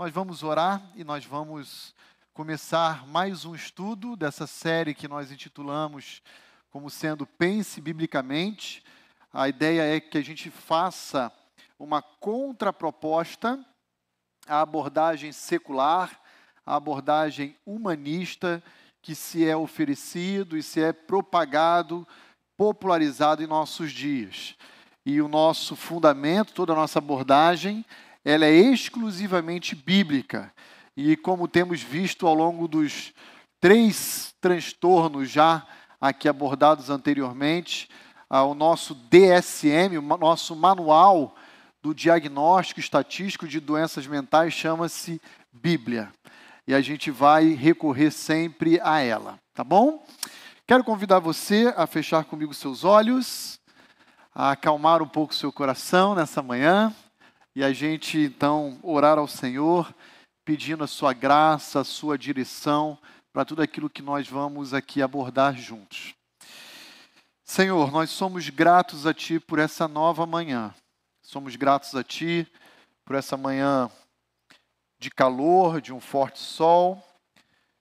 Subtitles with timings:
[0.00, 1.94] Nós vamos orar e nós vamos
[2.32, 6.22] começar mais um estudo dessa série que nós intitulamos
[6.70, 8.82] como sendo Pense Biblicamente.
[9.30, 11.30] A ideia é que a gente faça
[11.78, 13.62] uma contraproposta
[14.48, 16.18] à abordagem secular,
[16.64, 18.62] à abordagem humanista
[19.02, 22.08] que se é oferecido e se é propagado,
[22.56, 24.56] popularizado em nossos dias.
[25.04, 27.84] E o nosso fundamento, toda a nossa abordagem,
[28.24, 30.52] ela é exclusivamente bíblica.
[30.96, 33.12] E como temos visto ao longo dos
[33.60, 35.66] três transtornos já
[36.00, 37.88] aqui abordados anteriormente,
[38.28, 41.34] o nosso DSM, o nosso manual
[41.82, 45.20] do diagnóstico estatístico de doenças mentais chama-se
[45.52, 46.12] Bíblia.
[46.66, 50.04] E a gente vai recorrer sempre a ela, tá bom?
[50.66, 53.58] Quero convidar você a fechar comigo seus olhos,
[54.32, 56.94] a acalmar um pouco seu coração nessa manhã
[57.60, 59.94] e a gente então orar ao Senhor,
[60.46, 62.98] pedindo a sua graça, a sua direção
[63.34, 66.14] para tudo aquilo que nós vamos aqui abordar juntos.
[67.44, 70.74] Senhor, nós somos gratos a Ti por essa nova manhã.
[71.20, 72.50] Somos gratos a Ti
[73.04, 73.90] por essa manhã
[74.98, 77.06] de calor, de um forte sol,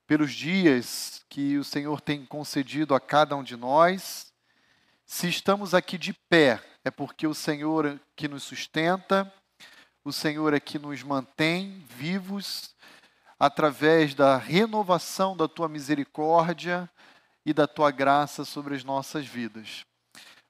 [0.05, 4.33] pelos dias que o Senhor tem concedido a cada um de nós.
[5.05, 9.33] Se estamos aqui de pé, é porque o Senhor que nos sustenta,
[10.09, 12.75] o Senhor é que nos mantém vivos
[13.39, 16.89] através da renovação da tua misericórdia
[17.45, 19.85] e da tua graça sobre as nossas vidas.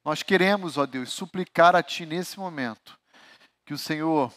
[0.04, 2.98] Nós queremos, ó Deus, suplicar a ti nesse momento
[3.66, 4.34] que o Senhor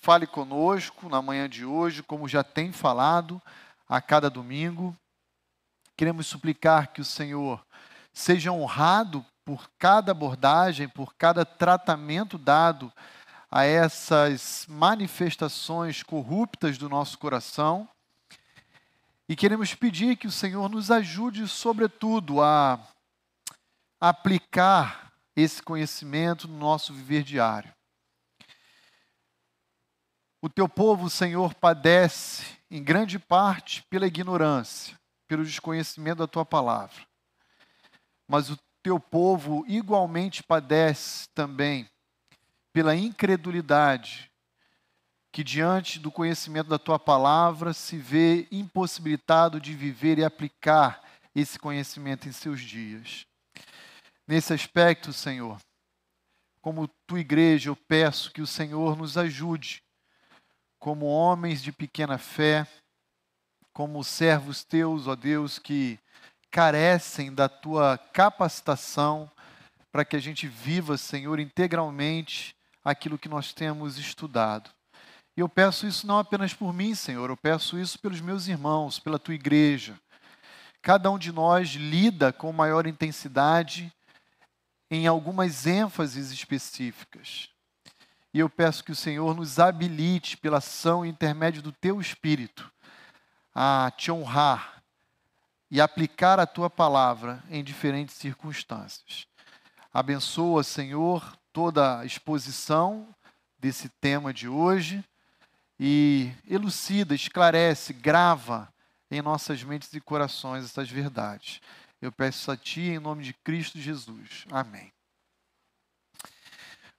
[0.00, 3.40] fale conosco na manhã de hoje, como já tem falado
[3.88, 4.94] a cada domingo.
[5.96, 7.64] Queremos suplicar que o Senhor
[8.12, 12.92] seja honrado por cada abordagem, por cada tratamento dado
[13.50, 17.88] a essas manifestações corruptas do nosso coração.
[19.28, 22.78] E queremos pedir que o Senhor nos ajude, sobretudo, a
[24.00, 27.72] aplicar esse conhecimento no nosso viver diário.
[30.40, 37.06] O teu povo, Senhor, padece em grande parte pela ignorância, pelo desconhecimento da tua palavra.
[38.26, 41.88] Mas o teu povo igualmente padece também
[42.78, 44.30] pela incredulidade,
[45.32, 51.02] que diante do conhecimento da tua palavra se vê impossibilitado de viver e aplicar
[51.34, 53.26] esse conhecimento em seus dias.
[54.28, 55.60] Nesse aspecto, Senhor,
[56.62, 59.82] como tua igreja, eu peço que o Senhor nos ajude,
[60.78, 62.64] como homens de pequena fé,
[63.72, 65.98] como servos teus, ó Deus, que
[66.48, 69.28] carecem da tua capacitação
[69.90, 74.70] para que a gente viva, Senhor, integralmente aquilo que nós temos estudado.
[75.36, 78.98] E eu peço isso não apenas por mim, Senhor, eu peço isso pelos meus irmãos,
[78.98, 79.98] pela tua igreja.
[80.82, 83.92] Cada um de nós lida com maior intensidade
[84.90, 87.48] em algumas ênfases específicas.
[88.32, 92.70] E eu peço que o Senhor nos habilite pela ação e intermédio do teu espírito
[93.54, 94.82] a te honrar
[95.70, 99.26] e aplicar a tua palavra em diferentes circunstâncias.
[99.92, 103.14] Abençoa, Senhor, toda a exposição
[103.58, 105.04] desse tema de hoje
[105.78, 108.72] e elucida, esclarece, grava
[109.10, 111.60] em nossas mentes e corações essas verdades.
[112.00, 114.44] Eu peço a Ti em nome de Cristo Jesus.
[114.50, 114.92] Amém.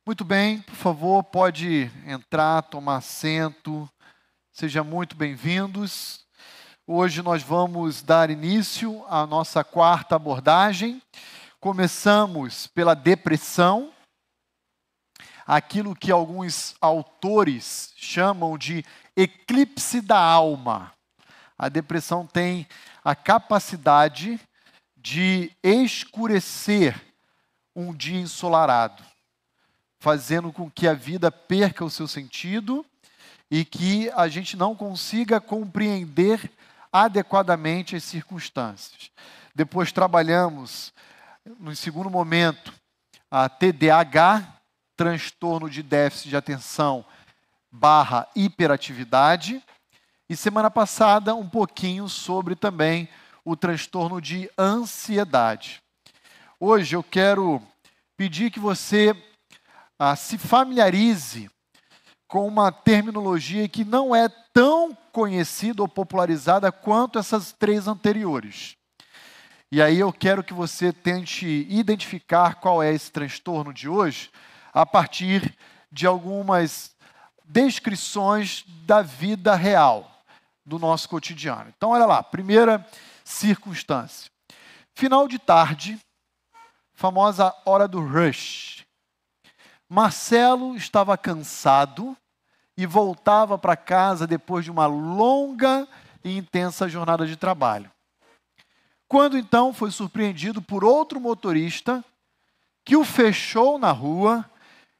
[0.05, 3.89] Muito bem, por favor, pode entrar, tomar assento.
[4.51, 6.25] Sejam muito bem-vindos.
[6.87, 11.01] Hoje nós vamos dar início à nossa quarta abordagem.
[11.59, 13.93] Começamos pela depressão
[15.49, 20.93] aquilo que alguns autores chamam de eclipse da alma.
[21.57, 22.67] A depressão tem
[23.03, 24.39] a capacidade
[24.95, 27.01] de escurecer
[27.75, 29.01] um dia ensolarado,
[29.99, 32.85] fazendo com que a vida perca o seu sentido
[33.49, 36.51] e que a gente não consiga compreender
[36.93, 39.09] adequadamente as circunstâncias.
[39.55, 40.93] Depois trabalhamos,
[41.59, 42.71] no segundo momento,
[43.31, 44.58] a TDAH,
[44.99, 47.05] transtorno de déficit de atenção
[47.71, 49.63] barra hiperatividade.
[50.29, 53.07] E semana passada, um pouquinho sobre também
[53.45, 55.81] o transtorno de ansiedade.
[56.59, 57.61] Hoje eu quero
[58.17, 59.15] pedir que você
[59.97, 61.49] ah, se familiarize
[62.27, 68.75] com uma terminologia que não é tão conhecida ou popularizada quanto essas três anteriores.
[69.71, 74.29] E aí eu quero que você tente identificar qual é esse transtorno de hoje,
[74.79, 75.53] a partir
[75.91, 76.95] de algumas
[77.43, 80.09] descrições da vida real,
[80.65, 81.73] do nosso cotidiano.
[81.75, 82.87] Então, olha lá, primeira
[83.21, 84.31] circunstância.
[84.95, 85.99] Final de tarde,
[86.93, 88.85] famosa hora do rush.
[89.89, 92.15] Marcelo estava cansado
[92.77, 95.85] e voltava para casa depois de uma longa
[96.23, 97.91] e intensa jornada de trabalho.
[99.09, 102.01] Quando então foi surpreendido por outro motorista
[102.85, 104.49] que o fechou na rua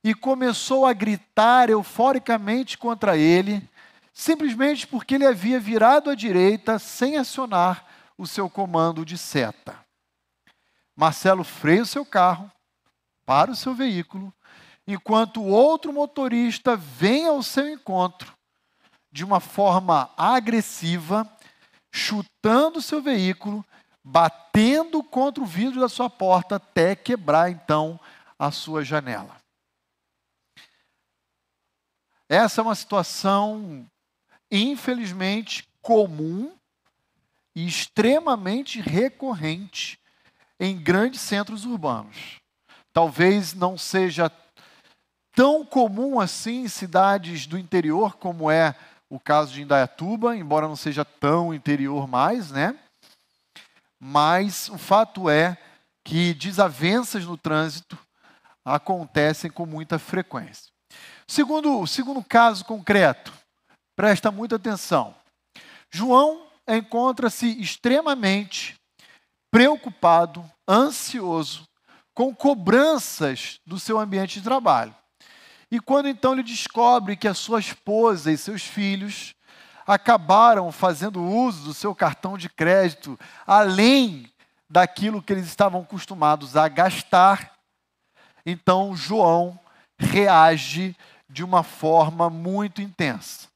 [0.04, 3.68] e começou a gritar euforicamente contra ele,
[4.14, 7.86] simplesmente porque ele havia virado à direita sem acionar
[8.18, 9.78] o seu comando de seta.
[10.96, 12.52] Marcelo freia o seu carro,
[13.26, 14.34] para o seu veículo,
[14.88, 18.34] enquanto outro motorista vem ao seu encontro
[19.12, 21.32] de uma forma agressiva,
[21.92, 23.66] chutando o seu veículo,
[24.04, 28.00] batendo contra o vidro da sua porta até quebrar então
[28.38, 29.39] a sua janela.
[32.30, 33.90] Essa é uma situação,
[34.52, 36.54] infelizmente, comum
[37.56, 40.00] e extremamente recorrente
[40.60, 42.40] em grandes centros urbanos.
[42.94, 44.32] Talvez não seja
[45.34, 48.76] tão comum assim em cidades do interior, como é
[49.10, 52.78] o caso de Indaiatuba, embora não seja tão interior mais, né?
[54.00, 55.58] Mas o fato é
[56.04, 57.98] que desavenças no trânsito
[58.64, 60.72] acontecem com muita frequência.
[61.30, 63.32] Segundo, segundo caso concreto,
[63.96, 65.14] presta muita atenção.
[65.92, 68.74] João encontra-se extremamente
[69.52, 71.66] preocupado, ansioso,
[72.16, 74.96] com cobranças do seu ambiente de trabalho.
[75.70, 79.36] E quando então ele descobre que a sua esposa e seus filhos
[79.86, 84.28] acabaram fazendo uso do seu cartão de crédito além
[84.68, 87.54] daquilo que eles estavam acostumados a gastar,
[88.44, 89.60] então João
[90.00, 90.96] reage
[91.30, 93.48] de uma forma muito intensa.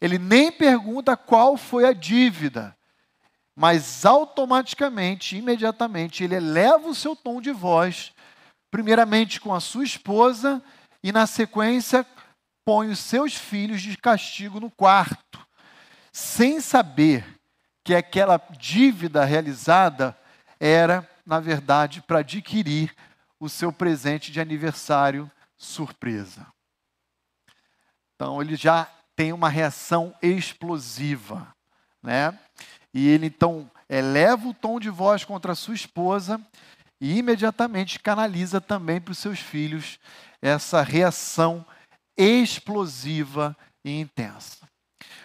[0.00, 2.76] Ele nem pergunta qual foi a dívida,
[3.54, 8.12] mas automaticamente, imediatamente, ele eleva o seu tom de voz,
[8.70, 10.62] primeiramente com a sua esposa
[11.02, 12.06] e, na sequência,
[12.64, 15.44] põe os seus filhos de castigo no quarto,
[16.12, 17.26] sem saber
[17.82, 20.16] que aquela dívida realizada
[20.60, 22.94] era, na verdade, para adquirir
[23.40, 26.46] o seu presente de aniversário surpresa.
[28.18, 31.54] Então ele já tem uma reação explosiva,
[32.02, 32.36] né?
[32.92, 36.40] E ele então eleva o tom de voz contra a sua esposa
[37.00, 40.00] e imediatamente canaliza também para os seus filhos
[40.42, 41.64] essa reação
[42.16, 44.68] explosiva e intensa.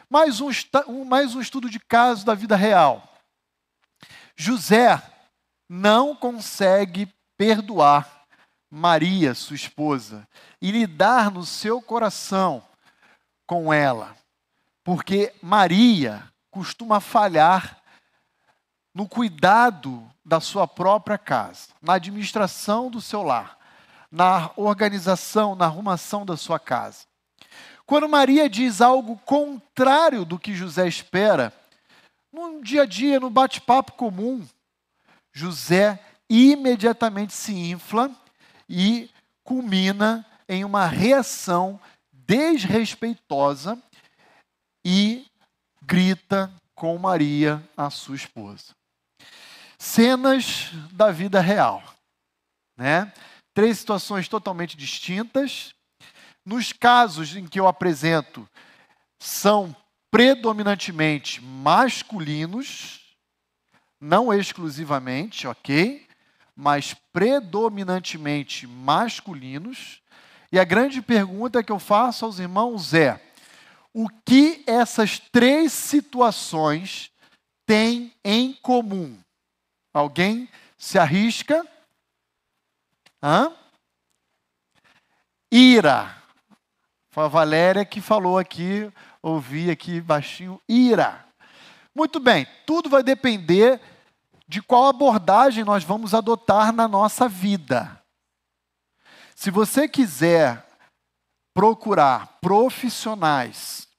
[0.07, 0.51] Mais um,
[1.03, 3.11] mais um estudo de caso da vida real.
[4.37, 5.01] José
[5.67, 8.23] não consegue perdoar
[8.69, 10.27] Maria, sua esposa,
[10.61, 12.63] e lidar no seu coração
[13.45, 14.15] com ela,
[14.83, 17.81] porque Maria costuma falhar
[18.93, 23.57] no cuidado da sua própria casa, na administração do seu lar,
[24.11, 27.05] na organização, na arrumação da sua casa.
[27.85, 31.51] Quando Maria diz algo contrário do que José espera,
[32.31, 34.47] no dia a dia, no bate-papo comum,
[35.33, 35.99] José
[36.29, 38.09] imediatamente se infla
[38.69, 39.09] e
[39.43, 41.79] culmina em uma reação
[42.25, 43.81] desrespeitosa
[44.85, 45.25] e
[45.81, 48.75] grita com Maria, a sua esposa.
[49.77, 51.83] Cenas da vida real,
[52.77, 53.11] né?
[53.53, 55.75] Três situações totalmente distintas.
[56.45, 58.47] Nos casos em que eu apresento,
[59.19, 59.75] são
[60.11, 62.99] predominantemente masculinos,
[63.99, 66.05] não exclusivamente, ok?
[66.55, 70.02] Mas predominantemente masculinos.
[70.53, 73.19] E a grande pergunta que eu faço aos irmãos é:
[73.91, 77.11] o que essas três situações
[77.65, 79.17] têm em comum?
[79.91, 81.67] Alguém se arrisca?
[83.21, 83.51] Hã?
[85.51, 86.21] Ira.
[87.09, 88.91] Foi a Valéria que falou aqui,
[89.23, 91.25] ouvi aqui baixinho, ira.
[91.95, 93.81] Muito bem, tudo vai depender
[94.47, 98.02] de qual abordagem nós vamos adotar na nossa vida.
[99.43, 100.65] Se você quiser
[101.53, 103.89] procurar profissionais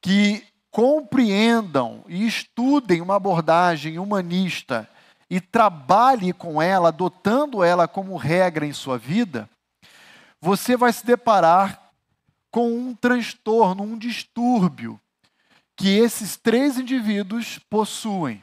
[0.00, 4.88] que compreendam e estudem uma abordagem humanista
[5.28, 9.46] e trabalhe com ela, adotando ela como regra em sua vida,
[10.40, 11.92] você vai se deparar
[12.50, 14.98] com um transtorno, um distúrbio
[15.76, 18.42] que esses três indivíduos possuem.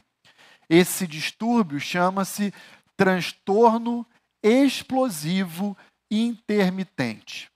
[0.70, 2.54] Esse distúrbio chama-se
[2.96, 4.06] transtorno
[4.42, 5.78] explosivo
[6.10, 7.50] intermitente.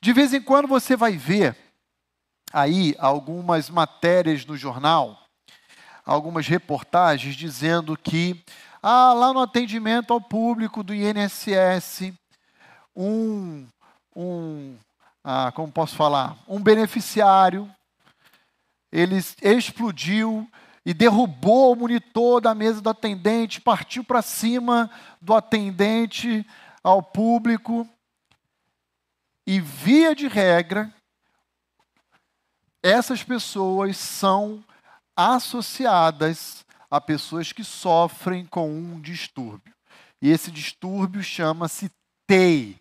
[0.00, 1.56] De vez em quando você vai ver
[2.52, 5.22] aí algumas matérias no jornal,
[6.04, 8.42] algumas reportagens dizendo que
[8.82, 12.12] ah, lá no atendimento ao público do INSS,
[12.96, 13.66] um,
[14.14, 14.76] um
[15.22, 17.70] ah, como posso falar, um beneficiário,
[18.90, 20.48] ele explodiu
[20.88, 24.90] e derrubou o monitor da mesa do atendente, partiu para cima
[25.20, 26.46] do atendente
[26.82, 27.86] ao público.
[29.46, 30.90] E via de regra,
[32.82, 34.64] essas pessoas são
[35.14, 39.74] associadas a pessoas que sofrem com um distúrbio.
[40.22, 41.90] E esse distúrbio chama-se
[42.26, 42.80] TEI,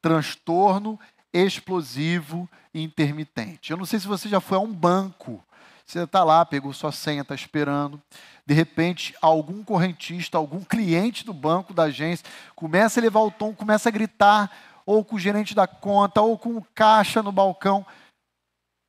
[0.00, 0.96] transtorno
[1.32, 3.72] explosivo intermitente.
[3.72, 5.44] Eu não sei se você já foi a um banco.
[5.88, 8.00] Você está lá, pegou sua senha, está esperando.
[8.44, 13.54] De repente, algum correntista, algum cliente do banco, da agência, começa a levar o tom,
[13.54, 17.86] começa a gritar, ou com o gerente da conta, ou com o caixa no balcão.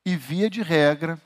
[0.06, 1.18] E via de regra,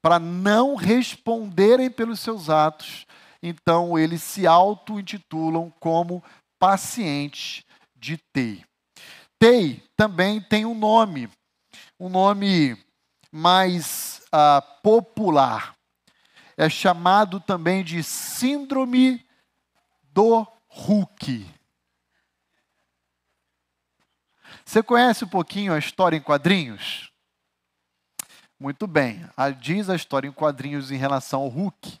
[0.00, 3.04] para não responderem pelos seus atos,
[3.42, 6.22] então eles se auto-intitulam como
[6.56, 7.64] pacientes
[7.96, 8.64] de TEI.
[9.40, 11.28] TEI também tem um nome,
[11.98, 12.78] um nome
[13.32, 15.74] mais uh, popular.
[16.56, 19.24] É chamado também de Síndrome
[20.02, 21.46] do Hulk.
[24.64, 27.12] Você conhece um pouquinho a história em quadrinhos?
[28.58, 29.28] Muito bem.
[29.60, 32.00] Diz a história em quadrinhos em relação ao Hulk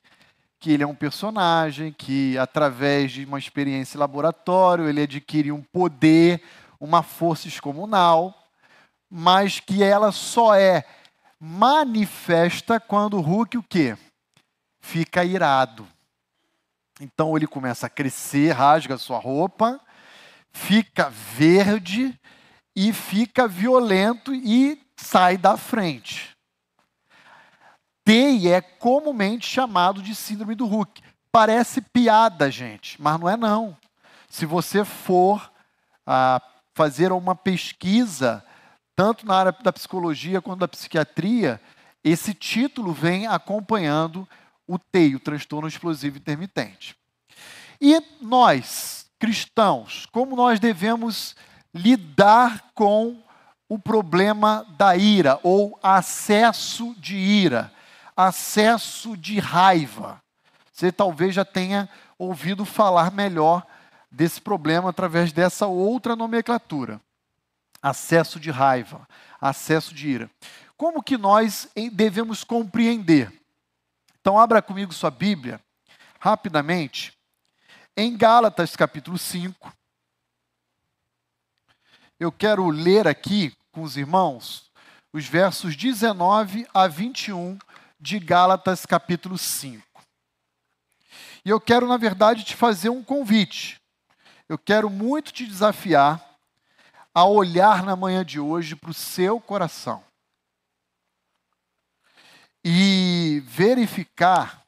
[0.58, 5.62] que ele é um personagem que, através de uma experiência em laboratório, ele adquire um
[5.62, 6.42] poder,
[6.80, 8.34] uma força excomunal,
[9.08, 10.84] mas que ela só é
[11.46, 13.96] manifesta quando o Hulk o quê?
[14.80, 15.86] Fica irado.
[17.00, 19.80] Então ele começa a crescer, rasga sua roupa,
[20.52, 22.18] fica verde
[22.74, 26.36] e fica violento e sai da frente.
[28.04, 31.00] TEI é comumente chamado de síndrome do Hulk.
[31.30, 33.76] Parece piada, gente, mas não é não.
[34.28, 35.52] Se você for
[36.06, 36.40] ah,
[36.74, 38.44] fazer uma pesquisa,
[38.96, 41.60] tanto na área da psicologia quanto da psiquiatria,
[42.02, 44.26] esse título vem acompanhando
[44.66, 46.96] o TEI, o transtorno explosivo intermitente.
[47.80, 51.36] E nós, cristãos, como nós devemos
[51.72, 53.22] lidar com
[53.68, 57.70] o problema da ira ou acesso de ira?
[58.16, 60.22] acesso de raiva.
[60.72, 61.88] Você talvez já tenha
[62.18, 63.64] ouvido falar melhor
[64.10, 67.00] desse problema através dessa outra nomenclatura.
[67.86, 69.06] Acesso de raiva,
[69.40, 70.30] acesso de ira.
[70.76, 73.32] Como que nós devemos compreender?
[74.20, 75.60] Então, abra comigo sua Bíblia,
[76.18, 77.16] rapidamente,
[77.96, 79.72] em Gálatas capítulo 5.
[82.18, 84.68] Eu quero ler aqui com os irmãos
[85.12, 87.56] os versos 19 a 21
[88.00, 89.86] de Gálatas capítulo 5.
[91.44, 93.80] E eu quero, na verdade, te fazer um convite.
[94.48, 96.25] Eu quero muito te desafiar
[97.16, 100.04] a olhar na manhã de hoje para o seu coração
[102.62, 104.62] e verificar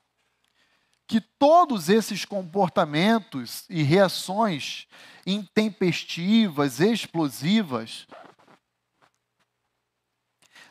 [1.07, 4.87] que todos esses comportamentos e reações
[5.27, 8.07] intempestivas, explosivas,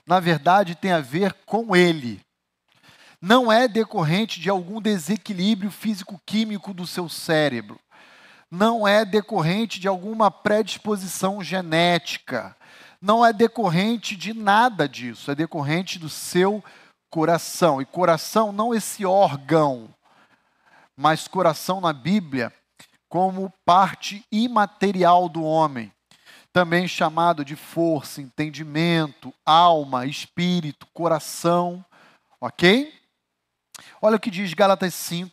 [0.04, 2.20] na verdade, tem a ver com ele
[3.22, 7.80] não é decorrente de algum desequilíbrio físico-químico do seu cérebro.
[8.50, 12.56] Não é decorrente de alguma predisposição genética.
[13.02, 15.30] Não é decorrente de nada disso.
[15.30, 16.64] É decorrente do seu
[17.10, 17.82] coração.
[17.82, 19.90] E coração não esse órgão,
[20.96, 22.54] mas coração na Bíblia
[23.10, 25.94] como parte imaterial do homem,
[26.52, 31.86] também chamado de força, entendimento, alma, espírito, coração,
[32.42, 32.94] ok?
[34.02, 35.32] Olha o que diz Gálatas 5,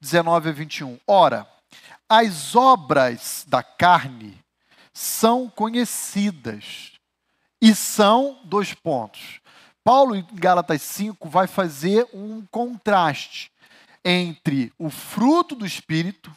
[0.00, 0.98] 19 a 21.
[1.06, 1.46] Ora,
[2.08, 4.38] as obras da carne
[4.92, 6.92] são conhecidas
[7.60, 9.40] e são dois pontos.
[9.82, 13.50] Paulo, em Gálatas 5, vai fazer um contraste
[14.04, 16.30] entre o fruto do Espírito,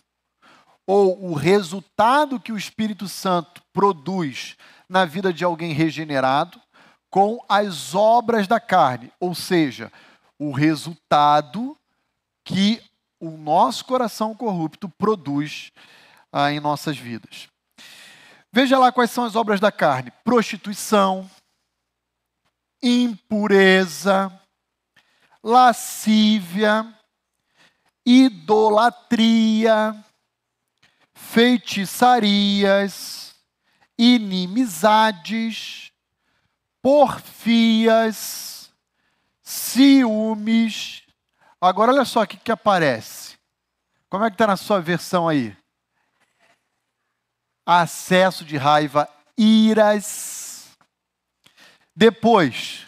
[0.86, 4.56] ou o resultado que o Espírito Santo produz
[4.88, 6.62] na vida de alguém regenerado,
[7.10, 9.92] com as obras da carne, ou seja,
[10.40, 11.78] o resultado
[12.44, 12.82] que
[13.20, 15.72] o nosso coração corrupto produz
[16.32, 17.48] ah, em nossas vidas.
[18.52, 21.28] Veja lá quais são as obras da carne: prostituição,
[22.82, 24.32] impureza,
[25.44, 26.92] lascívia,
[28.06, 29.96] idolatria,
[31.14, 33.36] feitiçarias,
[33.98, 35.92] inimizades,
[36.82, 38.72] porfias,
[39.42, 41.07] ciúmes.
[41.60, 43.36] Agora olha só o que, que aparece.
[44.10, 45.58] Como é que está na sua versão aí?
[47.66, 50.70] Acesso de raiva, iras.
[51.96, 52.86] Depois,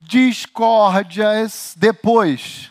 [0.00, 1.74] discórdias.
[1.76, 2.70] Depois,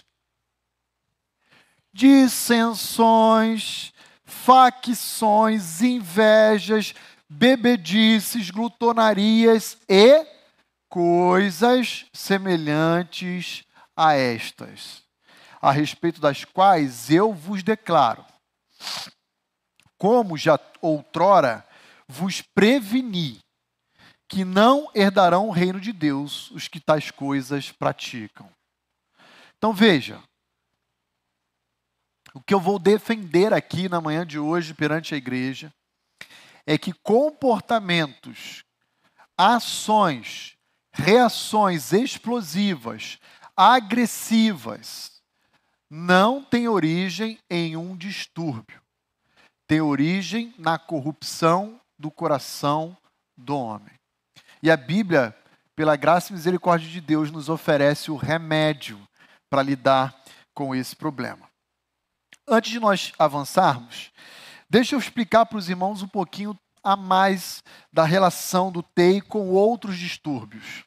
[1.93, 3.93] dissensões,
[4.25, 6.95] facções, invejas,
[7.29, 10.25] bebedices, glutonarias e
[10.89, 13.63] coisas semelhantes
[13.95, 15.03] a estas,
[15.61, 18.25] a respeito das quais eu vos declaro,
[19.97, 21.65] como já outrora
[22.07, 23.39] vos preveni,
[24.27, 28.49] que não herdarão o reino de Deus os que tais coisas praticam.
[29.57, 30.21] Então veja,
[32.33, 35.71] o que eu vou defender aqui na manhã de hoje perante a igreja
[36.65, 38.63] é que comportamentos,
[39.37, 40.57] ações,
[40.91, 43.19] reações explosivas,
[43.55, 45.21] agressivas,
[45.89, 48.81] não têm origem em um distúrbio.
[49.67, 52.97] Tem origem na corrupção do coração
[53.37, 53.93] do homem.
[54.61, 55.35] E a Bíblia,
[55.75, 58.99] pela graça e misericórdia de Deus, nos oferece o remédio
[59.49, 60.15] para lidar
[60.53, 61.47] com esse problema.
[62.47, 64.11] Antes de nós avançarmos,
[64.69, 69.49] deixa eu explicar para os irmãos um pouquinho a mais da relação do TEI com
[69.49, 70.83] outros distúrbios.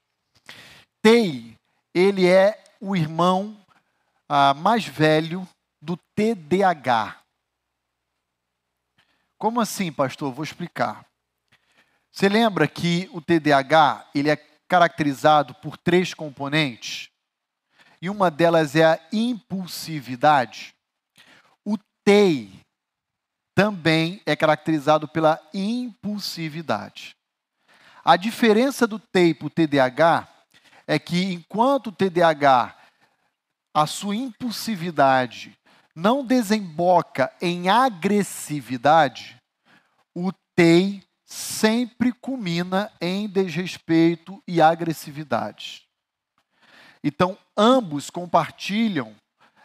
[1.02, 1.56] TEI,
[1.98, 3.56] ele é o irmão
[4.28, 5.48] ah, mais velho
[5.80, 7.20] do TDAH.
[9.38, 10.32] Como assim, pastor?
[10.32, 11.04] Vou explicar.
[12.10, 14.36] Você lembra que o TDAH ele é
[14.68, 17.10] caracterizado por três componentes?
[18.00, 20.76] E uma delas é a impulsividade.
[22.06, 22.52] TEI
[23.52, 27.16] também é caracterizado pela impulsividade.
[28.04, 30.28] A diferença do TEI para o TDAH
[30.86, 32.76] é que enquanto o TDAH,
[33.74, 35.56] a sua impulsividade
[35.94, 39.36] não desemboca em agressividade,
[40.14, 45.86] o TEI sempre culmina em desrespeito e agressividade.
[47.02, 49.14] Então, ambos compartilham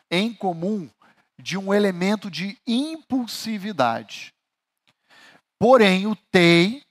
[0.09, 0.89] em comum
[1.39, 4.33] de um elemento de impulsividade.
[5.57, 6.83] Porém, o TEI,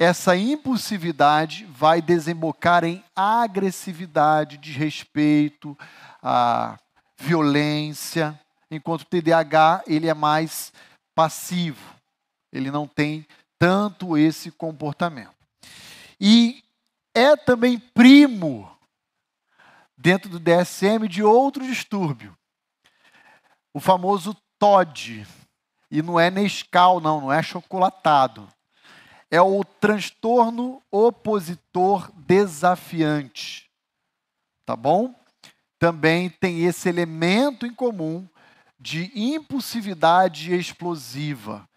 [0.00, 5.76] essa impulsividade vai desembocar em agressividade, desrespeito,
[6.22, 6.78] a
[7.18, 10.72] violência, enquanto o TDAH ele é mais
[11.14, 11.94] passivo.
[12.50, 13.26] Ele não tem
[13.58, 15.34] tanto esse comportamento.
[16.18, 16.64] E
[17.14, 18.74] é também primo
[19.98, 22.34] dentro do DSM de outro distúrbio,
[23.74, 25.26] o famoso TOD.
[25.90, 28.48] E não é Nescau, não, não é chocolatado.
[29.30, 33.70] É o transtorno opositor desafiante.
[34.66, 35.14] Tá bom?
[35.78, 38.28] Também tem esse elemento em comum
[38.78, 41.68] de impulsividade explosiva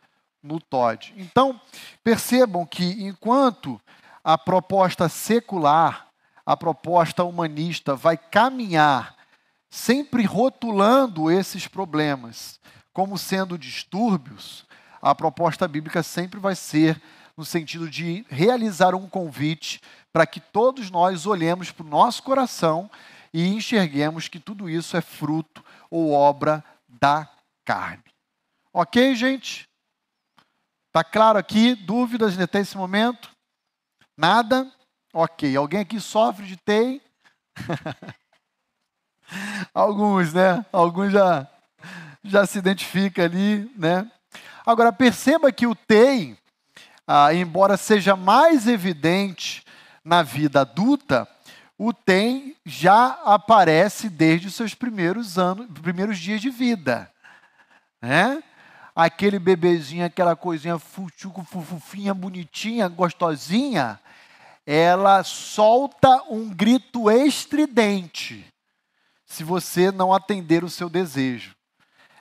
[0.41, 1.13] no TOD.
[1.17, 1.59] Então,
[2.03, 3.79] percebam que enquanto
[4.23, 6.07] a proposta secular,
[6.45, 9.15] a proposta humanista vai caminhar
[9.69, 12.59] sempre rotulando esses problemas
[12.93, 14.65] como sendo distúrbios,
[15.01, 17.01] a proposta bíblica sempre vai ser
[17.37, 22.89] no sentido de realizar um convite para que todos nós olhemos para o nosso coração
[23.33, 27.27] e enxerguemos que tudo isso é fruto ou obra da
[27.65, 28.03] carne.
[28.71, 29.67] Ok, gente?
[30.87, 31.73] Está claro aqui?
[31.73, 33.31] Dúvidas até esse momento?
[34.15, 34.71] Nada?
[35.11, 35.55] Ok.
[35.55, 37.01] Alguém aqui sofre de TEI?
[39.73, 40.63] Alguns, né?
[40.71, 41.47] Alguns já,
[42.23, 44.09] já se identifica ali, né?
[44.65, 46.37] Agora, perceba que o TEI,
[47.07, 49.63] ah, embora seja mais evidente
[50.03, 51.27] na vida adulta,
[51.77, 57.11] o TEI já aparece desde os seus primeiros anos, primeiros dias de vida,
[58.01, 58.41] né?
[58.95, 63.99] Aquele bebezinho, aquela coisinha fuchuco, fufinha, bonitinha, gostosinha,
[64.65, 68.45] ela solta um grito estridente
[69.25, 71.55] se você não atender o seu desejo.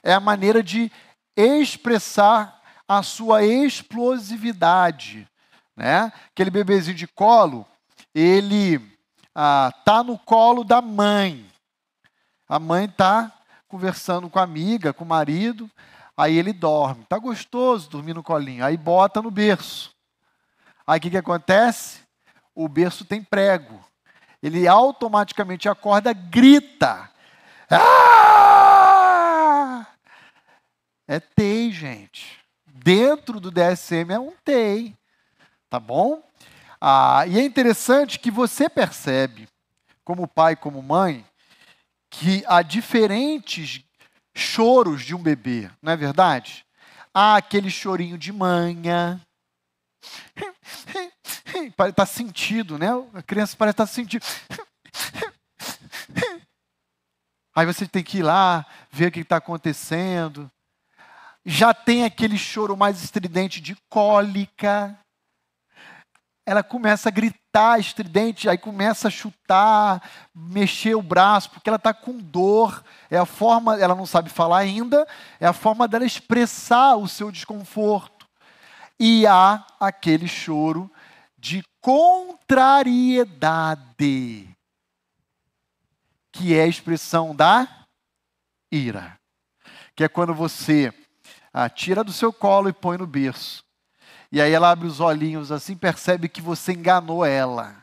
[0.02, 0.90] É a maneira de
[1.36, 2.61] expressar
[2.98, 5.28] a sua explosividade.
[5.76, 6.12] Né?
[6.30, 7.66] Aquele bebezinho de colo,
[8.14, 8.80] ele
[9.34, 11.46] ah, tá no colo da mãe.
[12.48, 13.32] A mãe tá
[13.68, 15.70] conversando com a amiga, com o marido,
[16.16, 17.04] aí ele dorme.
[17.08, 18.64] Tá gostoso dormir no colinho.
[18.64, 19.94] Aí bota no berço.
[20.86, 22.00] Aí o que, que acontece?
[22.54, 23.80] O berço tem prego
[24.42, 27.08] ele automaticamente acorda, grita.
[27.70, 28.56] Ah!
[31.06, 32.41] É TEI, gente.
[32.82, 34.96] Dentro do DSM é um TEI.
[35.70, 36.22] Tá bom?
[36.80, 39.48] Ah, e é interessante que você percebe,
[40.04, 41.24] como pai, como mãe,
[42.10, 43.84] que há diferentes
[44.34, 46.66] choros de um bebê, não é verdade?
[47.14, 49.20] Há aquele chorinho de manha.
[51.76, 52.88] Parece estar tá sentido, né?
[53.14, 54.24] A criança parece estar tá sentindo.
[57.54, 60.50] Aí você tem que ir lá, ver o que está acontecendo.
[61.44, 64.96] Já tem aquele choro mais estridente de cólica.
[66.46, 71.92] Ela começa a gritar estridente, aí começa a chutar, mexer o braço, porque ela está
[71.92, 72.82] com dor.
[73.10, 75.06] É a forma, ela não sabe falar ainda,
[75.38, 78.26] é a forma dela expressar o seu desconforto.
[78.98, 80.90] E há aquele choro
[81.36, 84.52] de contrariedade
[86.32, 87.86] que é a expressão da
[88.70, 89.18] ira.
[89.94, 90.92] Que é quando você
[91.52, 93.64] a tira do seu colo e põe no berço.
[94.30, 97.76] E aí ela abre os olhinhos assim, percebe que você enganou ela.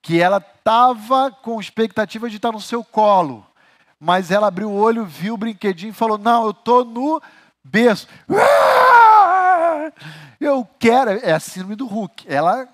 [0.00, 3.46] Que ela estava com expectativa de estar no seu colo.
[3.98, 7.20] Mas ela abriu o olho, viu o brinquedinho e falou: Não, eu estou no
[7.62, 8.08] berço.
[10.40, 11.10] Eu quero.
[11.10, 12.24] É a síndrome do Hulk.
[12.26, 12.66] Ela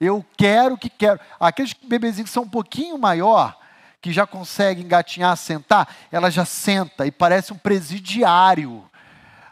[0.00, 1.20] eu quero que quero.
[1.38, 3.56] Aqueles bebezinhos que são um pouquinho maior,
[4.02, 8.84] que já consegue engatinhar, sentar, ela já senta e parece um presidiário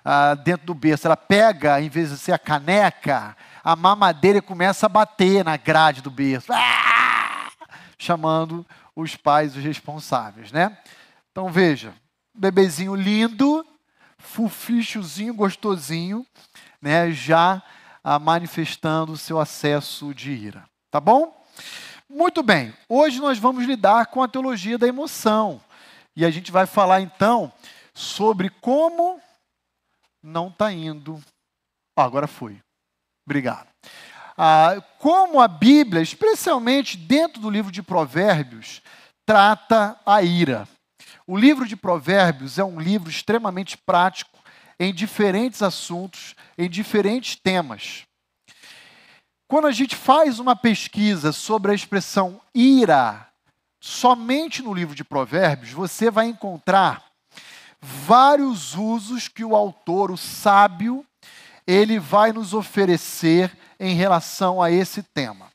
[0.04, 1.06] ah, dentro do berço.
[1.06, 5.56] Ela pega, em vez de ser a caneca, a mamadeira e começa a bater na
[5.56, 6.52] grade do berço.
[6.52, 7.48] Ah!
[7.96, 10.76] Chamando os pais os responsáveis, né?
[11.30, 11.94] Então veja,
[12.34, 13.64] bebezinho lindo,
[14.18, 16.26] fufichozinho, gostosinho,
[16.82, 17.12] né?
[17.12, 17.62] Já
[18.02, 20.64] a manifestando o seu acesso de ira.
[20.90, 21.40] Tá bom?
[22.12, 25.60] Muito bem, hoje nós vamos lidar com a teologia da emoção.
[26.16, 27.52] E a gente vai falar então
[27.94, 29.20] sobre como
[30.20, 31.22] não está indo.
[31.96, 32.60] Oh, agora foi.
[33.24, 33.68] Obrigado.
[34.36, 38.82] Ah, como a Bíblia, especialmente dentro do livro de Provérbios,
[39.24, 40.66] trata a ira.
[41.28, 44.36] O livro de Provérbios é um livro extremamente prático
[44.80, 48.02] em diferentes assuntos, em diferentes temas.
[49.50, 53.26] Quando a gente faz uma pesquisa sobre a expressão ira,
[53.80, 57.02] somente no livro de Provérbios, você vai encontrar
[57.80, 61.04] vários usos que o autor, o sábio,
[61.66, 65.48] ele vai nos oferecer em relação a esse tema.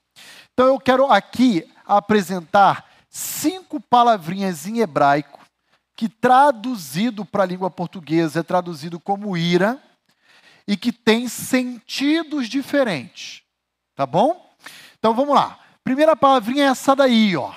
[0.52, 5.40] Então eu quero aqui apresentar cinco palavrinhas em hebraico
[5.96, 9.82] que traduzido para a língua portuguesa é traduzido como ira
[10.68, 13.45] e que tem sentidos diferentes.
[13.96, 14.54] Tá bom?
[14.98, 15.60] Então vamos lá.
[15.84, 17.54] Primeira palavrinha é essa daí, ó.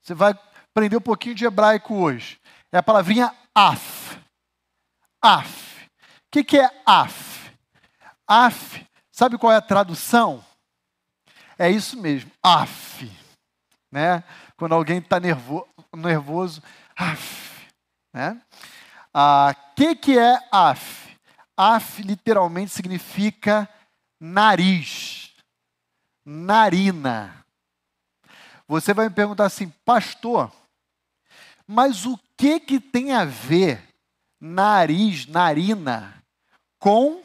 [0.00, 0.38] Você vai
[0.70, 2.38] aprender um pouquinho de hebraico hoje.
[2.72, 4.18] É a palavrinha af.
[5.22, 5.70] Af.
[6.26, 7.52] O que, que é af?
[8.26, 10.44] Af, sabe qual é a tradução?
[11.58, 13.04] É isso mesmo, af.
[13.90, 14.22] Né?
[14.56, 16.62] Quando alguém está nervo nervoso,
[16.96, 17.68] af.
[18.14, 18.40] Né?
[19.12, 21.16] Ah, que, que é af?
[21.56, 23.68] Af literalmente significa
[24.20, 25.19] nariz,
[26.24, 27.44] narina.
[28.66, 30.52] Você vai me perguntar assim, pastor,
[31.66, 33.82] mas o que, que tem a ver
[34.40, 36.22] nariz, narina,
[36.78, 37.22] com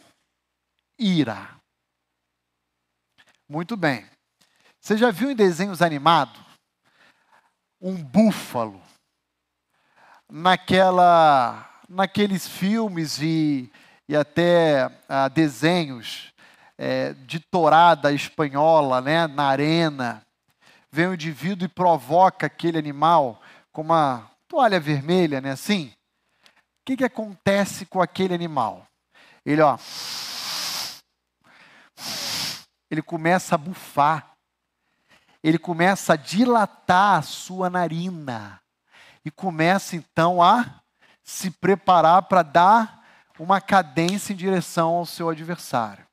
[0.97, 1.55] ira?
[3.47, 4.05] Muito bem.
[4.79, 6.39] Você já viu em desenhos animados
[7.81, 8.81] um búfalo
[10.31, 13.71] naquela, naqueles filmes e,
[14.07, 16.33] e até ah, desenhos
[16.77, 20.21] é, de tourada espanhola, né, na arena.
[20.91, 25.91] Vem o indivíduo e provoca aquele animal com uma toalha vermelha, né, assim.
[26.47, 28.85] O que, que acontece com aquele animal?
[29.45, 29.77] Ele, ó,
[32.89, 34.31] ele começa a bufar,
[35.43, 38.61] ele começa a dilatar a sua narina
[39.23, 40.81] e começa então a
[41.23, 43.03] se preparar para dar
[43.39, 46.04] uma cadência em direção ao seu adversário.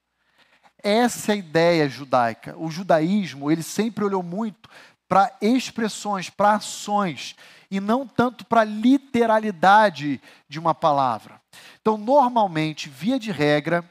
[0.83, 2.57] Essa é a ideia judaica.
[2.59, 4.69] O judaísmo, ele sempre olhou muito
[5.09, 7.37] para expressões, para ações,
[7.71, 11.41] e não tanto para a literalidade de uma palavra.
[11.81, 13.85] Então, normalmente, via de regra,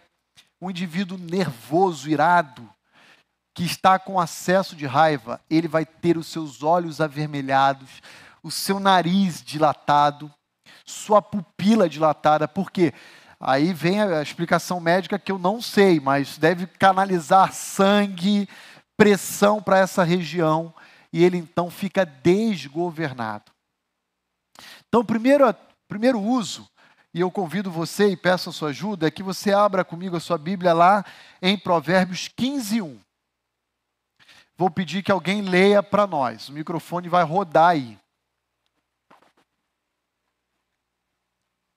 [0.59, 2.67] um indivíduo nervoso, irado,
[3.53, 8.01] que está com acesso de raiva, ele vai ter os seus olhos avermelhados,
[8.41, 10.31] o seu nariz dilatado,
[10.85, 12.93] sua pupila dilatada, por quê?
[13.43, 18.47] Aí vem a explicação médica que eu não sei, mas deve canalizar sangue,
[18.95, 20.71] pressão para essa região,
[21.11, 23.51] e ele então fica desgovernado.
[24.87, 25.51] Então, primeiro,
[25.87, 26.69] primeiro uso,
[27.11, 30.19] e eu convido você e peço a sua ajuda, é que você abra comigo a
[30.19, 31.03] sua Bíblia lá
[31.41, 32.99] em Provérbios 15, 1.
[34.55, 36.47] vou pedir que alguém leia para nós.
[36.47, 37.97] O microfone vai rodar aí.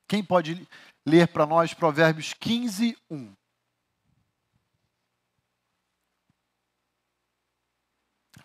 [0.06, 0.68] Quem pode
[1.06, 3.34] ler para nós Provérbios 15, 1?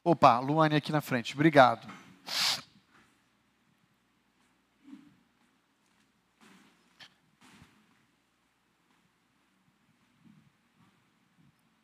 [0.04, 1.88] Opa, Luane aqui na frente, obrigado.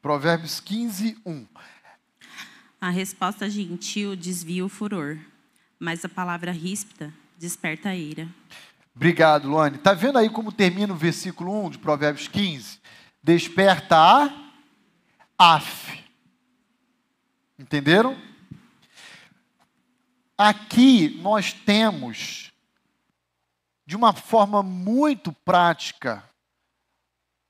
[0.02, 1.48] Provérbios 15, 1.
[2.80, 5.18] A resposta gentil desvia o furor,
[5.80, 8.30] mas a palavra ríspida desperta a ira.
[8.96, 9.76] Obrigado, Luane.
[9.76, 12.80] Está vendo aí como termina o versículo 1 de Provérbios 15?
[13.22, 14.52] Desperta a
[15.38, 16.02] af.
[17.60, 18.16] Entenderam?
[20.38, 22.54] Aqui nós temos,
[23.86, 26.24] de uma forma muito prática,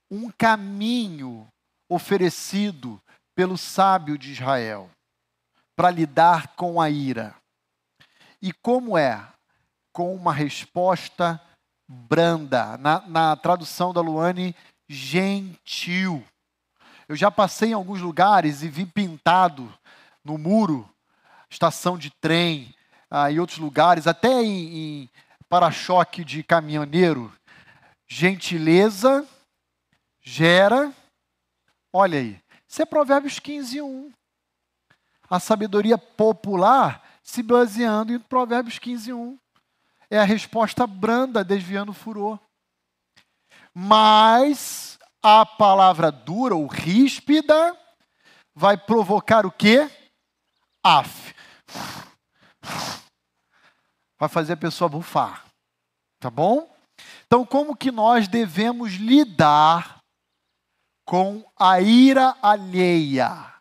[0.10, 1.48] um caminho
[1.88, 3.00] oferecido
[3.36, 4.90] pelo sábio de Israel
[5.76, 7.36] para lidar com a ira.
[8.42, 9.35] E como é?
[9.96, 11.40] Com uma resposta
[11.88, 12.78] branda.
[12.78, 14.54] Na, na tradução da Luane,
[14.90, 16.22] gentil.
[17.08, 19.74] Eu já passei em alguns lugares e vi pintado
[20.22, 20.90] no muro,
[21.50, 22.76] estação de trem,
[23.10, 25.10] ah, em outros lugares, até em, em
[25.48, 27.32] para-choque de caminhoneiro.
[28.06, 29.26] Gentileza
[30.22, 30.92] gera.
[31.94, 34.12] Olha aí, isso é Provérbios 15, 1
[35.30, 39.38] a sabedoria popular se baseando em Provérbios 15, 1.
[40.10, 42.40] É a resposta branda, desviando o furor.
[43.74, 47.78] Mas a palavra dura, ou ríspida,
[48.54, 49.90] vai provocar o quê?
[50.84, 51.34] Af.
[54.18, 55.46] Vai fazer a pessoa bufar.
[56.20, 56.74] Tá bom?
[57.26, 60.00] Então, como que nós devemos lidar
[61.06, 63.54] com a ira alheia?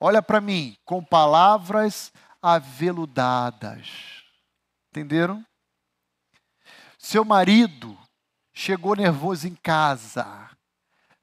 [0.00, 4.22] Olha para mim, com palavras aveludadas.
[4.90, 5.44] Entenderam?
[7.04, 7.98] Seu marido
[8.54, 10.48] chegou nervoso em casa.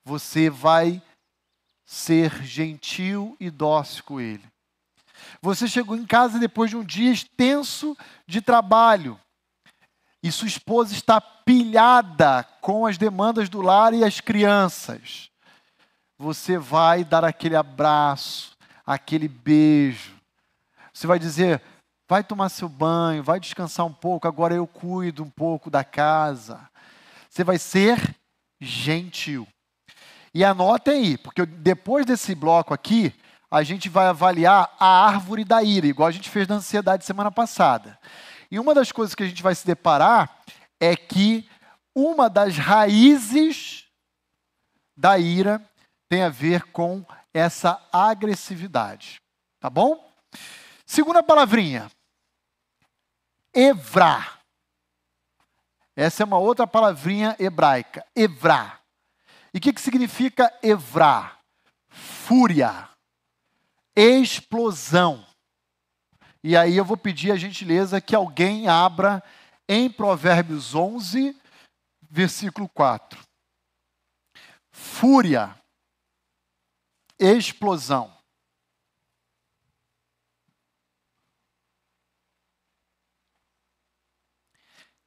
[0.06, 1.02] Você vai
[1.84, 4.48] ser gentil e dócil com ele.
[5.42, 9.20] Você chegou em casa depois de um dia extenso de trabalho
[10.22, 15.32] e sua esposa está pilhada com as demandas do lar e as crianças.
[16.16, 20.16] Você vai dar aquele abraço, aquele beijo.
[20.94, 21.60] Você vai dizer:
[22.12, 26.60] vai tomar seu banho, vai descansar um pouco, agora eu cuido um pouco da casa.
[27.30, 28.18] Você vai ser
[28.60, 29.48] gentil.
[30.34, 33.16] E anotem aí, porque depois desse bloco aqui,
[33.50, 37.32] a gente vai avaliar a árvore da ira, igual a gente fez na ansiedade semana
[37.32, 37.98] passada.
[38.52, 40.38] E uma das coisas que a gente vai se deparar
[40.82, 41.50] é que
[41.96, 43.86] uma das raízes
[44.98, 45.64] da ira
[46.10, 49.22] tem a ver com essa agressividade.
[49.62, 50.14] Tá bom?
[50.86, 51.90] Segunda palavrinha.
[53.54, 54.40] Evrá.
[55.96, 58.06] Essa é uma outra palavrinha hebraica.
[58.16, 58.80] Evrá.
[59.54, 61.38] E o que, que significa evrá?
[61.90, 62.90] Fúria.
[63.96, 65.26] Explosão.
[66.44, 69.22] E aí eu vou pedir a gentileza que alguém abra
[69.68, 71.36] em Provérbios 11,
[72.10, 73.20] versículo 4.
[74.72, 75.56] Fúria
[77.22, 78.12] explosão.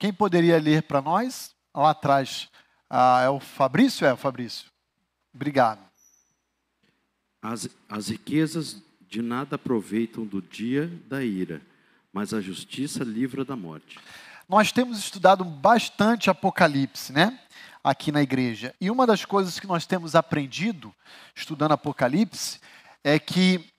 [0.05, 1.55] Quem poderia ler para nós?
[1.75, 2.51] Lá atrás,
[2.90, 4.07] ah, é o Fabrício?
[4.07, 4.71] É o Fabrício.
[5.35, 5.81] Obrigado.
[7.40, 11.62] As, as riquezas de nada aproveitam do dia da ira,
[12.12, 13.99] mas a justiça livra da morte.
[14.47, 17.40] Nós temos estudado bastante Apocalipse, né?
[17.83, 18.75] aqui na igreja.
[18.79, 20.95] E uma das coisas que nós temos aprendido,
[21.35, 22.61] estudando Apocalipse,
[23.03, 23.73] é que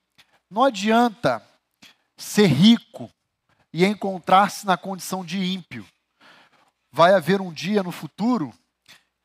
[0.50, 1.48] não adianta
[2.18, 3.12] ser rico
[3.72, 5.86] e encontrar-se na condição de ímpio.
[6.96, 8.54] Vai haver um dia no futuro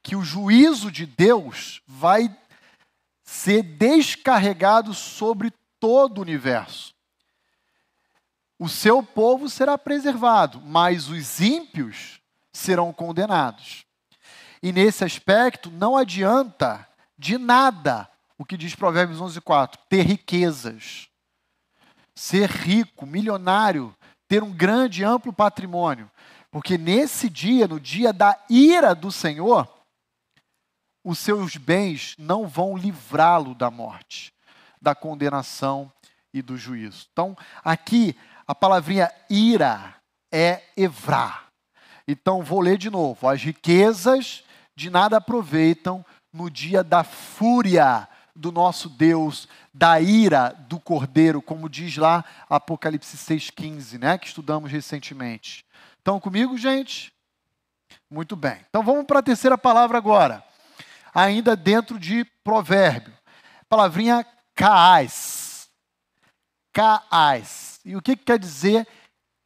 [0.03, 2.37] que o juízo de Deus vai
[3.23, 6.93] ser descarregado sobre todo o universo.
[8.59, 12.21] O seu povo será preservado, mas os ímpios
[12.53, 13.87] serão condenados.
[14.61, 16.85] E nesse aspecto, não adianta
[17.17, 21.09] de nada o que diz Provérbios 11:4, ter riquezas,
[22.17, 23.95] ser rico, milionário,
[24.27, 26.11] ter um grande, amplo patrimônio,
[26.51, 29.69] porque nesse dia, no dia da ira do Senhor,
[31.05, 34.33] os seus bens não vão livrá-lo da morte,
[34.81, 35.91] da condenação
[36.33, 37.07] e do juízo.
[37.13, 39.95] Então, aqui a palavrinha ira
[40.33, 41.45] é evrá.
[42.07, 43.29] Então, vou ler de novo.
[43.29, 44.43] As riquezas
[44.75, 51.69] de nada aproveitam no dia da fúria do nosso Deus, da ira do cordeiro, como
[51.69, 55.65] diz lá Apocalipse 6,15, né, que estudamos recentemente.
[56.01, 57.13] Estão comigo, gente?
[58.11, 58.65] Muito bem.
[58.71, 60.43] Então vamos para a terceira palavra agora.
[61.15, 63.13] Ainda dentro de provérbio.
[63.69, 65.69] Palavrinha caais.
[66.73, 67.81] Caais.
[67.85, 68.89] E o que, que quer dizer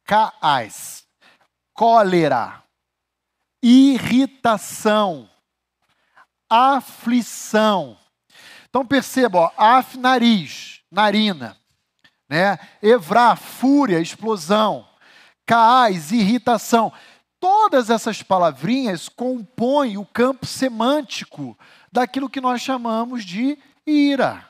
[0.05, 1.05] caais?
[1.73, 2.63] Cólera,
[3.61, 5.29] irritação,
[6.49, 7.97] aflição.
[8.69, 11.57] Então perceba, ó, af, nariz, narina,
[12.29, 12.57] né?
[12.81, 14.87] Evrar, fúria, explosão,
[15.45, 16.91] caais, irritação.
[17.39, 21.57] Todas essas palavrinhas compõem o campo semântico
[21.91, 24.49] daquilo que nós chamamos de ira.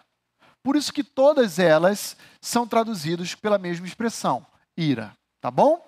[0.63, 5.85] Por isso que todas elas são traduzidas pela mesma expressão, ira, tá bom?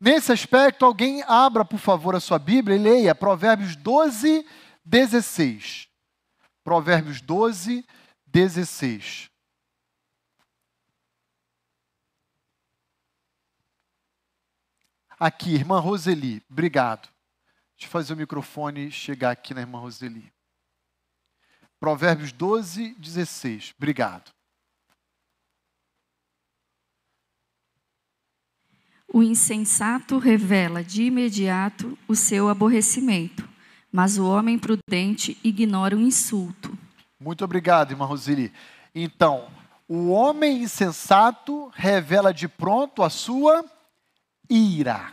[0.00, 4.46] Nesse aspecto, alguém abra, por favor, a sua Bíblia e leia Provérbios 12,
[4.84, 5.88] 16.
[6.62, 7.84] Provérbios 12,
[8.26, 9.28] 16.
[15.20, 17.08] Aqui, irmã Roseli, obrigado.
[17.76, 20.32] Deixa eu fazer o microfone chegar aqui na irmã Roseli.
[21.80, 23.74] Provérbios 12, 16.
[23.76, 24.30] Obrigado.
[29.12, 33.48] O insensato revela de imediato o seu aborrecimento,
[33.90, 36.78] mas o homem prudente ignora o insulto.
[37.18, 38.52] Muito obrigado, irmã Roseli.
[38.94, 39.50] Então,
[39.88, 43.64] o homem insensato revela de pronto a sua
[44.48, 45.12] ira.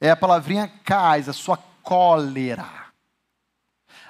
[0.00, 2.68] É a palavrinha cais, a sua cólera.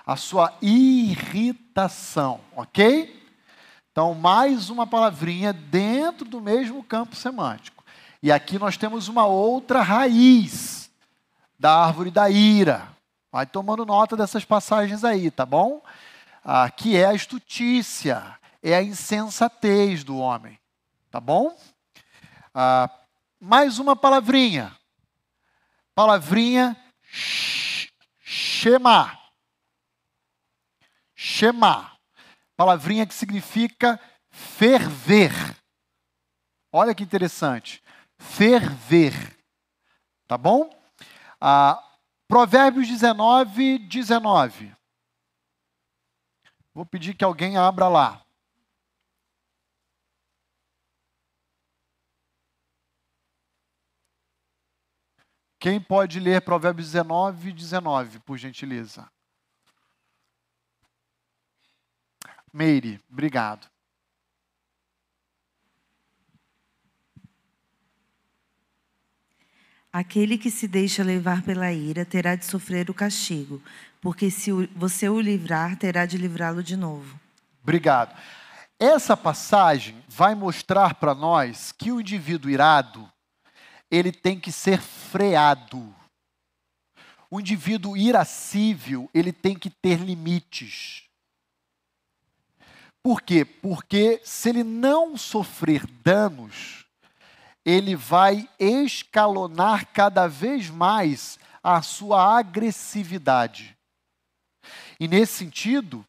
[0.07, 3.21] A sua irritação, ok?
[3.93, 7.85] Então, mais uma palavrinha dentro do mesmo campo semântico.
[8.23, 10.91] E aqui nós temos uma outra raiz
[11.59, 12.89] da árvore da ira.
[13.33, 15.83] Vai tomando nota dessas passagens aí, tá bom?
[16.45, 20.59] Ah, que é a estutícia, é a insensatez do homem,
[21.11, 21.57] tá bom?
[22.55, 22.91] Ah,
[23.41, 24.77] mais uma palavrinha.
[25.95, 26.77] Palavrinha
[28.23, 29.19] Shema.
[31.15, 31.99] Shema.
[32.57, 33.99] Palavrinha que significa
[34.31, 35.33] ferver.
[36.73, 37.83] Olha que interessante.
[38.19, 39.15] Ferver.
[40.29, 40.71] Tá bom?
[41.41, 41.83] Ah,
[42.29, 44.77] Provérbios 19, 19.
[46.73, 48.25] Vou pedir que alguém abra lá.
[55.61, 59.07] Quem pode ler Provérbios 19, 19, por gentileza?
[62.51, 63.69] Meire, obrigado.
[69.93, 73.63] Aquele que se deixa levar pela ira terá de sofrer o castigo,
[74.01, 77.21] porque se você o livrar, terá de livrá-lo de novo.
[77.63, 78.19] Obrigado.
[78.79, 83.07] Essa passagem vai mostrar para nós que o indivíduo irado,
[83.91, 85.95] ele tem que ser freado.
[87.31, 91.05] O indivíduo irascível, ele tem que ter limites.
[93.03, 93.45] Por quê?
[93.45, 96.87] Porque se ele não sofrer danos,
[97.65, 103.77] ele vai escalonar cada vez mais a sua agressividade.
[104.99, 106.05] E nesse sentido,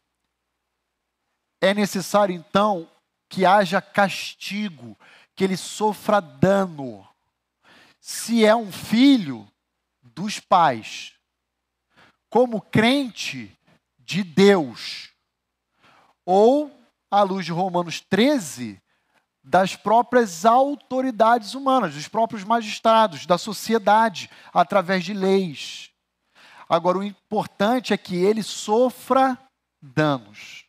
[1.60, 2.90] é necessário então
[3.28, 4.98] que haja castigo,
[5.34, 7.06] que ele sofra dano
[8.02, 9.48] se é um filho
[10.02, 11.12] dos pais,
[12.28, 13.56] como crente
[13.96, 15.10] de Deus,
[16.26, 16.68] ou,
[17.08, 18.82] à luz de Romanos 13,
[19.44, 25.90] das próprias autoridades humanas, dos próprios magistrados, da sociedade, através de leis.
[26.68, 29.38] Agora, o importante é que ele sofra
[29.80, 30.64] danos.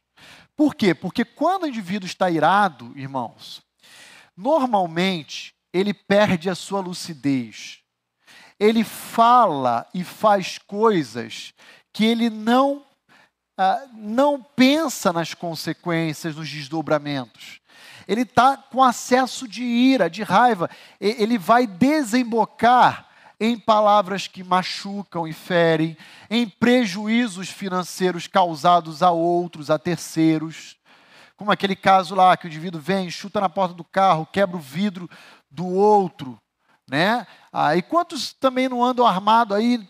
[0.55, 0.93] Por quê?
[0.93, 3.63] Porque quando o indivíduo está irado, irmãos,
[4.37, 7.79] normalmente ele perde a sua lucidez.
[8.59, 11.53] Ele fala e faz coisas
[11.91, 12.85] que ele não,
[13.57, 17.59] ah, não pensa nas consequências, nos desdobramentos.
[18.07, 20.69] Ele está com acesso de ira, de raiva.
[20.99, 23.09] Ele vai desembocar
[23.39, 25.97] em palavras que machucam e ferem,
[26.29, 30.77] em prejuízos financeiros causados a outros, a terceiros.
[31.35, 34.61] Como aquele caso lá que o indivíduo vem, chuta na porta do carro, quebra o
[34.61, 35.09] vidro
[35.53, 36.37] do outro,
[36.89, 37.25] né?
[37.51, 39.87] Ah, e quantos também não andam armado aí,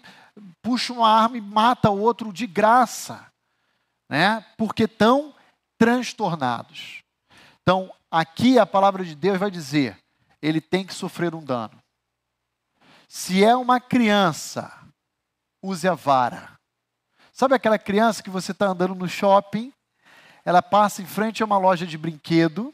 [0.62, 3.26] puxam uma arma e mata o outro de graça,
[4.10, 4.46] né?
[4.58, 5.34] Porque estão
[5.78, 7.02] transtornados.
[7.62, 9.98] Então, aqui a palavra de Deus vai dizer,
[10.42, 11.82] ele tem que sofrer um dano.
[13.08, 14.72] Se é uma criança,
[15.62, 16.52] use a vara.
[17.32, 19.72] Sabe aquela criança que você está andando no shopping,
[20.44, 22.74] ela passa em frente a uma loja de brinquedo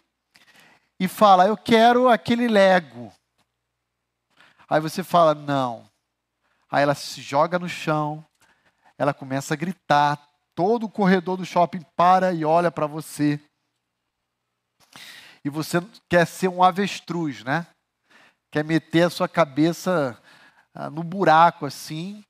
[1.00, 3.12] e fala: Eu quero aquele Lego.
[4.70, 5.89] Aí você fala: Não.
[6.70, 8.24] Aí ela se joga no chão,
[8.97, 10.22] ela começa a gritar,
[10.54, 13.39] todo o corredor do shopping para e olha para você.
[15.43, 15.78] E você
[16.10, 17.66] quer ser um avestruz, né?
[18.52, 20.22] Quer meter a sua cabeça
[20.74, 22.24] ah, no buraco assim,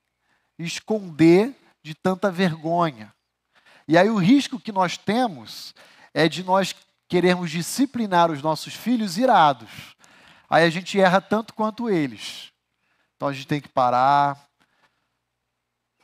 [0.58, 3.12] esconder de tanta vergonha.
[3.88, 5.74] E aí o risco que nós temos
[6.14, 6.74] é de nós
[7.10, 9.96] querermos disciplinar os nossos filhos irados.
[10.48, 12.52] Aí a gente erra tanto quanto eles.
[13.16, 14.48] Então a gente tem que parar,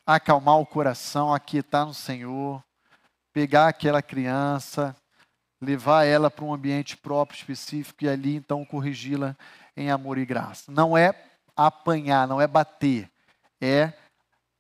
[0.04, 2.60] acalmar o coração, aquietar no Senhor,
[3.32, 4.96] pegar aquela criança,
[5.60, 9.36] levar ela para um ambiente próprio, específico, e ali então corrigi-la
[9.76, 10.72] em amor e graça.
[10.72, 11.14] Não é
[11.54, 13.08] apanhar, não é bater,
[13.60, 13.92] é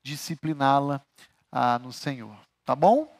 [0.04, 1.02] discipliná-la
[1.50, 2.38] ah, no Senhor.
[2.64, 3.12] Tá bom?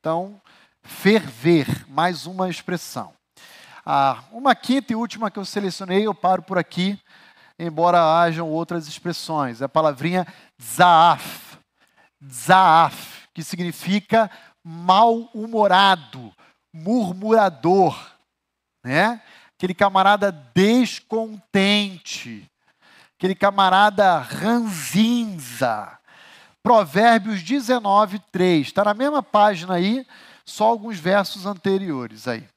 [0.00, 0.40] Então,
[0.86, 3.12] ferver, mais uma expressão.
[3.84, 6.98] Ah, uma quinta e última que eu selecionei, eu paro por aqui,
[7.58, 9.62] embora hajam outras expressões.
[9.62, 10.26] A palavrinha
[10.60, 11.58] zaaf,
[12.24, 14.30] zaaf, que significa
[14.64, 16.32] mal-humorado,
[16.72, 17.96] murmurador,
[18.84, 19.20] né?
[19.56, 22.44] Aquele camarada descontente,
[23.16, 25.96] aquele camarada ranzinza,
[26.66, 28.66] Provérbios 19, 3.
[28.66, 30.04] Está na mesma página aí,
[30.46, 32.48] só alguns versos anteriores aí.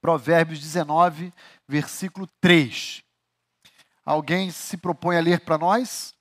[0.00, 1.32] Provérbios 19,
[1.66, 3.02] versículo 3.
[4.04, 6.14] Alguém se propõe a ler para nós?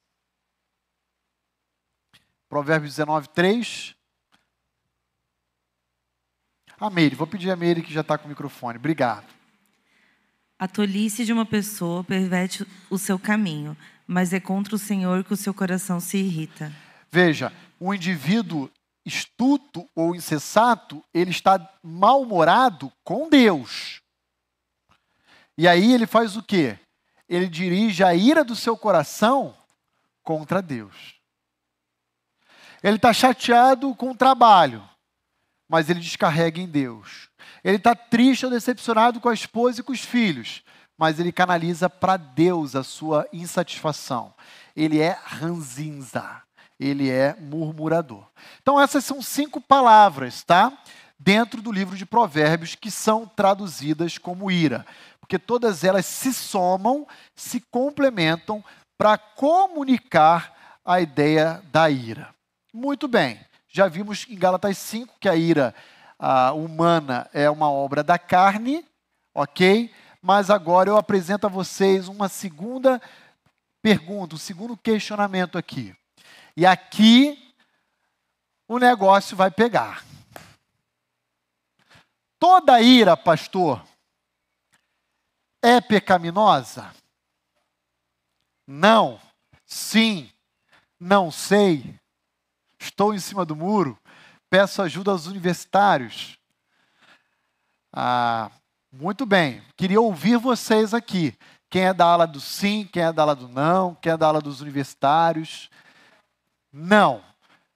[2.49, 3.95] Provérbios 19, 3.
[6.79, 8.79] A Meire, vou pedir a Meire que já está com o microfone.
[8.79, 9.31] Obrigado.
[10.57, 15.33] A tolice de uma pessoa perverte o seu caminho, mas é contra o Senhor que
[15.33, 16.73] o seu coração se irrita.
[17.15, 18.69] Veja, um indivíduo
[19.05, 24.01] estuto ou insensato, ele está mal-humorado com Deus.
[25.57, 26.77] E aí ele faz o quê?
[27.29, 29.55] Ele dirige a ira do seu coração
[30.23, 31.15] contra Deus.
[32.83, 34.83] Ele está chateado com o trabalho,
[35.69, 37.29] mas ele descarrega em Deus.
[37.63, 40.61] Ele está triste ou decepcionado com a esposa e com os filhos,
[40.97, 44.33] mas ele canaliza para Deus a sua insatisfação.
[44.75, 46.43] Ele é ranzinza,
[46.79, 48.25] ele é murmurador.
[48.61, 50.71] Então essas são cinco palavras, tá?
[51.17, 54.85] Dentro do livro de Provérbios que são traduzidas como ira,
[55.19, 58.63] porque todas elas se somam, se complementam
[58.97, 60.53] para comunicar
[60.83, 62.33] a ideia da ira.
[62.73, 63.39] Muito bem.
[63.67, 65.73] Já vimos em Gálatas 5 que a ira
[66.17, 68.85] a humana é uma obra da carne,
[69.33, 69.91] ok?
[70.25, 72.99] mas agora eu apresento a vocês uma segunda
[73.79, 75.95] pergunta, um segundo questionamento aqui.
[76.57, 77.53] E aqui
[78.67, 80.03] o negócio vai pegar.
[82.39, 83.85] Toda ira, pastor,
[85.61, 86.93] é pecaminosa?
[88.67, 89.19] Não.
[89.65, 90.29] Sim.
[90.99, 91.99] Não sei.
[92.79, 93.97] Estou em cima do muro.
[94.49, 96.37] Peço ajuda aos universitários.
[97.91, 98.51] Ah,
[98.91, 99.63] muito bem.
[99.75, 101.37] Queria ouvir vocês aqui.
[101.69, 104.27] Quem é da ala do sim, quem é da ala do não, quem é da
[104.27, 105.69] ala dos universitários.
[106.77, 107.23] Não.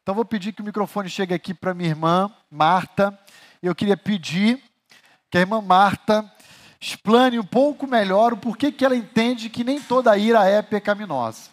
[0.03, 3.17] Então vou pedir que o microfone chegue aqui para minha irmã Marta.
[3.63, 4.61] Eu queria pedir
[5.31, 6.29] que a irmã Marta
[6.81, 11.49] explane um pouco melhor o porquê que ela entende que nem toda ira é pecaminosa.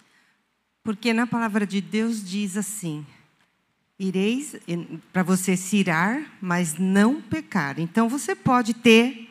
[0.82, 3.06] Porque na palavra de Deus diz assim:
[3.96, 4.56] ireis
[5.12, 7.78] para você se irar, mas não pecar.
[7.78, 9.30] Então você pode ter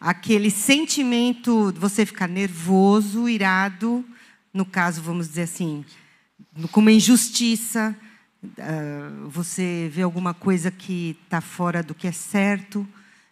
[0.00, 4.04] aquele sentimento de você ficar nervoso, irado,
[4.52, 5.84] no caso, vamos dizer assim,
[6.70, 7.96] com uma injustiça,
[8.44, 12.86] uh, você vê alguma coisa que está fora do que é certo,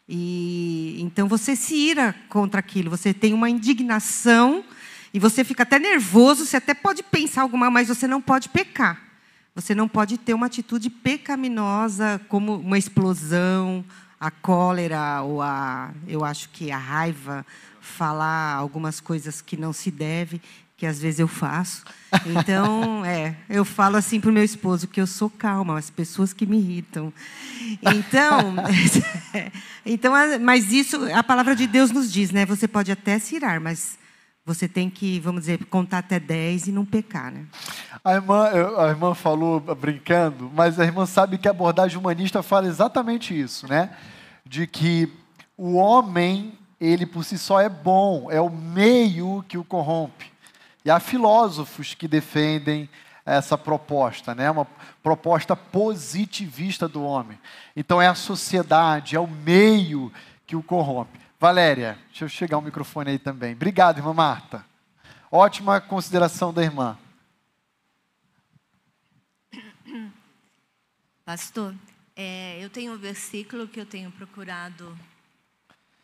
[0.08, 4.64] e então você se ira contra aquilo, você tem uma indignação
[5.12, 9.10] e você fica até nervoso, você até pode pensar alguma, mas você não pode pecar.
[9.54, 13.84] Você não pode ter uma atitude pecaminosa, como uma explosão,
[14.18, 17.44] a cólera ou a, eu acho que a raiva,
[17.80, 20.40] falar algumas coisas que não se deve,
[20.80, 21.84] que às vezes eu faço.
[22.24, 26.32] Então, é, eu falo assim para o meu esposo que eu sou calma, as pessoas
[26.32, 27.12] que me irritam.
[27.82, 28.54] Então,
[29.84, 32.46] então, mas isso a palavra de Deus nos diz, né?
[32.46, 33.98] Você pode até se irar, mas
[34.42, 37.44] você tem que, vamos dizer, contar até 10 e não pecar, né?
[38.02, 42.68] A irmã, a irmã falou brincando, mas a irmã sabe que a abordagem humanista fala
[42.68, 43.90] exatamente isso, né?
[44.46, 45.12] De que
[45.58, 50.30] o homem, ele por si só é bom, é o meio que o corrompe.
[50.84, 52.88] E há filósofos que defendem
[53.24, 54.50] essa proposta, né?
[54.50, 54.66] Uma
[55.02, 57.38] proposta positivista do homem.
[57.76, 60.12] Então é a sociedade, é o meio
[60.46, 61.20] que o corrompe.
[61.38, 63.52] Valéria, deixa eu chegar o microfone aí também.
[63.52, 64.64] Obrigado, irmã Marta.
[65.30, 66.98] Ótima consideração da irmã.
[71.24, 71.74] Pastor,
[72.16, 74.98] é, eu tenho um versículo que eu tenho procurado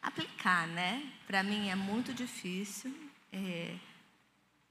[0.01, 1.03] aplicar, né?
[1.27, 2.95] Para mim é muito difícil.
[3.33, 3.74] É,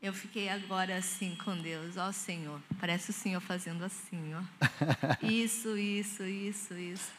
[0.06, 4.42] eu fiquei agora assim com Deus, ó Senhor, parece o Senhor fazendo assim, ó.
[5.26, 7.12] Isso, isso, isso, isso.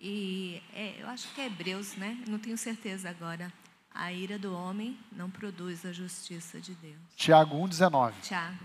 [0.00, 2.16] E é, eu acho que é Hebreus, né?
[2.26, 3.52] Não tenho certeza agora.
[3.90, 6.96] A ira do homem não produz a justiça de Deus.
[7.16, 8.14] Tiago 1,19.
[8.22, 8.64] Tiago.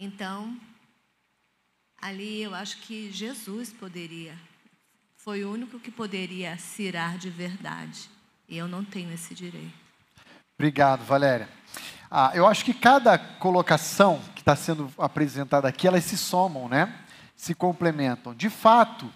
[0.00, 0.58] Então,
[2.00, 4.36] ali eu acho que Jesus poderia,
[5.16, 8.08] foi o único que poderia cirar de verdade.
[8.48, 9.74] E eu não tenho esse direito.
[10.58, 11.55] Obrigado, Valéria.
[12.18, 16.90] Ah, eu acho que cada colocação que está sendo apresentada aqui, elas se somam, né?
[17.36, 18.34] Se complementam.
[18.34, 19.12] De fato,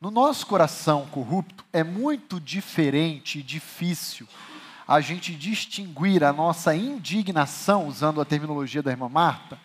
[0.00, 4.26] no nosso coração corrupto, é muito diferente e difícil
[4.88, 9.56] a gente distinguir a nossa indignação, usando a terminologia da irmã Marta,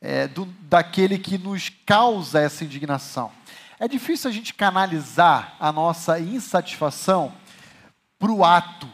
[0.00, 3.30] é, do, daquele que nos causa essa indignação.
[3.78, 7.34] É difícil a gente canalizar a nossa insatisfação
[8.18, 8.88] para o ato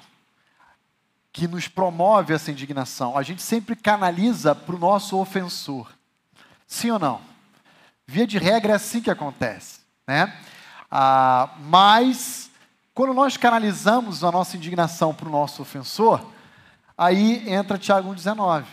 [1.39, 3.17] que nos promove essa indignação.
[3.17, 5.89] A gente sempre canaliza para o nosso ofensor.
[6.67, 7.21] Sim ou não?
[8.05, 9.79] Via de regra é assim que acontece.
[10.05, 10.37] Né?
[10.91, 12.51] Ah, mas,
[12.93, 16.27] quando nós canalizamos a nossa indignação para o nosso ofensor,
[16.97, 18.65] aí entra Tiago 1,19.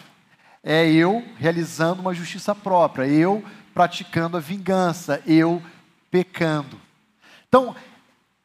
[0.63, 3.45] É eu realizando uma justiça própria, eu
[3.75, 5.61] praticando a vingança, eu
[6.09, 6.81] pecando.
[7.47, 7.75] Então,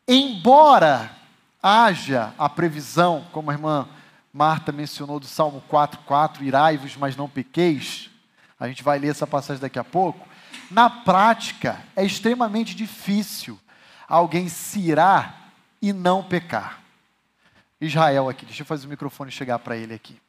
[0.06, 1.10] embora
[1.62, 3.88] haja a previsão, como a irmã
[4.32, 8.10] Marta mencionou do Salmo 4,4, irai-vos, mas não pequeis.
[8.58, 10.28] A gente vai ler essa passagem daqui a pouco.
[10.70, 13.58] Na prática, é extremamente difícil
[14.08, 15.52] alguém se irar
[15.82, 16.80] e não pecar.
[17.80, 20.20] Israel aqui, deixa eu fazer o microfone chegar para ele aqui.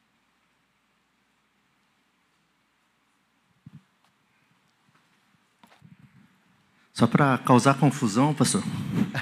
[6.94, 8.62] Só para causar confusão, pastor.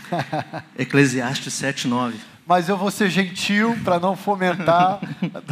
[0.77, 2.15] Eclesiastes 7,9
[2.51, 4.99] mas eu vou ser gentil para não fomentar.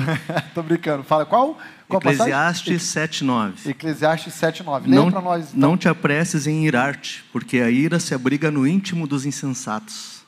[0.49, 1.05] Estou brincando.
[1.05, 1.57] Fala qual?
[1.87, 3.69] qual Eclesiastes 7:9.
[3.69, 4.89] Eclesiastes 7:9.
[4.89, 5.51] Leia para nós.
[5.51, 5.61] Então.
[5.61, 10.25] Não te apresses em irar-te, porque a ira se abriga no íntimo dos insensatos.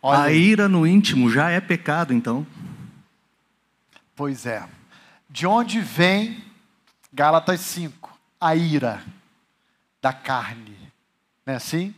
[0.00, 2.46] Olha a ira no íntimo já é pecado, então.
[4.16, 4.64] Pois é.
[5.28, 6.42] De onde vem
[7.12, 8.18] Gálatas 5?
[8.40, 9.02] A ira
[10.00, 10.78] da carne.
[11.44, 11.94] Não é assim?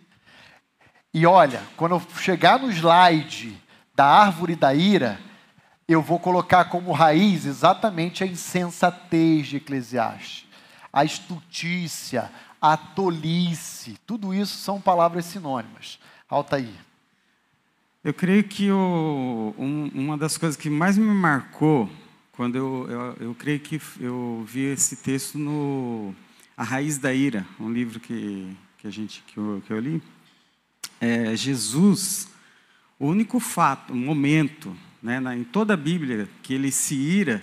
[1.15, 3.62] E olha, quando eu chegar no slide
[3.95, 5.21] da árvore da ira,
[5.87, 10.47] eu vou colocar como raiz exatamente a insensatez de Eclesiastes,
[10.93, 12.31] a estutícia,
[12.61, 15.99] a tolice, tudo isso são palavras sinônimas.
[16.29, 16.73] Altair.
[18.03, 21.91] Eu creio que o, um, uma das coisas que mais me marcou,
[22.33, 26.15] quando eu, eu, eu creio que eu vi esse texto no
[26.57, 30.03] A Raiz da Ira, um livro que, que, a gente, que, eu, que eu li,
[31.01, 32.32] é Jesus
[33.03, 37.43] o único fato, momento, né, em toda a Bíblia que ele se ira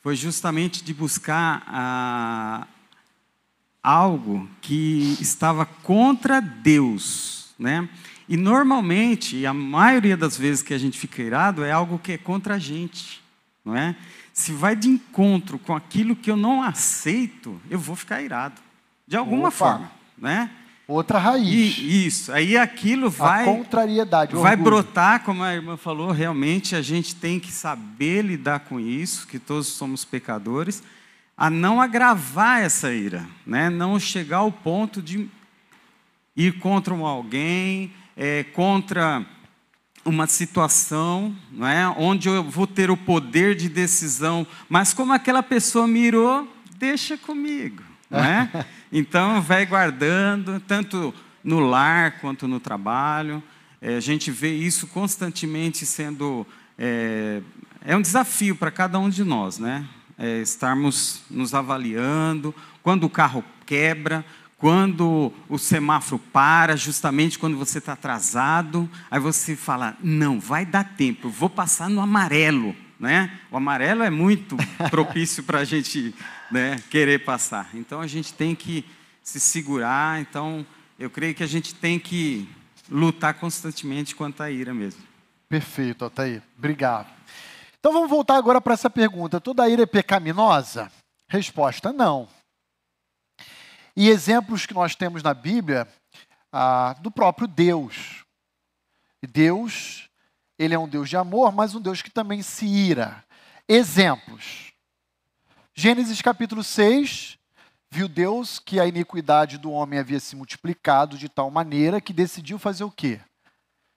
[0.00, 2.68] foi justamente de buscar ah,
[3.82, 7.88] algo que estava contra Deus, né?
[8.28, 12.18] E normalmente, a maioria das vezes que a gente fica irado é algo que é
[12.18, 13.20] contra a gente,
[13.64, 13.96] não é?
[14.32, 18.60] Se vai de encontro com aquilo que eu não aceito, eu vou ficar irado,
[19.04, 19.56] de alguma Opa.
[19.56, 20.48] forma, né?
[20.92, 21.78] Outra raiz.
[21.78, 22.30] E, isso.
[22.32, 23.42] Aí aquilo vai.
[23.42, 24.34] A contrariedade.
[24.34, 24.82] Vai orgulho.
[24.82, 29.38] brotar, como a irmã falou, realmente a gente tem que saber lidar com isso, que
[29.38, 30.82] todos somos pecadores,
[31.36, 33.70] a não agravar essa ira, né?
[33.70, 35.28] não chegar ao ponto de
[36.36, 39.24] ir contra um alguém, é, contra
[40.04, 41.88] uma situação, não é?
[41.88, 47.91] onde eu vou ter o poder de decisão, mas como aquela pessoa mirou, deixa comigo.
[48.12, 48.66] Não é?
[48.94, 53.42] Então, vai guardando, tanto no lar quanto no trabalho.
[53.80, 56.46] É, a gente vê isso constantemente sendo.
[56.78, 57.40] É,
[57.84, 59.86] é um desafio para cada um de nós, né?
[60.18, 62.54] É, estarmos nos avaliando.
[62.82, 64.22] Quando o carro quebra,
[64.58, 70.84] quando o semáforo para, justamente quando você está atrasado, aí você fala: não, vai dar
[70.84, 72.76] tempo, eu vou passar no amarelo.
[73.00, 73.32] Né?
[73.50, 74.56] O amarelo é muito
[74.88, 76.14] propício para a gente
[76.52, 77.70] né, querer passar.
[77.74, 78.84] Então a gente tem que
[79.22, 80.20] se segurar.
[80.20, 80.64] Então
[80.98, 82.48] eu creio que a gente tem que
[82.88, 85.02] lutar constantemente contra a ira mesmo.
[85.48, 86.42] Perfeito, Altair.
[86.56, 87.10] Obrigado.
[87.80, 89.40] Então vamos voltar agora para essa pergunta.
[89.40, 90.92] Toda ira é pecaminosa?
[91.28, 92.28] Resposta: não.
[93.96, 95.88] E exemplos que nós temos na Bíblia
[96.52, 98.24] ah, do próprio Deus.
[99.30, 100.08] Deus,
[100.58, 103.24] ele é um Deus de amor, mas um Deus que também se ira.
[103.68, 104.71] Exemplos.
[105.74, 107.38] Gênesis capítulo 6,
[107.90, 112.58] viu Deus que a iniquidade do homem havia se multiplicado de tal maneira que decidiu
[112.58, 113.18] fazer o quê?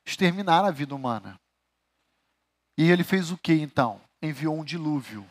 [0.06, 1.38] Exterminar a vida humana.
[2.78, 4.00] E ele fez o que então?
[4.22, 5.30] Enviou um dilúvio.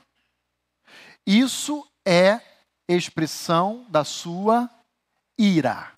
[1.27, 2.39] Isso é
[2.87, 4.69] expressão da sua
[5.39, 5.93] ira.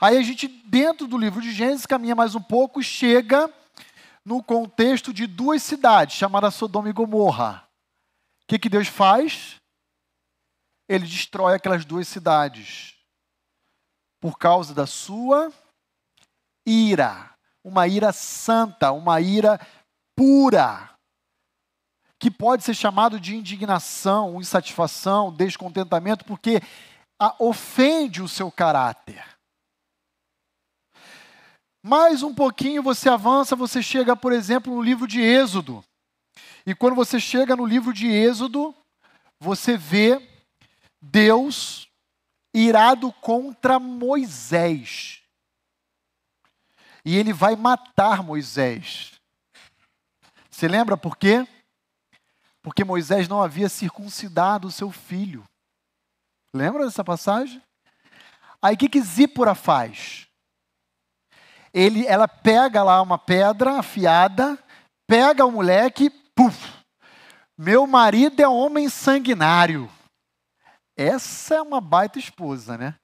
[0.00, 3.52] Aí a gente, dentro do livro de Gênesis, caminha mais um pouco e chega
[4.24, 7.65] no contexto de duas cidades, chamadas Sodoma e Gomorra.
[8.46, 9.56] O que, que Deus faz?
[10.88, 12.94] Ele destrói aquelas duas cidades
[14.20, 15.52] por causa da sua
[16.64, 17.34] ira.
[17.64, 19.58] Uma ira santa, uma ira
[20.14, 20.96] pura,
[22.20, 26.62] que pode ser chamado de indignação, insatisfação, descontentamento, porque
[27.40, 29.24] ofende o seu caráter.
[31.82, 35.84] Mais um pouquinho você avança, você chega, por exemplo, no livro de Êxodo.
[36.66, 38.74] E quando você chega no livro de Êxodo,
[39.38, 40.20] você vê
[41.00, 41.88] Deus
[42.52, 45.22] irado contra Moisés.
[47.04, 49.12] E ele vai matar Moisés.
[50.50, 51.46] Você lembra por quê?
[52.62, 55.44] Porque Moisés não havia circuncidado o seu filho.
[56.52, 57.62] Lembra dessa passagem?
[58.60, 60.26] Aí o que, que Zípora faz?
[61.72, 64.58] Ele, ela pega lá uma pedra afiada,
[65.06, 66.76] pega o moleque, puf!
[67.58, 69.90] Meu marido é homem sanguinário.
[70.94, 72.94] Essa é uma baita esposa, né?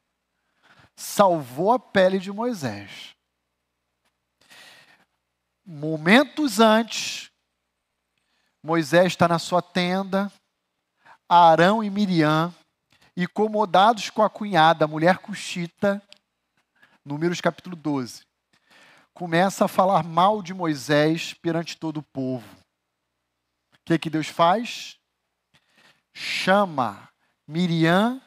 [0.95, 3.15] Salvou a pele de Moisés.
[5.65, 7.31] Momentos antes,
[8.63, 10.31] Moisés está na sua tenda,
[11.29, 12.55] Arão e Miriam,
[13.17, 16.03] incomodados com a cunhada, a mulher cuxita,
[17.05, 18.23] Números capítulo 12,
[19.13, 22.62] começa a falar mal de Moisés perante todo o povo.
[23.83, 24.97] O que, que Deus faz?
[26.15, 27.09] Chama
[27.47, 28.21] Miriam,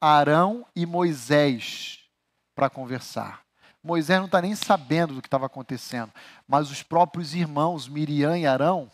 [0.00, 2.04] Arão e Moisés
[2.54, 3.42] para conversar.
[3.82, 6.12] Moisés não está nem sabendo do que estava acontecendo,
[6.46, 8.90] mas os próprios irmãos, Miriam e Arão,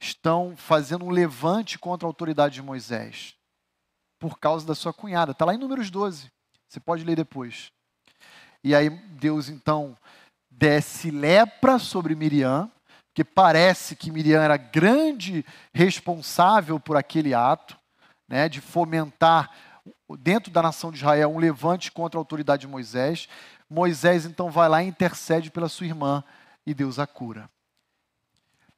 [0.00, 3.36] estão fazendo um levante contra a autoridade de Moisés,
[4.18, 5.32] por causa da sua cunhada.
[5.32, 6.30] Está lá em Números 12,
[6.66, 7.70] você pode ler depois.
[8.64, 9.96] E aí Deus então
[10.50, 12.70] desce lepra sobre Miriam,
[13.14, 15.44] que parece que Miriam era grande
[15.74, 17.76] responsável por aquele ato,
[18.28, 19.50] né, de fomentar
[20.18, 23.28] dentro da nação de Israel um levante contra a autoridade de Moisés.
[23.68, 26.22] Moisés então vai lá e intercede pela sua irmã
[26.66, 27.50] e Deus a cura.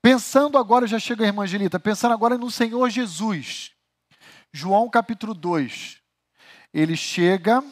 [0.01, 3.73] Pensando agora, já chega a irmã Angelita, pensando agora no Senhor Jesus.
[4.53, 6.01] João capítulo 2.
[6.75, 7.63] Ele chega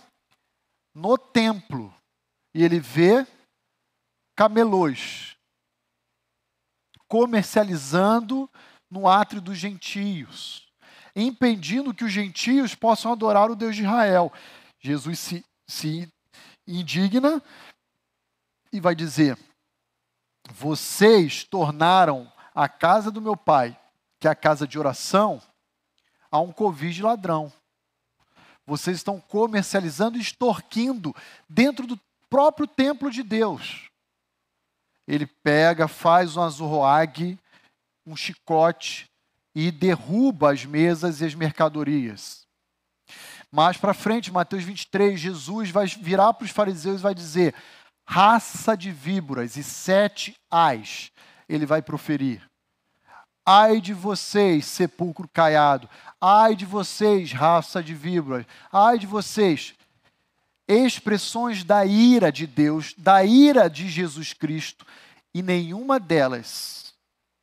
[0.94, 1.92] no templo
[2.54, 3.26] e ele vê
[4.36, 5.36] camelôs
[7.10, 8.48] comercializando
[8.88, 10.68] no átrio dos gentios,
[11.14, 14.32] impedindo que os gentios possam adorar o Deus de Israel.
[14.78, 16.08] Jesus se, se
[16.66, 17.42] indigna
[18.72, 19.36] e vai dizer:
[20.52, 23.76] vocês tornaram a casa do meu pai,
[24.20, 25.42] que é a casa de oração,
[26.30, 27.52] a um covil de ladrão.
[28.64, 31.12] Vocês estão comercializando e extorquindo
[31.48, 31.98] dentro do
[32.28, 33.89] próprio templo de Deus.
[35.10, 37.36] Ele pega, faz um azurroague,
[38.06, 39.10] um chicote
[39.52, 42.46] e derruba as mesas e as mercadorias.
[43.50, 47.56] Mais para frente, Mateus 23, Jesus vai virar para os fariseus e vai dizer:
[48.08, 51.10] raça de víboras e sete ais
[51.48, 52.48] ele vai proferir.
[53.44, 55.90] Ai de vocês, sepulcro caiado.
[56.20, 58.46] Ai de vocês, raça de víboras.
[58.72, 59.74] Ai de vocês.
[60.72, 64.86] Expressões da ira de Deus, da ira de Jesus Cristo,
[65.34, 66.94] e nenhuma delas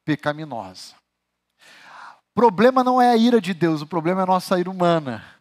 [0.06, 0.96] pecaminosa.
[2.32, 5.38] O problema não é a ira de Deus, o problema é a nossa ira humana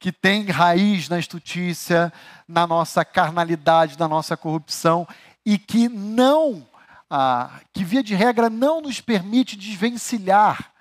[0.00, 2.10] que tem raiz na estutícia,
[2.48, 5.06] na nossa carnalidade, na nossa corrupção,
[5.44, 6.66] e que não,
[7.10, 10.72] ah, que via de regra não nos permite desvencilhar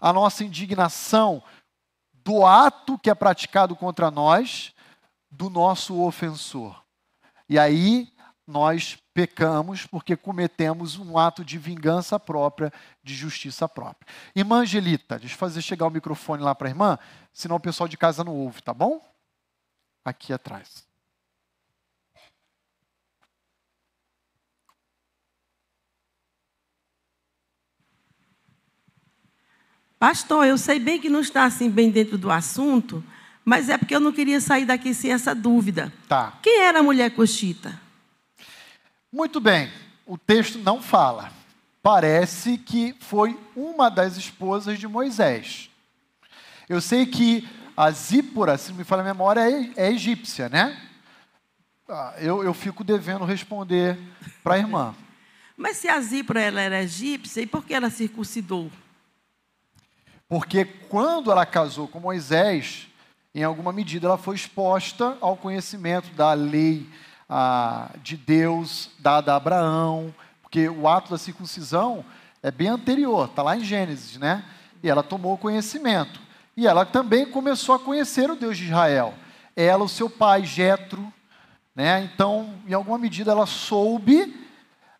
[0.00, 1.42] a nossa indignação
[2.24, 4.72] do ato que é praticado contra nós,
[5.36, 6.82] do nosso ofensor.
[7.48, 8.10] E aí
[8.46, 12.72] nós pecamos porque cometemos um ato de vingança própria,
[13.02, 14.06] de justiça própria.
[14.34, 16.98] Irmã Angelita, deixa eu fazer chegar o microfone lá para a irmã,
[17.32, 19.04] senão o pessoal de casa não ouve, tá bom?
[20.04, 20.86] Aqui atrás.
[29.98, 33.02] Pastor, eu sei bem que não está assim bem dentro do assunto,
[33.48, 35.92] mas é porque eu não queria sair daqui sem essa dúvida.
[36.08, 36.36] Tá.
[36.42, 37.80] Quem era a mulher coxita?
[39.12, 39.70] Muito bem.
[40.04, 41.30] O texto não fala.
[41.80, 45.70] Parece que foi uma das esposas de Moisés.
[46.68, 50.76] Eu sei que a Zípora, se não me falha a memória, é, é egípcia, né?
[51.88, 53.96] Ah, eu, eu fico devendo responder
[54.42, 54.92] para a irmã.
[55.56, 58.72] Mas se a Zípora ela era egípcia, e por que ela circuncidou?
[60.28, 62.85] Porque quando ela casou com Moisés,
[63.36, 66.88] em alguma medida ela foi exposta ao conhecimento da lei
[67.28, 72.02] ah, de Deus dada a Abraão, porque o ato da circuncisão
[72.42, 74.42] é bem anterior, está lá em Gênesis, né?
[74.82, 76.18] E ela tomou conhecimento.
[76.56, 79.12] E ela também começou a conhecer o Deus de Israel.
[79.54, 81.12] Ela, o seu pai, Jetro,
[81.74, 82.08] né?
[82.10, 84.34] Então, em alguma medida, ela soube.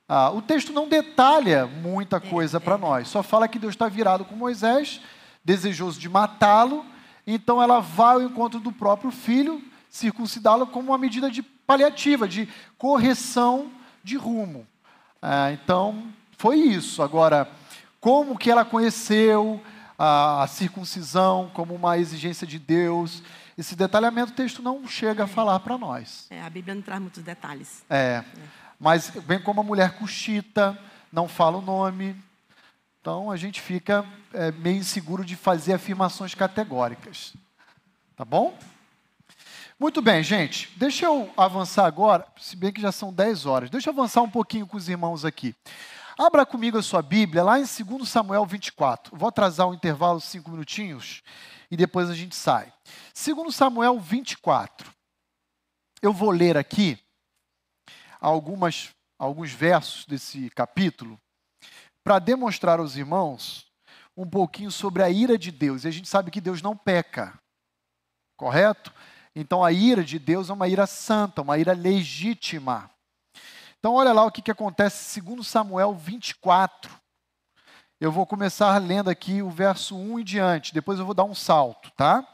[0.07, 4.27] Ah, o texto não detalha muita coisa para nós, só fala que Deus está virado
[4.27, 5.01] com Moisés,
[5.43, 6.85] desejoso de matá-lo.
[7.27, 12.49] Então, ela vai ao encontro do próprio filho, circuncidá-lo como uma medida de paliativa, de
[12.79, 13.71] correção
[14.05, 14.67] de rumo.
[15.21, 16.07] Ah, então,
[16.39, 17.03] foi isso.
[17.03, 17.51] Agora,
[18.01, 19.61] como que ela conheceu
[19.99, 23.23] a, a circuncisão como uma exigência de Deus?
[23.59, 26.27] Esse detalhamento o texto não chega a falar para nós.
[26.31, 27.83] É, a Bíblia não traz muitos detalhes.
[27.91, 28.23] É,
[28.79, 30.79] mas bem como a mulher cuxita,
[31.11, 32.15] não fala o nome.
[33.07, 34.05] Então a gente fica
[34.35, 37.35] é, meio inseguro de fazer afirmações categóricas.
[38.17, 38.59] Tá bom?
[39.79, 40.69] Muito bem, gente.
[40.77, 43.71] Deixa eu avançar agora, se bem que já são 10 horas.
[43.71, 45.55] Deixa eu avançar um pouquinho com os irmãos aqui.
[46.19, 49.17] Abra comigo a sua Bíblia, lá em 2 Samuel 24.
[49.17, 51.23] Vou atrasar o intervalo cinco minutinhos
[51.71, 52.73] e depois a gente sai.
[53.15, 54.91] Segundo Samuel 24.
[56.03, 56.99] Eu vou ler aqui
[58.21, 61.17] algumas, alguns versos desse capítulo
[62.07, 63.67] para demonstrar aos irmãos
[64.17, 65.83] um pouquinho sobre a ira de Deus.
[65.83, 67.37] E a gente sabe que Deus não peca,
[68.37, 68.95] correto?
[69.35, 72.89] Então a ira de Deus é uma ira santa, uma ira legítima.
[73.81, 76.97] Então olha lá o que, que acontece segundo Samuel 24.
[78.01, 81.35] Eu vou começar lendo aqui o verso 1 em diante, depois eu vou dar um
[81.35, 82.25] salto, tá?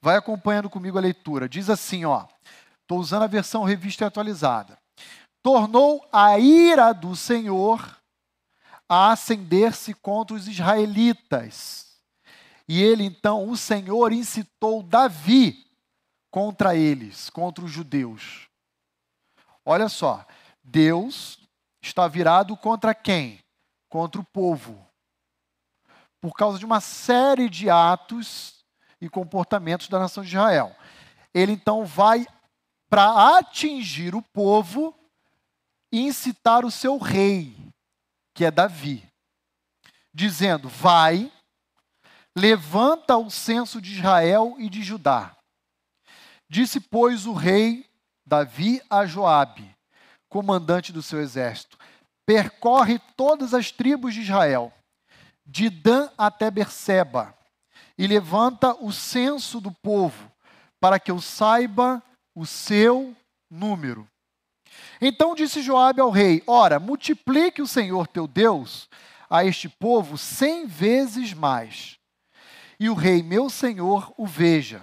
[0.00, 1.46] Vai acompanhando comigo a leitura.
[1.46, 2.24] Diz assim, ó.
[2.80, 4.78] Estou usando a versão revista e atualizada.
[5.42, 7.99] Tornou a ira do Senhor
[8.90, 11.96] a acender-se contra os israelitas.
[12.68, 15.64] E ele então, o Senhor incitou Davi
[16.30, 18.48] contra eles, contra os judeus.
[19.64, 20.26] Olha só,
[20.62, 21.38] Deus
[21.80, 23.38] está virado contra quem?
[23.88, 24.90] Contra o povo
[26.20, 28.62] por causa de uma série de atos
[29.00, 30.76] e comportamentos da nação de Israel.
[31.32, 32.26] Ele então vai
[32.88, 34.94] para atingir o povo
[35.90, 37.56] e incitar o seu rei,
[38.34, 39.06] que é Davi,
[40.12, 41.30] dizendo: Vai,
[42.36, 45.36] levanta o censo de Israel e de Judá.
[46.48, 47.88] Disse, pois, o rei
[48.26, 49.76] Davi a Joabe,
[50.28, 51.78] comandante do seu exército:
[52.26, 54.72] Percorre todas as tribos de Israel
[55.46, 57.36] de Dan até Berseba,
[57.98, 60.30] e levanta o censo do povo,
[60.80, 62.02] para que eu saiba
[62.34, 63.14] o seu
[63.50, 64.09] número.
[65.00, 68.88] Então disse Joabe ao rei: Ora, multiplique o Senhor teu Deus
[69.28, 71.98] a este povo cem vezes mais.
[72.78, 74.82] E o rei, meu senhor, o veja.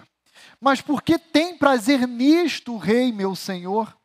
[0.61, 3.97] Mas por que tem prazer nisto o rei, meu senhor?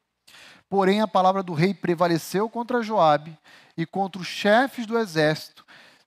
[0.69, 3.39] Porém, a palavra do rei prevaleceu contra Joabe
[3.77, 5.65] e contra os chefes do exército,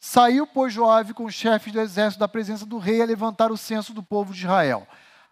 [0.08, 3.58] Saiu, pois, Joabe com os chefes do exército da presença do rei a levantar o
[3.58, 4.88] censo do povo de Israel.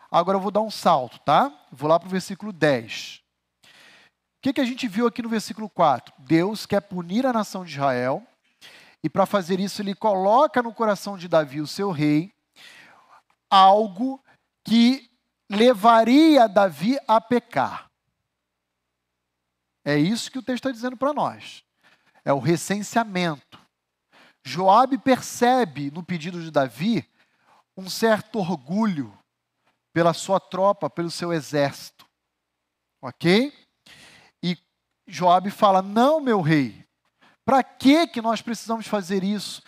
[0.09, 1.53] Agora eu vou dar um salto, tá?
[1.71, 3.22] Vou lá para o versículo 10.
[4.43, 6.13] Que, que a gente viu aqui no versículo 4?
[6.17, 8.21] Deus quer punir a nação de Israel,
[9.01, 12.29] e para fazer isso, ele coloca no coração de Davi, o seu rei,
[13.49, 14.21] algo
[14.61, 15.09] que
[15.49, 17.89] levaria Davi a pecar.
[19.85, 21.63] É isso que o texto está dizendo para nós.
[22.25, 23.57] É o recenseamento.
[24.43, 27.09] Joabe percebe no pedido de Davi
[27.77, 29.17] um certo orgulho
[29.93, 32.05] pela sua tropa, pelo seu exército.
[33.01, 33.62] OK?
[35.07, 36.85] Joabe fala: "Não, meu rei.
[37.45, 39.61] Para que que nós precisamos fazer isso?"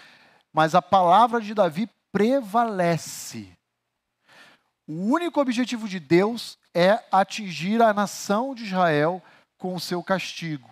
[0.54, 3.52] Mas a palavra de Davi prevalece.
[4.88, 9.22] O único objetivo de Deus é atingir a nação de Israel
[9.58, 10.70] com o seu castigo.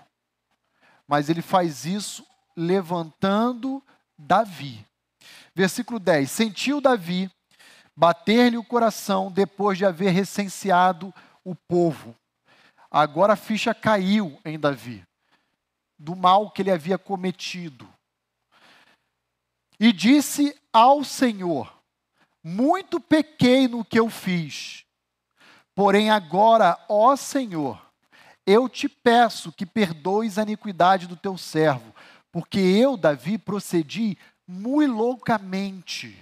[1.08, 3.84] Mas ele faz isso levantando
[4.18, 4.86] Davi.
[5.56, 7.30] Versículo 10: Sentiu Davi
[7.96, 12.16] bater-lhe o coração depois de haver recenseado o povo.
[12.96, 15.04] Agora a ficha caiu em Davi,
[15.98, 17.92] do mal que ele havia cometido.
[19.80, 21.76] E disse ao Senhor:
[22.44, 24.86] Muito pequei no que eu fiz.
[25.74, 27.84] Porém, agora, ó Senhor,
[28.46, 31.96] eu te peço que perdoes a iniquidade do teu servo,
[32.32, 34.16] porque eu, Davi, procedi
[34.48, 36.16] muito loucamente.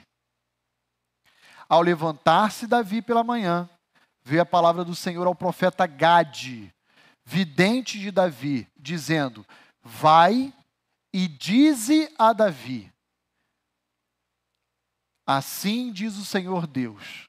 [1.68, 3.70] Ao levantar-se Davi pela manhã,
[4.24, 6.74] veio a palavra do Senhor ao profeta Gade,
[7.26, 9.46] vidente de Davi, dizendo:
[9.82, 10.54] Vai
[11.14, 12.92] e dize a Davi:
[15.26, 17.28] Assim diz o Senhor Deus: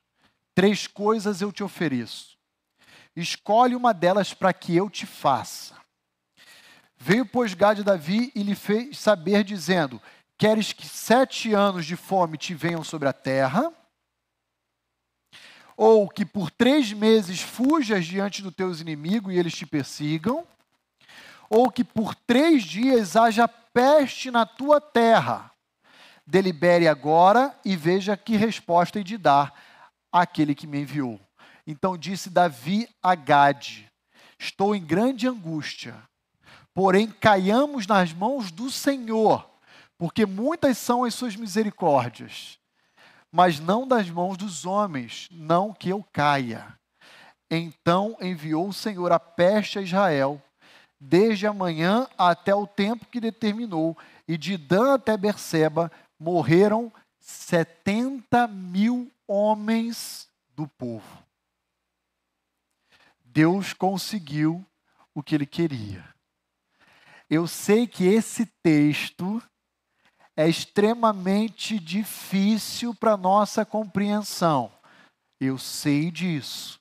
[0.55, 2.37] Três coisas eu te ofereço.
[3.15, 5.77] Escolhe uma delas para que eu te faça.
[6.97, 10.01] Veio, pois, Gade Davi e lhe fez saber, dizendo:
[10.39, 13.73] Queres que sete anos de fome te venham sobre a terra?
[15.77, 20.47] Ou que por três meses fujas diante dos teus inimigos e eles te persigam,
[21.49, 25.51] ou que por três dias haja peste na tua terra.
[26.27, 29.53] Delibere agora e veja que resposta de dar
[30.11, 31.21] àquele que me enviou.
[31.67, 33.91] Então disse Davi a Gade:
[34.39, 35.97] Estou em grande angústia,
[36.73, 39.49] porém caiamos nas mãos do Senhor,
[39.99, 42.62] porque muitas são as suas misericórdias
[43.33, 46.79] mas não das mãos dos homens, não que eu caia.
[47.51, 50.41] Então enviou o Senhor a peste a Israel,
[51.01, 53.97] desde a manhã até o tempo que determinou,
[54.29, 61.23] e de Dan até Berseba morreram setenta mil homens do povo.
[63.25, 64.65] Deus conseguiu
[65.15, 66.05] o que ele queria.
[67.31, 69.43] Eu sei que esse texto
[70.37, 74.73] é extremamente difícil para nossa compreensão.
[75.41, 76.81] Eu sei disso.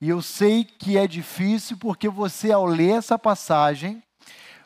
[0.00, 4.02] E eu sei que é difícil porque você, ao ler essa passagem,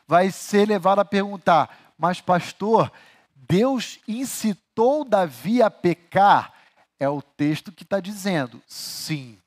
[0.07, 2.91] vai ser levado a perguntar: mas, pastor,
[3.35, 6.53] Deus incitou Davi a pecar?
[6.99, 9.37] É o texto que está dizendo, sim.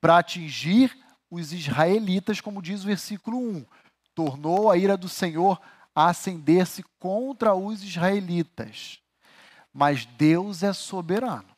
[0.00, 0.96] Para atingir
[1.30, 3.66] os israelitas, como diz o versículo 1,
[4.14, 5.60] tornou a ira do Senhor
[5.98, 9.00] a acender-se contra os israelitas.
[9.72, 11.48] Mas Deus é soberano.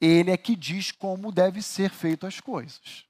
[0.00, 3.04] Ele é que diz como deve ser feito as coisas.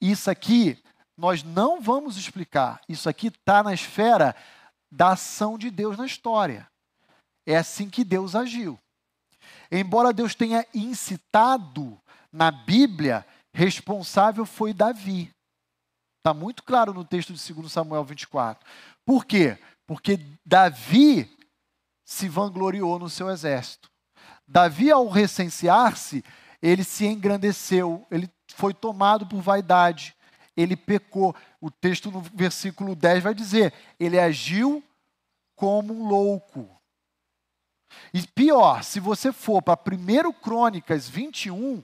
[0.00, 0.82] Isso aqui
[1.16, 2.80] nós não vamos explicar.
[2.88, 4.34] Isso aqui está na esfera
[4.90, 6.68] da ação de Deus na história.
[7.46, 8.80] É assim que Deus agiu.
[9.70, 12.00] Embora Deus tenha incitado
[12.32, 13.24] na Bíblia,
[13.54, 15.32] responsável foi Davi.
[16.18, 18.68] Está muito claro no texto de 2 Samuel 24.
[19.10, 19.58] Por quê?
[19.88, 21.28] Porque Davi
[22.04, 23.90] se vangloriou no seu exército.
[24.46, 26.24] Davi, ao recensear-se,
[26.62, 30.14] ele se engrandeceu, ele foi tomado por vaidade,
[30.56, 31.34] ele pecou.
[31.60, 34.80] O texto no versículo 10 vai dizer: ele agiu
[35.56, 36.70] como um louco.
[38.14, 41.82] E pior, se você for para 1 Crônicas 21,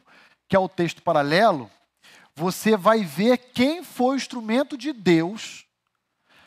[0.48, 1.68] que é o texto paralelo,
[2.36, 5.65] você vai ver quem foi o instrumento de Deus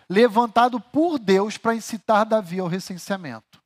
[0.09, 3.61] levantado por Deus para incitar Davi ao recenseamento.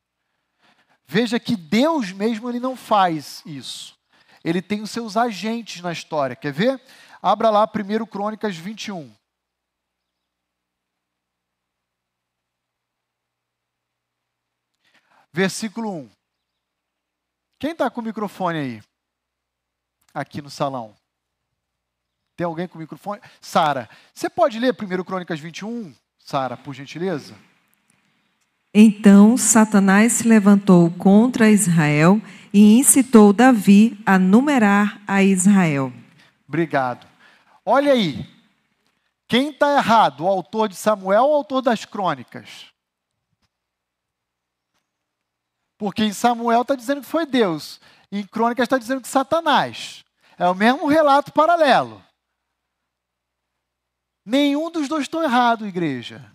[1.05, 3.97] Veja que Deus mesmo ele não faz isso.
[4.43, 6.35] Ele tem os seus agentes na história.
[6.35, 6.81] Quer ver?
[7.21, 9.15] Abra lá 1 Crônicas 21.
[15.31, 16.11] Versículo 1.
[17.57, 18.83] Quem está com o microfone aí?
[20.13, 20.95] Aqui no salão.
[22.35, 23.21] Tem alguém com o microfone?
[23.39, 25.95] Sara, você pode ler 1 Crônicas 21?
[26.23, 27.35] Sara, por gentileza.
[28.73, 32.19] Então Satanás se levantou contra Israel
[32.53, 35.91] e incitou Davi a numerar a Israel.
[36.47, 37.05] Obrigado.
[37.65, 38.25] Olha aí.
[39.27, 42.67] Quem está errado, o autor de Samuel ou o autor das crônicas?
[45.77, 50.05] Porque em Samuel está dizendo que foi Deus, em crônicas está dizendo que Satanás.
[50.37, 52.01] É o mesmo relato paralelo.
[54.25, 56.31] Nenhum dos dois estão errado, igreja.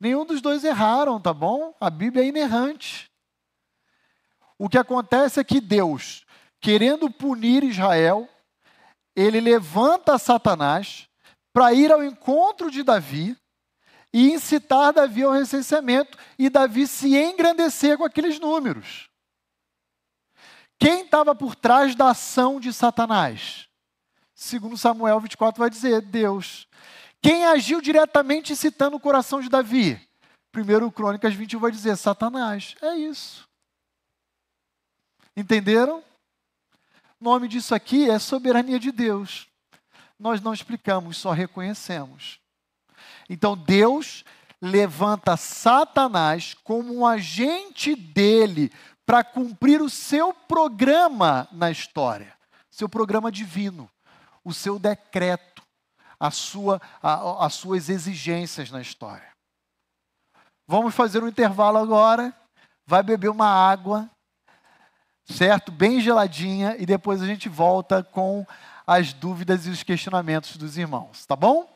[0.00, 1.74] Nenhum dos dois erraram, tá bom?
[1.80, 3.10] A Bíblia é inerrante.
[4.58, 6.24] O que acontece é que Deus,
[6.60, 8.28] querendo punir Israel,
[9.14, 11.08] ele levanta Satanás
[11.52, 13.36] para ir ao encontro de Davi
[14.12, 19.08] e incitar Davi ao recenseamento e Davi se engrandecer com aqueles números.
[20.78, 23.65] Quem estava por trás da ação de Satanás?
[24.36, 26.68] Segundo Samuel 24 vai dizer, Deus.
[27.22, 29.98] Quem agiu diretamente citando o coração de Davi?
[30.52, 32.76] Primeiro Crônicas 21 vai dizer, Satanás.
[32.82, 33.48] É isso.
[35.34, 36.04] Entenderam?
[37.18, 39.48] O nome disso aqui é soberania de Deus.
[40.18, 42.38] Nós não explicamos, só reconhecemos.
[43.30, 44.22] Então Deus
[44.60, 48.70] levanta Satanás como um agente dele
[49.06, 52.34] para cumprir o seu programa na história,
[52.70, 53.90] seu programa divino,
[54.46, 55.60] o seu decreto,
[56.20, 59.28] a sua, a, as suas exigências na história.
[60.68, 62.32] Vamos fazer um intervalo agora,
[62.86, 64.08] vai beber uma água,
[65.24, 65.72] certo?
[65.72, 68.46] Bem geladinha, e depois a gente volta com
[68.86, 71.68] as dúvidas e os questionamentos dos irmãos, tá bom?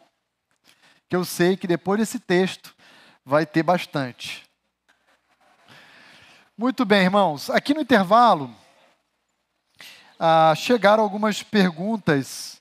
[1.08, 2.72] Que eu sei que depois desse texto
[3.24, 4.48] vai ter bastante.
[6.56, 7.50] Muito bem, irmãos.
[7.50, 8.54] Aqui no intervalo,
[10.20, 12.59] ah, chegaram algumas perguntas,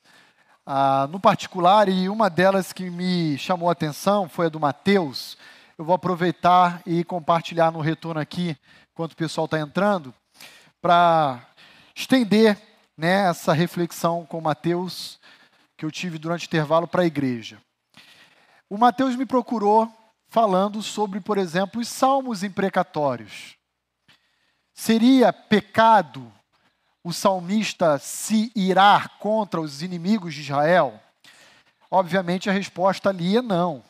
[0.72, 5.36] ah, no particular, e uma delas que me chamou a atenção foi a do Mateus.
[5.76, 8.56] Eu vou aproveitar e compartilhar no retorno aqui,
[8.92, 10.14] enquanto o pessoal está entrando,
[10.80, 11.44] para
[11.96, 12.56] estender
[12.96, 15.20] né, essa reflexão com Mateus
[15.76, 17.58] que eu tive durante o intervalo para a igreja.
[18.70, 19.92] O Mateus me procurou
[20.28, 23.56] falando sobre, por exemplo, os salmos imprecatórios.
[24.76, 26.32] Seria pecado
[27.04, 31.00] o salmista se irar contra os inimigos de Israel?
[31.90, 33.84] Obviamente a resposta ali é não.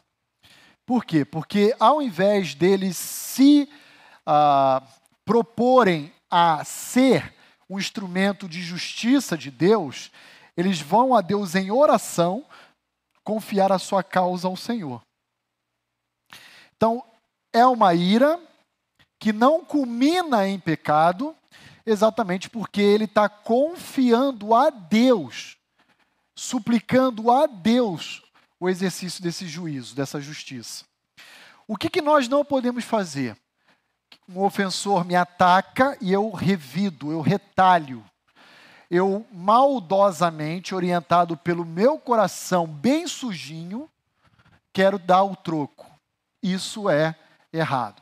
[0.86, 1.24] Por quê?
[1.26, 3.70] Porque ao invés deles se
[4.26, 4.82] ah,
[5.26, 7.36] proporem a ser
[7.70, 10.12] um instrumento de justiça de Deus,
[10.57, 12.45] eles vão a Deus em oração
[13.24, 15.01] confiar a sua causa ao Senhor.
[16.76, 17.03] Então,
[17.53, 18.39] é uma ira
[19.20, 21.36] que não culmina em pecado,
[21.90, 25.58] exatamente porque ele está confiando a Deus,
[26.36, 28.22] suplicando a Deus
[28.60, 30.86] o exercício desse juízo, dessa justiça.
[31.68, 33.36] O que, que nós não podemos fazer?
[34.28, 38.04] Um ofensor me ataca e eu revido, eu retalho.
[38.90, 43.90] Eu maldosamente, orientado pelo meu coração bem sujinho,
[44.74, 45.88] quero dar o troco.
[46.42, 47.16] Isso é
[47.52, 48.02] errado.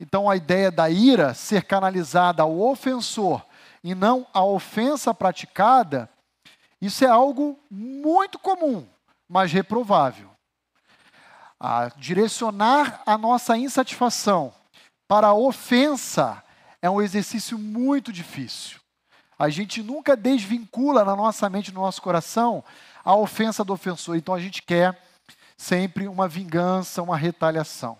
[0.00, 3.44] Então, a ideia da ira ser canalizada ao ofensor
[3.82, 6.08] e não à ofensa praticada,
[6.80, 8.86] isso é algo muito comum,
[9.28, 10.30] mas reprovável.
[11.58, 14.52] A direcionar a nossa insatisfação
[15.08, 16.42] para a ofensa
[16.80, 18.78] é um exercício muito difícil.
[19.36, 22.62] A gente nunca desvincula na nossa mente, no nosso coração,
[23.04, 24.16] a ofensa do ofensor.
[24.16, 25.00] Então a gente quer
[25.56, 27.98] sempre uma vingança, uma retaliação.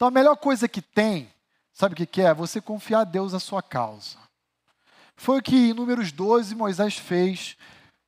[0.00, 1.30] Então a melhor coisa que tem,
[1.74, 2.32] sabe o que é?
[2.32, 4.16] Você confiar a Deus a sua causa.
[5.14, 7.54] Foi o que em Números 12 Moisés fez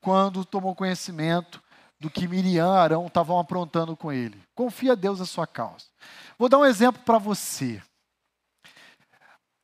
[0.01, 1.62] quando tomou conhecimento
[2.01, 4.43] do que Miriam e Arão estavam aprontando com ele.
[4.55, 5.84] Confia a Deus a sua causa.
[6.38, 7.82] Vou dar um exemplo para você.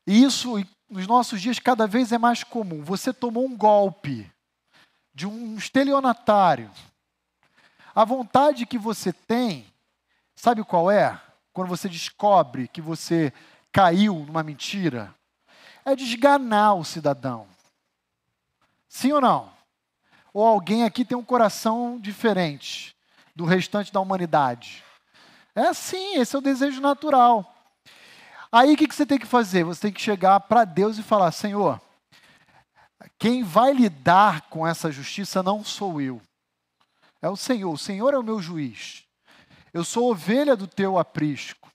[0.07, 2.85] Isso nos nossos dias cada vez é mais comum.
[2.85, 4.31] Você tomou um golpe
[5.14, 6.70] de um estelionatário.
[7.95, 9.66] A vontade que você tem,
[10.37, 11.18] sabe qual é?
[11.59, 13.33] Quando você descobre que você
[13.73, 15.13] caiu numa mentira,
[15.85, 17.49] é desganar o cidadão.
[18.89, 19.51] Sim ou não?
[20.33, 22.95] Ou alguém aqui tem um coração diferente
[23.35, 24.85] do restante da humanidade?
[25.53, 27.53] É assim, esse é o desejo natural.
[28.53, 29.65] Aí o que você tem que fazer?
[29.65, 31.83] Você tem que chegar para Deus e falar: Senhor,
[33.19, 36.23] quem vai lidar com essa justiça não sou eu,
[37.21, 37.73] é o Senhor.
[37.73, 39.08] O Senhor é o meu juiz.
[39.73, 41.71] Eu sou ovelha do teu aprisco.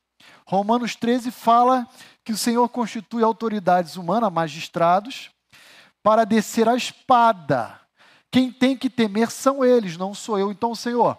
[0.45, 1.87] Romanos 13 fala
[2.23, 5.31] que o Senhor constitui autoridades humanas, magistrados,
[6.01, 7.79] para descer a espada.
[8.31, 10.51] Quem tem que temer são eles, não sou eu.
[10.51, 11.17] Então, Senhor,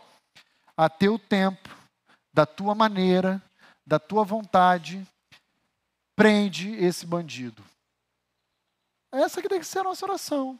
[0.77, 1.69] a teu tempo,
[2.33, 3.43] da tua maneira,
[3.87, 5.07] da tua vontade,
[6.17, 7.63] prende esse bandido.
[9.13, 10.59] Essa que tem que ser a nossa oração.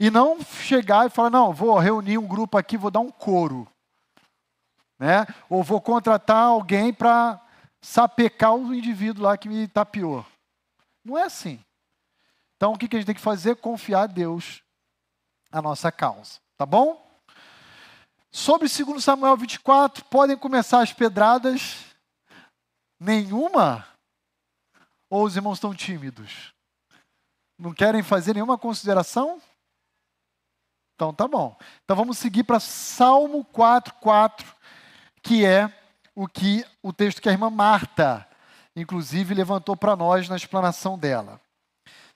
[0.00, 3.68] E não chegar e falar, não, vou reunir um grupo aqui, vou dar um coro
[4.98, 5.26] né?
[5.48, 7.40] Ou vou contratar alguém para
[7.80, 10.24] sapecar o indivíduo lá que me tapeou.
[11.04, 11.62] Não é assim.
[12.56, 13.56] Então o que a gente tem que fazer?
[13.56, 14.62] Confiar a Deus
[15.52, 16.40] a nossa causa.
[16.56, 17.04] Tá bom?
[18.30, 21.84] Sobre 2 Samuel 24, podem começar as pedradas?
[22.98, 23.86] Nenhuma?
[25.08, 26.52] Ou os irmãos estão tímidos?
[27.58, 29.40] Não querem fazer nenhuma consideração?
[30.94, 31.56] Então tá bom.
[31.84, 34.55] Então vamos seguir para Salmo 4, 4
[35.26, 35.72] que é
[36.14, 38.26] o que o texto que a irmã Marta,
[38.76, 41.40] inclusive, levantou para nós na explanação dela.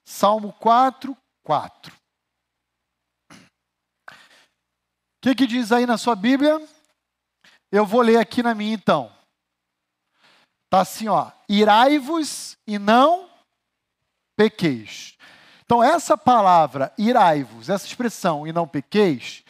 [0.04, 1.92] Salmo 4, 4.
[3.32, 3.36] O
[5.22, 6.64] que, que diz aí na sua Bíblia?
[7.72, 9.12] Eu vou ler aqui na minha então.
[10.66, 11.32] Está assim, ó.
[11.48, 13.28] Irai-vos e não
[14.36, 15.18] pequeis.
[15.64, 19.44] Então, essa palavra, irai-vos, essa expressão, e não pequeis,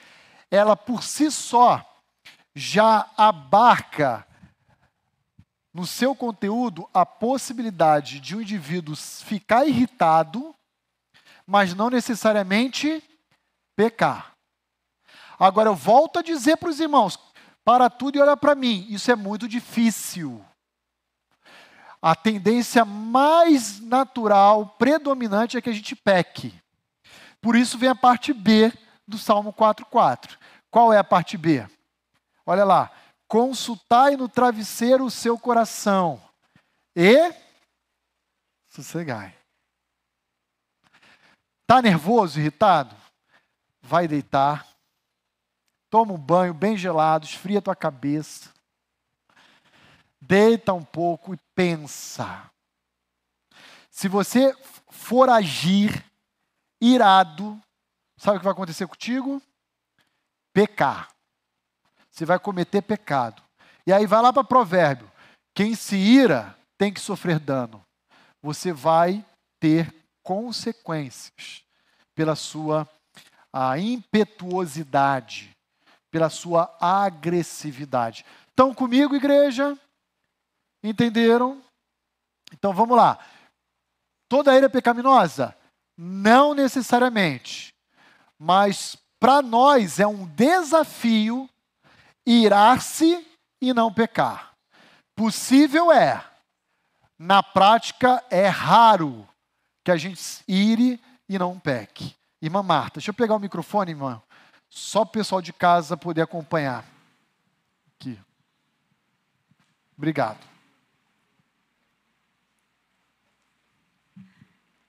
[0.51, 1.90] ela por si só
[2.55, 4.27] já abarca
[5.73, 10.55] no seu conteúdo a possibilidade de um indivíduo ficar irritado,
[11.47, 13.03] mas não necessariamente
[13.77, 14.33] pecar.
[15.39, 17.19] Agora eu volto a dizer para os irmãos:
[17.65, 20.45] para tudo e olha para mim, isso é muito difícil.
[22.03, 26.55] A tendência mais natural, predominante, é que a gente peque.
[27.41, 28.73] Por isso vem a parte B
[29.07, 30.37] do Salmo 4,4.
[30.71, 31.67] Qual é a parte B?
[32.51, 32.91] Olha lá.
[33.29, 36.21] Consultai no travesseiro o seu coração
[36.97, 37.33] e
[38.67, 39.39] sossegai.
[41.63, 42.97] Está nervoso, irritado?
[43.81, 44.67] Vai deitar.
[45.89, 48.53] Toma um banho bem gelado, esfria tua cabeça.
[50.21, 52.51] Deita um pouco e pensa.
[53.93, 54.53] Se você
[54.89, 56.05] for agir
[56.81, 57.63] irado,
[58.17, 59.41] sabe o que vai acontecer contigo?
[60.53, 61.15] Pecar.
[62.21, 63.43] Você vai cometer pecado.
[63.87, 65.11] E aí vai lá para provérbio.
[65.55, 67.83] Quem se ira tem que sofrer dano.
[68.43, 69.25] Você vai
[69.59, 69.91] ter
[70.23, 71.65] consequências
[72.15, 72.87] pela sua
[73.51, 75.57] a impetuosidade,
[76.11, 78.23] pela sua agressividade.
[78.51, 79.75] Estão comigo, igreja?
[80.85, 81.63] Entenderam?
[82.53, 83.19] Então vamos lá.
[84.29, 85.57] Toda ira é pecaminosa?
[85.97, 87.75] Não necessariamente.
[88.39, 91.49] Mas para nós é um desafio
[92.27, 93.27] irar-se
[93.61, 94.55] e não pecar.
[95.15, 96.25] Possível é,
[97.19, 99.29] na prática é raro
[99.85, 102.15] que a gente ire e não peque.
[102.41, 104.23] Irmã Marta, deixa eu pegar o microfone, irmã,
[104.69, 106.85] só o pessoal de casa poder acompanhar.
[107.95, 108.19] Aqui.
[109.97, 110.39] Obrigado.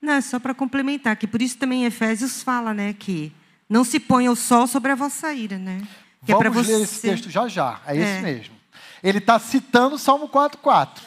[0.00, 3.32] Não, só para complementar, que por isso também Efésios fala, né, que
[3.68, 5.86] não se ponha o sol sobre a vossa ira, né?
[6.24, 6.76] Que Vamos é você...
[6.76, 8.00] ler esse texto já já, é, é.
[8.00, 8.54] esse mesmo.
[9.02, 11.00] Ele está citando o Salmo 4,4.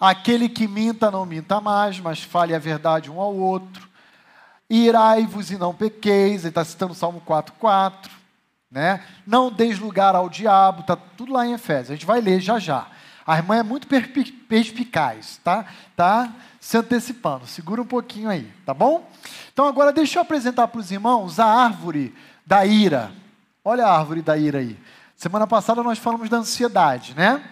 [0.00, 3.88] Aquele que minta, não minta mais, mas fale a verdade um ao outro.
[4.68, 8.10] Irai-vos e não pequeis, ele está citando o Salmo 4,4.
[8.70, 9.04] Né?
[9.26, 11.90] Não deis lugar ao diabo, está tudo lá em Efésios.
[11.90, 12.86] A gente vai ler já já.
[13.26, 15.66] A irmã é muito perspicaz, tá?
[15.94, 17.46] Tá se antecipando.
[17.46, 19.08] Segura um pouquinho aí, tá bom?
[19.52, 23.12] Então agora deixa eu apresentar para os irmãos a árvore da ira.
[23.64, 24.78] Olha a árvore da ira aí.
[25.14, 27.44] Semana passada nós falamos da ansiedade, né?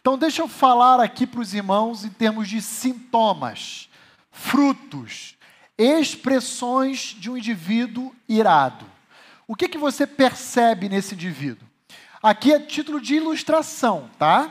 [0.00, 3.88] Então deixa eu falar aqui para os irmãos em termos de sintomas,
[4.30, 5.36] frutos,
[5.76, 8.86] expressões de um indivíduo irado.
[9.46, 11.68] O que, que você percebe nesse indivíduo?
[12.22, 14.50] Aqui é título de ilustração, tá?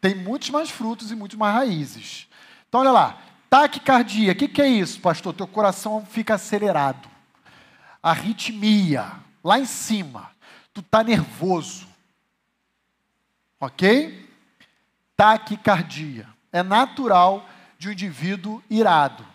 [0.00, 2.26] Tem muitos mais frutos e muitos mais raízes.
[2.68, 3.18] Então olha lá,
[3.50, 5.34] Taquicardia, o que, que é isso, pastor?
[5.34, 7.08] Teu coração fica acelerado.
[8.02, 9.12] Arritmia,
[9.44, 10.30] lá em cima.
[10.78, 11.88] Tu está nervoso.
[13.58, 14.30] Ok?
[15.16, 16.28] Taquicardia.
[16.52, 17.44] É natural
[17.76, 19.26] de um indivíduo irado.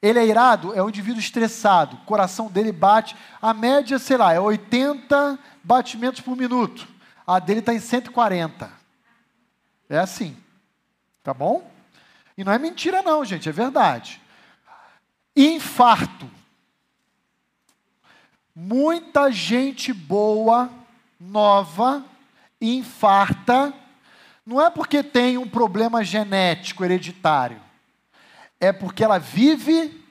[0.00, 1.96] Ele é irado, é um indivíduo estressado.
[1.96, 6.86] O coração dele bate, a média, sei lá, é 80 batimentos por minuto.
[7.26, 8.70] A dele está em 140.
[9.88, 10.36] É assim.
[11.24, 11.68] Tá bom?
[12.38, 14.20] E não é mentira, não, gente, é verdade.
[15.34, 16.30] Infarto.
[18.54, 20.70] Muita gente boa,
[21.28, 22.04] nova,
[22.60, 23.72] infarta,
[24.44, 27.60] não é porque tem um problema genético hereditário,
[28.60, 30.04] é porque ela vive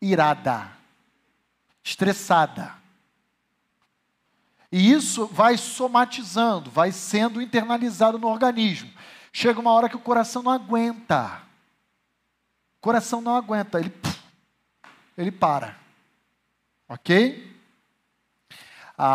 [0.00, 0.70] irada,
[1.82, 2.74] estressada.
[4.72, 8.90] E isso vai somatizando, vai sendo internalizado no organismo.
[9.32, 11.42] Chega uma hora que o coração não aguenta.
[12.78, 13.92] O coração não aguenta, ele,
[15.18, 15.76] ele para.
[16.88, 17.50] Ok?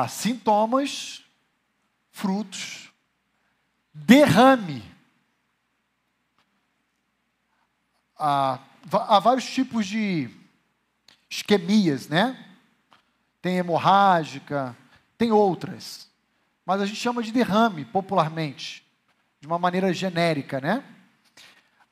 [0.10, 1.25] Sintomas,
[2.16, 2.94] frutos,
[3.94, 4.82] derrame.
[8.18, 8.58] Ah,
[8.90, 10.30] há vários tipos de
[11.30, 12.42] isquemias, né?
[13.42, 14.76] Tem hemorrágica,
[15.18, 16.10] tem outras.
[16.66, 18.88] Mas a gente chama de derrame popularmente,
[19.42, 20.86] de uma maneira genérica, né?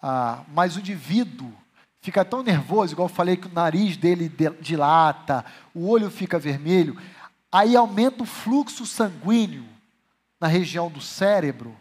[0.01, 1.53] Ah, mas o indivíduo
[1.99, 4.31] fica tão nervoso, igual eu falei que o nariz dele
[4.61, 6.97] dilata, o olho fica vermelho,
[7.51, 9.72] aí aumenta o fluxo sanguíneo
[10.43, 11.73] na região do cérebro,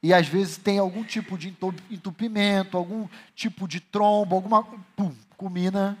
[0.00, 1.52] e às vezes tem algum tipo de
[1.90, 4.62] entupimento, algum tipo de trombo, alguma.
[4.94, 5.98] Pum, culmina,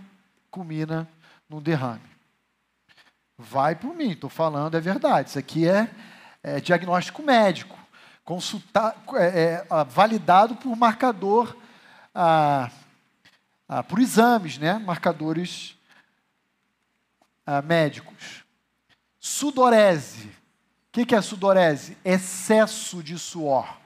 [0.48, 1.08] culmina
[1.48, 2.08] num derrame.
[3.36, 5.30] Vai por mim, estou falando, é verdade.
[5.30, 5.90] Isso aqui é,
[6.40, 7.76] é diagnóstico médico,
[8.24, 11.56] consultar, é, é, validado por marcador
[12.14, 12.70] ah,
[13.68, 14.74] ah, por exames, né?
[14.74, 15.76] marcadores
[17.44, 18.44] ah, médicos.
[19.18, 20.37] Sudorese,
[20.92, 21.96] que, que é sudorese?
[22.04, 23.78] Excesso de suor.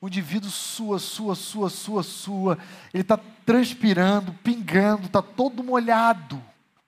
[0.00, 2.58] O indivíduo sua, sua, sua, sua, sua.
[2.94, 6.42] Ele está transpirando, pingando, está todo molhado.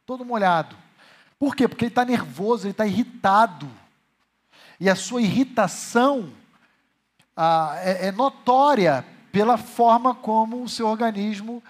[0.06, 0.76] Todo molhado.
[1.38, 1.68] Por quê?
[1.68, 3.68] Porque ele está nervoso, ele está irritado.
[4.80, 6.32] E a sua irritação
[7.36, 11.62] ah, é, é, notória pela forma como o seu organismo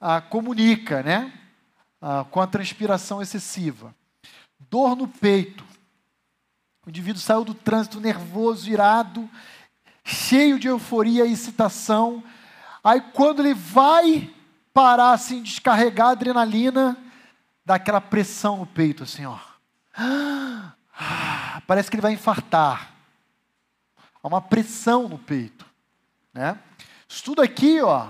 [0.00, 1.32] ah, comunica, né?
[2.00, 3.94] Ah, com a transpiração excessiva.
[4.68, 5.69] Dor no peito.
[6.86, 9.28] O indivíduo saiu do trânsito nervoso, irado,
[10.04, 12.24] cheio de euforia e excitação.
[12.82, 14.32] Aí, quando ele vai
[14.72, 16.96] parar, assim, descarregar a adrenalina,
[17.64, 19.38] dá aquela pressão no peito, assim, ó.
[21.66, 22.92] Parece que ele vai infartar.
[24.22, 25.66] Há uma pressão no peito,
[26.32, 26.58] né?
[27.08, 28.08] Isso tudo aqui, ó,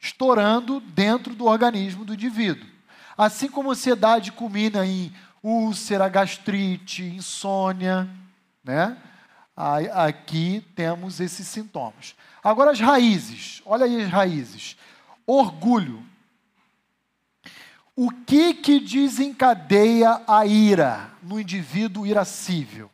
[0.00, 2.68] estourando dentro do organismo do indivíduo.
[3.16, 5.12] Assim como a ansiedade culmina em
[5.44, 8.08] úlcera, gastrite, insônia,
[8.64, 8.96] né?
[9.54, 12.16] Aqui temos esses sintomas.
[12.42, 14.76] Agora as raízes, olha aí as raízes.
[15.26, 16.04] Orgulho.
[17.94, 22.90] O que que desencadeia a ira no indivíduo irascível?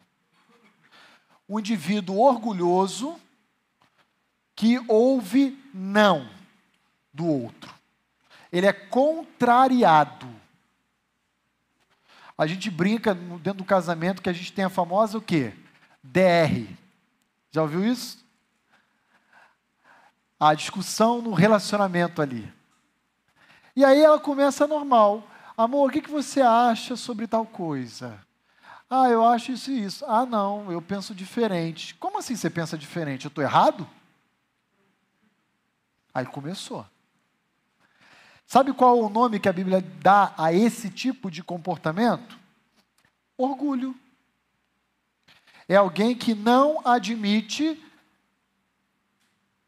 [1.48, 3.18] O indivíduo orgulhoso
[4.54, 6.28] que ouve não
[7.14, 7.74] do outro.
[8.52, 10.28] Ele é contrariado.
[12.40, 15.52] A gente brinca dentro do casamento que a gente tem a famosa o quê?
[16.02, 16.74] DR.
[17.50, 18.24] Já ouviu isso?
[20.38, 22.50] A discussão no relacionamento ali.
[23.76, 25.22] E aí ela começa normal.
[25.54, 28.18] Amor, o que, que você acha sobre tal coisa?
[28.88, 30.02] Ah, eu acho isso e isso.
[30.06, 31.94] Ah, não, eu penso diferente.
[31.96, 33.26] Como assim você pensa diferente?
[33.26, 33.86] Eu estou errado?
[36.14, 36.86] Aí começou.
[38.50, 42.36] Sabe qual o nome que a Bíblia dá a esse tipo de comportamento?
[43.38, 43.94] Orgulho.
[45.68, 47.80] É alguém que não admite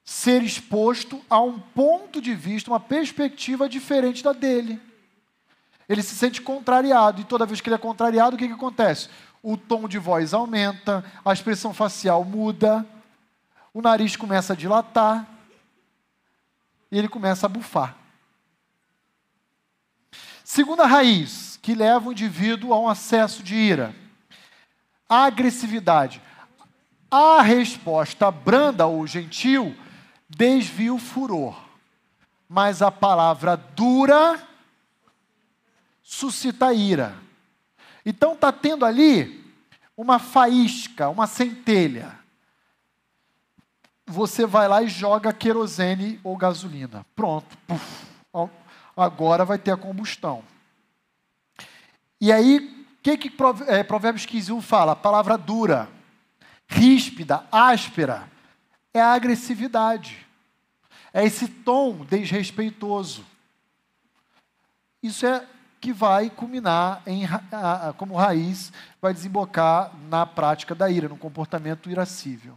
[0.05, 4.81] ser exposto a um ponto de vista, uma perspectiva diferente da dele.
[5.89, 9.09] Ele se sente contrariado, e toda vez que ele é contrariado, o que, que acontece?
[9.41, 12.85] O tom de voz aumenta, a expressão facial muda,
[13.73, 15.25] o nariz começa a dilatar,
[16.91, 18.02] e ele começa a bufar.
[20.53, 23.97] Segunda raiz que leva o indivíduo a um acesso de ira:
[25.09, 26.21] a agressividade.
[27.11, 29.75] A resposta branda ou gentil
[30.29, 31.59] desvia o furor,
[32.47, 34.47] mas a palavra dura
[36.03, 37.17] suscita ira.
[38.05, 39.51] Então está tendo ali
[39.97, 42.19] uma faísca, uma centelha.
[44.07, 47.07] Você vai lá e joga querosene ou gasolina.
[47.17, 47.57] Pronto.
[47.67, 48.13] Puf
[48.97, 50.43] agora vai ter a combustão.
[52.21, 52.59] E aí,
[52.99, 53.33] o que, que
[53.67, 54.93] é, Provérbios 15, 1 fala?
[54.93, 55.89] A palavra dura,
[56.69, 58.29] ríspida, áspera,
[58.95, 60.27] é a agressividade.
[61.13, 63.25] É esse tom desrespeitoso.
[65.03, 65.45] Isso é
[65.81, 67.25] que vai culminar em,
[67.97, 72.57] como raiz, vai desembocar na prática da ira, no comportamento irascível.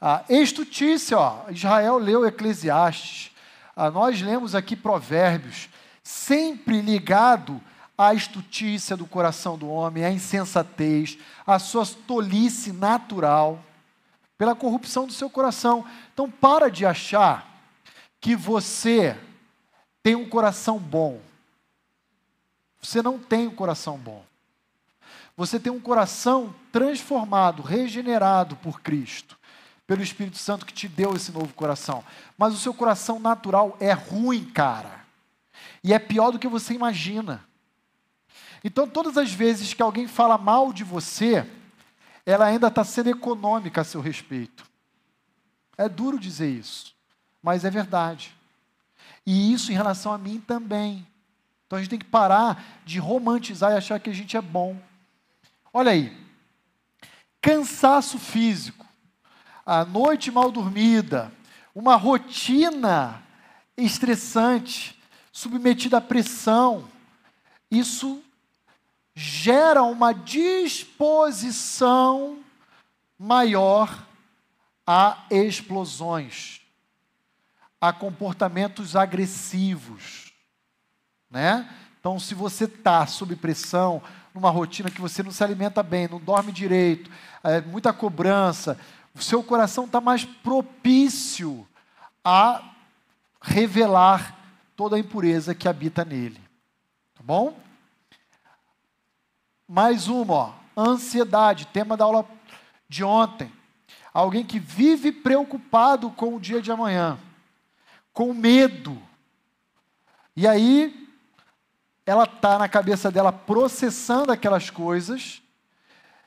[0.00, 3.30] Ah, estutice, ó, Israel leu Eclesiastes,
[3.76, 5.68] ah, nós lemos aqui Provérbios,
[6.02, 7.60] sempre ligado
[7.96, 13.62] à estutícia do coração do homem, à insensatez, à sua tolice natural,
[14.38, 15.84] pela corrupção do seu coração.
[16.14, 17.46] Então, para de achar
[18.18, 19.14] que você
[20.02, 21.20] tem um coração bom.
[22.80, 24.24] Você não tem um coração bom.
[25.36, 29.36] Você tem um coração transformado, regenerado por Cristo
[29.86, 32.04] pelo Espírito Santo que te deu esse novo coração.
[32.36, 35.04] Mas o seu coração natural é ruim, cara.
[35.82, 37.44] E é pior do que você imagina.
[38.64, 41.48] Então, todas as vezes que alguém fala mal de você,
[42.24, 44.64] ela ainda está sendo econômica a seu respeito.
[45.78, 46.94] É duro dizer isso,
[47.42, 48.34] mas é verdade.
[49.24, 51.06] E isso em relação a mim também.
[51.66, 54.80] Então a gente tem que parar de romantizar e achar que a gente é bom.
[55.72, 56.16] Olha aí.
[57.40, 58.85] Cansaço físico
[59.66, 61.32] a noite mal dormida,
[61.74, 63.20] uma rotina
[63.76, 64.96] estressante,
[65.32, 66.88] submetida à pressão,
[67.70, 68.22] isso
[69.12, 72.38] gera uma disposição
[73.18, 74.06] maior
[74.86, 76.60] a explosões,
[77.80, 80.32] a comportamentos agressivos,
[81.28, 81.68] né?
[81.98, 84.00] Então, se você está sob pressão,
[84.32, 87.10] numa rotina que você não se alimenta bem, não dorme direito,
[87.42, 88.78] é, muita cobrança,
[89.16, 91.66] o seu coração está mais propício
[92.22, 92.62] a
[93.40, 94.36] revelar
[94.76, 96.40] toda a impureza que habita nele.
[97.14, 97.58] Tá bom?
[99.66, 102.28] Mais uma, ó, ansiedade, tema da aula
[102.86, 103.50] de ontem.
[104.12, 107.18] Alguém que vive preocupado com o dia de amanhã,
[108.12, 109.00] com medo.
[110.36, 111.08] E aí,
[112.04, 115.42] ela está na cabeça dela processando aquelas coisas,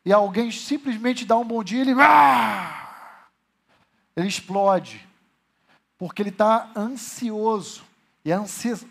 [0.06, 3.28] e alguém simplesmente dá um bom dia, ele, ah!
[4.16, 5.08] ele explode,
[5.98, 7.84] porque ele está ansioso,
[8.24, 8.32] e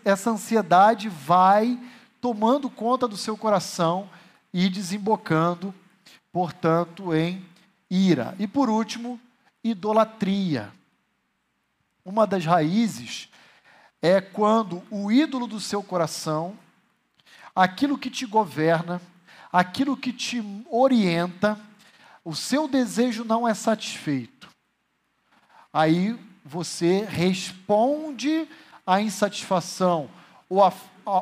[0.03, 1.79] essa ansiedade vai
[2.19, 4.09] tomando conta do seu coração
[4.53, 5.73] e desembocando,
[6.31, 7.45] portanto, em
[7.89, 8.35] ira.
[8.39, 9.19] E por último,
[9.63, 10.71] idolatria.
[12.03, 13.29] Uma das raízes
[14.01, 16.57] é quando o ídolo do seu coração,
[17.55, 19.01] aquilo que te governa,
[19.51, 21.59] aquilo que te orienta,
[22.23, 24.49] o seu desejo não é satisfeito.
[25.73, 28.47] Aí você responde
[28.85, 30.09] à insatisfação
[30.47, 30.73] ou, a,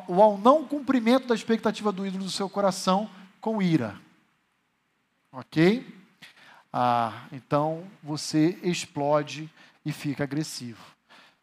[0.06, 3.10] ou ao não cumprimento da expectativa do ídolo do seu coração
[3.40, 3.98] com ira.
[5.32, 5.86] Ok?
[6.72, 9.50] Ah, então você explode
[9.84, 10.82] e fica agressivo.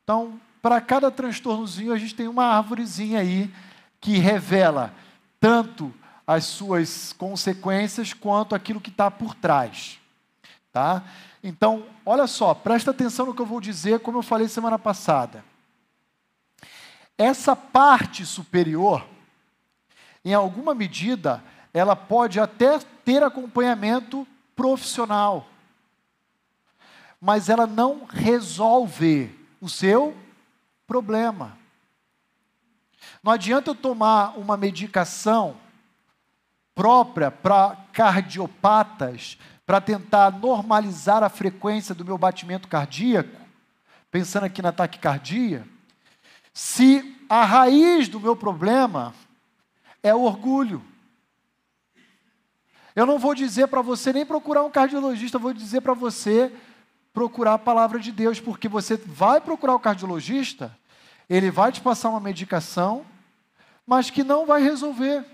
[0.03, 3.53] Então, para cada transtornozinho, a gente tem uma árvorezinha aí
[3.99, 4.93] que revela
[5.39, 5.93] tanto
[6.27, 9.99] as suas consequências quanto aquilo que está por trás.
[10.71, 11.03] Tá?
[11.43, 15.45] Então, olha só, presta atenção no que eu vou dizer, como eu falei semana passada.
[17.17, 19.05] Essa parte superior,
[20.23, 21.43] em alguma medida,
[21.73, 25.47] ela pode até ter acompanhamento profissional,
[27.21, 30.15] mas ela não resolve o seu
[30.87, 31.57] problema.
[33.23, 35.57] Não adianta eu tomar uma medicação
[36.75, 43.41] própria para cardiopatas, para tentar normalizar a frequência do meu batimento cardíaco,
[44.11, 45.65] pensando aqui na taquicardia,
[46.53, 49.13] se a raiz do meu problema
[50.03, 50.83] é o orgulho.
[52.95, 56.53] Eu não vou dizer para você nem procurar um cardiologista, vou dizer para você
[57.13, 60.77] procurar a palavra de Deus, porque você vai procurar o cardiologista,
[61.29, 63.05] ele vai te passar uma medicação,
[63.87, 65.25] mas que não vai resolver.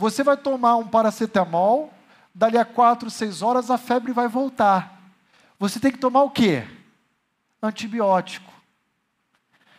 [0.00, 1.92] Você vai tomar um paracetamol,
[2.34, 4.98] dali a quatro, seis horas a febre vai voltar.
[5.58, 6.66] Você tem que tomar o quê?
[7.62, 8.50] Antibiótico.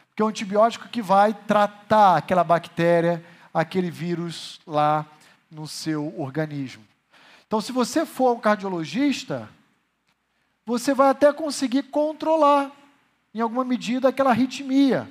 [0.08, 5.08] Porque é o antibiótico que vai tratar aquela bactéria, aquele vírus lá
[5.50, 6.84] no seu organismo.
[7.48, 9.50] Então, se você for um cardiologista,
[10.64, 12.72] você vai até conseguir controlar,
[13.34, 15.10] em alguma medida, aquela arritmia.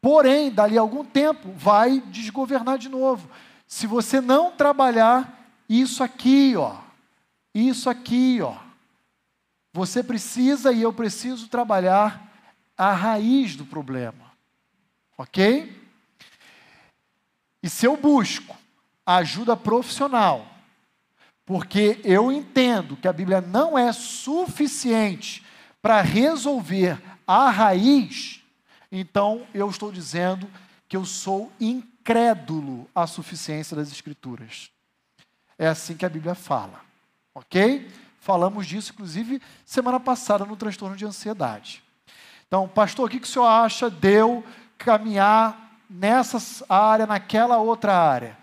[0.00, 3.28] Porém, dali a algum tempo, vai desgovernar de novo.
[3.66, 6.76] Se você não trabalhar isso aqui, ó,
[7.54, 8.56] isso aqui, ó,
[9.72, 12.32] você precisa e eu preciso trabalhar
[12.76, 14.32] a raiz do problema.
[15.18, 15.74] Ok?
[17.62, 18.56] E se eu busco
[19.04, 20.46] ajuda profissional,
[21.44, 25.44] porque eu entendo que a Bíblia não é suficiente
[25.80, 28.42] para resolver a raiz,
[28.90, 30.48] então eu estou dizendo
[30.88, 34.70] que eu sou incrédulo à suficiência das Escrituras.
[35.58, 36.80] É assim que a Bíblia fala,
[37.34, 37.90] ok?
[38.20, 41.82] Falamos disso, inclusive, semana passada no transtorno de ansiedade.
[42.46, 44.44] Então, pastor, o que, que o senhor acha de eu
[44.78, 46.38] caminhar nessa
[46.68, 48.36] área, naquela outra área?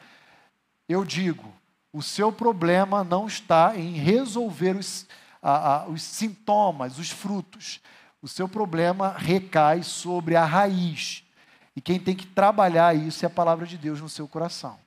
[0.88, 1.53] Eu digo,
[1.91, 5.06] o seu problema não está em resolver os,
[5.41, 7.80] a, a, os sintomas, os frutos.
[8.22, 11.22] O seu problema recai sobre a raiz.
[11.75, 14.77] E quem tem que trabalhar isso é a palavra de Deus no seu coração.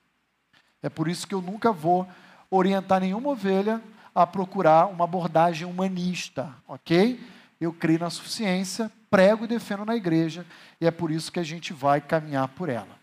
[0.82, 2.08] É por isso que eu nunca vou
[2.50, 3.82] orientar nenhuma ovelha
[4.14, 7.20] a procurar uma abordagem humanista, ok?
[7.60, 10.46] Eu creio na suficiência, prego e defendo na igreja,
[10.80, 12.96] e é por isso que a gente vai caminhar por ela.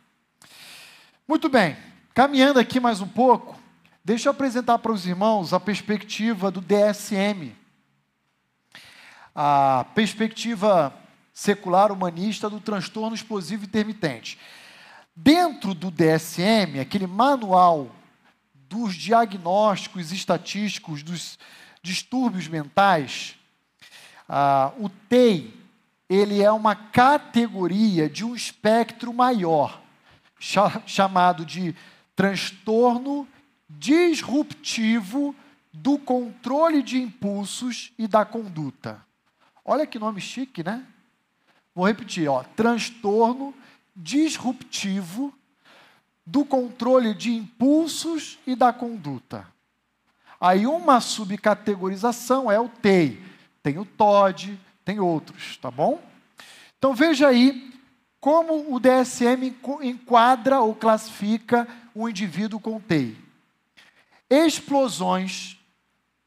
[1.28, 1.76] Muito bem,
[2.14, 3.58] caminhando aqui mais um pouco,
[4.06, 7.56] Deixa eu apresentar para os irmãos a perspectiva do DSM,
[9.34, 10.94] a perspectiva
[11.34, 14.38] secular humanista do transtorno explosivo intermitente.
[15.16, 17.92] Dentro do DSM, aquele manual
[18.54, 21.38] dos diagnósticos estatísticos dos
[21.82, 23.36] distúrbios mentais,
[24.30, 25.54] ah, o TEI,
[26.10, 29.82] ele é uma categoria de um espectro maior,
[30.86, 31.76] chamado de
[32.16, 33.28] transtorno
[33.70, 35.36] disruptivo
[35.72, 39.04] do controle de impulsos e da conduta.
[39.66, 40.86] Olha que nome chique, né?
[41.76, 43.54] Vou repetir, ó, transtorno
[43.96, 45.34] disruptivo
[46.26, 49.48] do controle de impulsos e da conduta.
[50.40, 53.22] Aí uma subcategorização é o TEI.
[53.62, 56.02] Tem o TOD, tem outros, tá bom?
[56.78, 57.74] Então veja aí
[58.20, 63.24] como o DSM enquadra ou classifica o indivíduo com TEI
[64.34, 65.58] explosões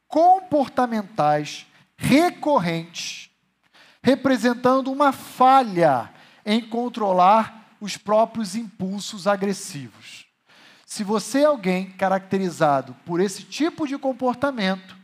[0.06, 1.66] comportamentais
[1.96, 3.28] recorrentes,
[4.06, 6.08] representando uma falha
[6.44, 10.26] em controlar os próprios impulsos agressivos.
[10.86, 14.96] Se você é alguém caracterizado por esse tipo de comportamento,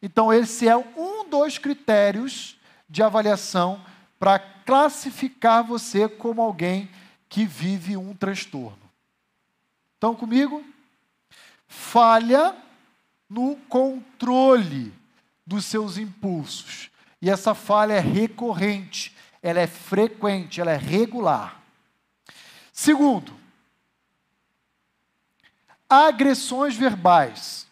[0.00, 2.56] então esse é um dos critérios
[2.88, 3.78] de avaliação
[4.18, 6.88] para classificar você como alguém
[7.28, 8.90] que vive um transtorno.
[9.92, 10.64] Estão comigo?
[11.68, 12.56] Falha
[13.28, 14.94] no controle
[15.46, 16.90] dos seus impulsos.
[17.20, 21.62] E essa falha é recorrente, ela é frequente, ela é regular.
[22.72, 23.34] Segundo,
[25.88, 27.66] agressões verbais,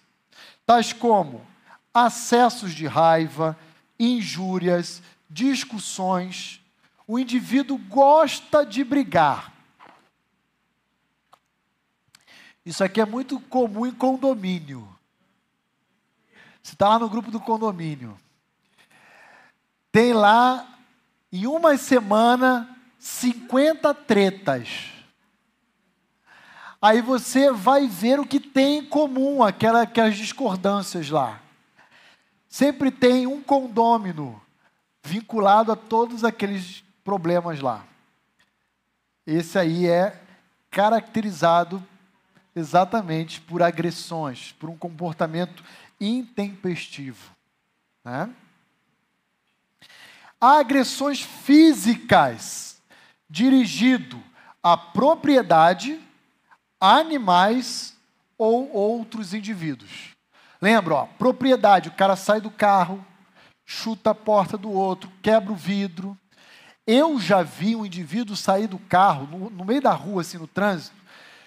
[0.65, 1.47] tais como
[1.93, 3.59] acessos de raiva,
[3.99, 6.61] injúrias, discussões.
[7.07, 9.53] O indivíduo gosta de brigar.
[12.65, 14.89] Isso aqui é muito comum em condomínio.
[16.63, 18.19] Você está lá no grupo do condomínio.
[19.95, 20.77] Tem lá,
[21.33, 22.69] em uma semana,
[22.99, 24.91] 50 tretas.
[26.83, 31.41] Aí você vai ver o que tem em comum, aquela, aquelas discordâncias lá.
[32.49, 34.43] Sempre tem um condômino
[35.01, 37.85] vinculado a todos aqueles problemas lá.
[39.25, 40.21] Esse aí é
[40.73, 41.81] caracterizado
[42.53, 45.63] exatamente por agressões, por um comportamento
[46.01, 47.31] intempestivo.
[48.05, 48.35] Né?
[50.45, 52.83] Agressões físicas
[53.31, 54.23] dirigido
[54.63, 55.99] à propriedade,
[56.79, 57.97] animais
[58.37, 60.15] ou outros indivíduos.
[60.61, 63.05] Lembra, ó, propriedade, o cara sai do carro,
[63.65, 66.19] chuta a porta do outro, quebra o vidro.
[66.87, 70.47] Eu já vi um indivíduo sair do carro, no, no meio da rua, assim, no
[70.47, 70.97] trânsito,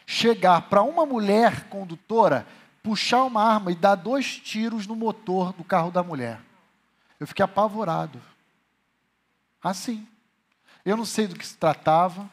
[0.07, 2.47] chegar para uma mulher condutora
[2.81, 6.39] puxar uma arma e dar dois tiros no motor do carro da mulher.
[7.19, 8.21] Eu fiquei apavorado.
[9.63, 10.07] Assim.
[10.85, 12.29] Eu não sei do que se tratava.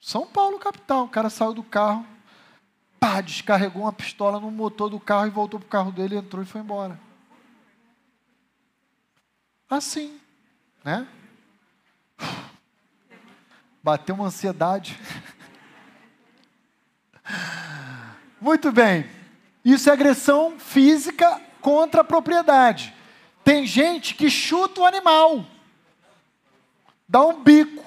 [0.00, 1.04] São Paulo, capital.
[1.04, 2.06] O cara saiu do carro,
[2.98, 6.42] pá, descarregou uma pistola no motor do carro e voltou para o carro dele, entrou
[6.42, 7.00] e foi embora.
[9.68, 10.20] Assim,
[10.84, 11.06] né?
[13.82, 14.98] Bateu uma ansiedade.
[18.40, 19.08] Muito bem.
[19.64, 22.94] Isso é agressão física contra a propriedade.
[23.44, 25.44] Tem gente que chuta o animal,
[27.10, 27.84] dá um bico.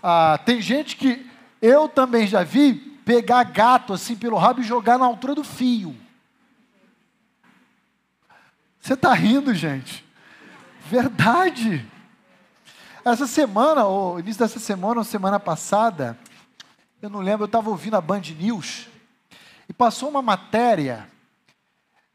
[0.00, 1.28] Ah, tem gente que
[1.60, 5.96] eu também já vi pegar gato assim pelo rabo e jogar na altura do fio.
[8.80, 10.04] Você está rindo, gente?
[10.86, 11.84] Verdade.
[13.04, 16.16] Essa semana, ou início dessa semana, ou semana passada,
[17.00, 18.86] eu não lembro, eu estava ouvindo a Band News
[19.68, 21.08] e passou uma matéria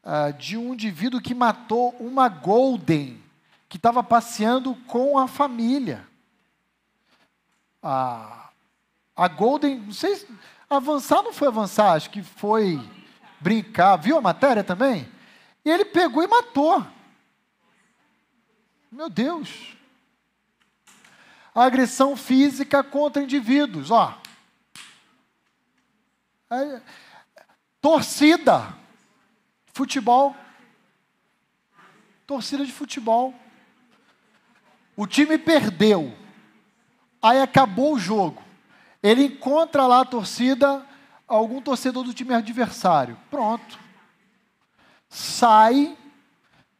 [0.02, 3.20] uh, de um indivíduo que matou uma Golden,
[3.68, 6.06] que estava passeando com a família.
[7.82, 8.50] A,
[9.14, 10.26] a Golden, não sei,
[10.68, 12.80] avançar não foi avançar, acho que foi
[13.40, 13.96] brincar.
[13.96, 15.10] Viu a matéria também?
[15.64, 16.84] E ele pegou e matou.
[18.90, 19.76] Meu Deus.
[21.54, 24.18] Agressão física contra indivíduos, ó.
[27.80, 28.74] Torcida.
[29.74, 30.34] Futebol.
[32.26, 33.34] Torcida de futebol.
[34.98, 36.12] O time perdeu.
[37.22, 38.42] Aí acabou o jogo.
[39.00, 40.84] Ele encontra lá a torcida,
[41.28, 43.16] algum torcedor do time adversário.
[43.30, 43.78] Pronto.
[45.08, 45.96] Sai,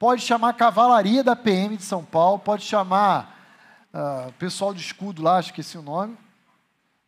[0.00, 3.38] pode chamar a cavalaria da PM de São Paulo, pode chamar
[3.94, 6.18] uh, pessoal de escudo lá, esqueci o nome.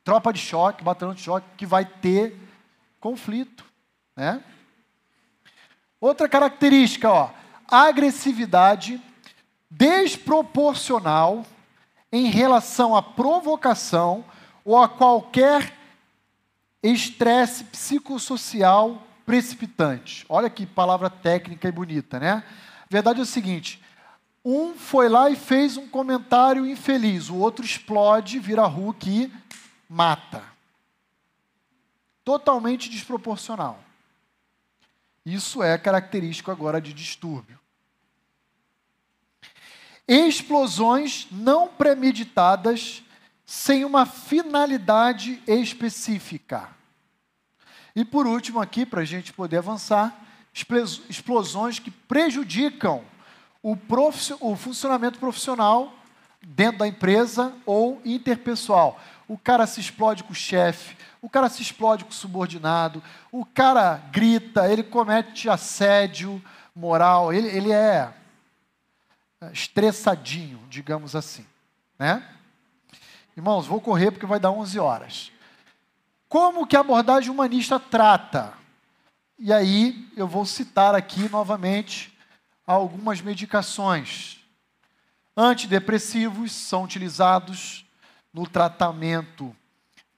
[0.04, 2.38] Tropa de choque, batalhão de choque, que vai ter
[3.00, 3.64] conflito.
[4.14, 4.44] Né?
[6.00, 7.30] Outra característica, ó,
[7.66, 9.02] agressividade
[9.70, 11.46] desproporcional
[12.10, 14.24] em relação à provocação
[14.64, 15.76] ou a qualquer
[16.82, 20.26] estresse psicossocial precipitante.
[20.28, 22.42] Olha que palavra técnica e bonita, né?
[22.82, 23.80] A verdade é o seguinte:
[24.44, 29.32] um foi lá e fez um comentário infeliz, o outro explode, vira Hulk e
[29.88, 30.42] mata.
[32.24, 33.78] Totalmente desproporcional.
[35.24, 37.59] Isso é característico agora de distúrbio.
[40.12, 43.00] Explosões não premeditadas
[43.46, 46.68] sem uma finalidade específica.
[47.94, 50.12] E por último, aqui, para a gente poder avançar,
[51.08, 53.04] explosões que prejudicam
[53.62, 53.78] o,
[54.40, 55.94] o funcionamento profissional
[56.44, 59.00] dentro da empresa ou interpessoal.
[59.28, 63.00] O cara se explode com o chefe, o cara se explode com o subordinado,
[63.30, 66.42] o cara grita, ele comete assédio,
[66.74, 68.12] moral, ele, ele é
[69.52, 71.46] estressadinho, digamos assim,
[71.98, 72.26] né?
[73.36, 75.32] Irmãos, vou correr porque vai dar 11 horas.
[76.28, 78.52] Como que a abordagem humanista trata?
[79.38, 82.16] E aí eu vou citar aqui novamente
[82.66, 84.38] algumas medicações.
[85.34, 87.86] Antidepressivos são utilizados
[88.32, 89.56] no tratamento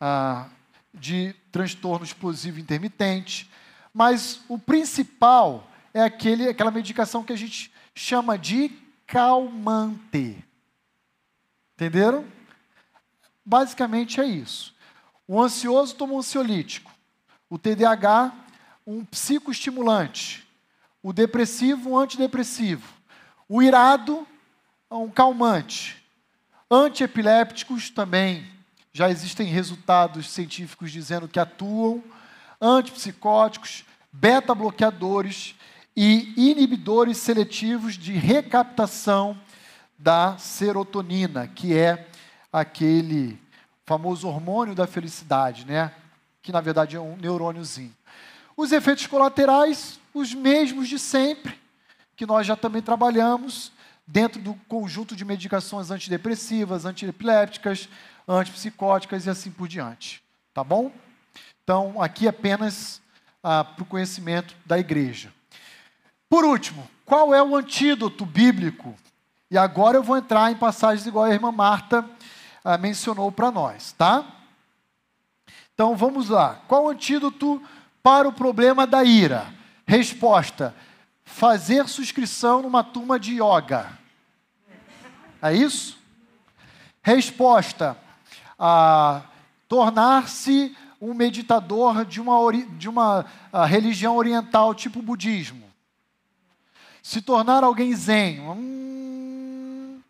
[0.01, 0.49] ah,
[0.93, 3.49] de transtorno explosivo intermitente,
[3.95, 8.82] mas o principal é aquele, aquela medicação que a gente chama de
[9.13, 10.43] calmante.
[11.75, 12.25] Entenderam?
[13.45, 14.75] Basicamente é isso.
[15.29, 16.91] O ansioso toma um ansiolítico.
[17.51, 18.33] O TDAH,
[18.87, 20.49] um psicoestimulante.
[21.03, 22.89] O depressivo, um antidepressivo.
[23.47, 24.27] O irado,
[24.91, 26.03] um calmante.
[26.71, 28.51] Antiepilépticos também
[28.95, 32.03] já existem resultados científicos dizendo que atuam.
[32.59, 35.55] Antipsicóticos, beta-bloqueadores
[35.97, 39.39] e inibidores seletivos de recaptação
[39.99, 42.09] da serotonina, que é
[42.53, 43.39] aquele
[43.85, 45.93] famoso hormônio da felicidade, né?
[46.43, 47.95] Que na verdade é um neurôniozinho.
[48.57, 51.59] Os efeitos colaterais, os mesmos de sempre,
[52.17, 53.73] que nós já também trabalhamos
[54.07, 57.89] dentro do conjunto de medicações antidepressivas, antiepilépticas,
[58.27, 60.23] antipsicóticas e assim por diante.
[60.53, 60.93] Tá bom?
[61.63, 63.01] Então, aqui apenas
[63.43, 65.33] ah, para o conhecimento da igreja.
[66.33, 68.95] Por último, qual é o antídoto bíblico?
[69.51, 72.09] E agora eu vou entrar em passagens igual a irmã Marta
[72.65, 74.25] ah, mencionou para nós, tá?
[75.75, 76.63] Então vamos lá.
[76.67, 77.63] Qual o antídoto
[78.03, 79.53] para o problema da ira?
[79.87, 80.75] Resposta:
[81.23, 83.91] fazer subscrição numa turma de yoga.
[85.43, 85.99] É isso?
[87.03, 87.95] Resposta:
[88.59, 89.21] ah,
[89.69, 95.72] tornar-se um meditador de uma, de uma ah, religião oriental, tipo budismo.
[97.03, 98.41] Se tornar alguém zen.
[98.41, 100.01] Hum,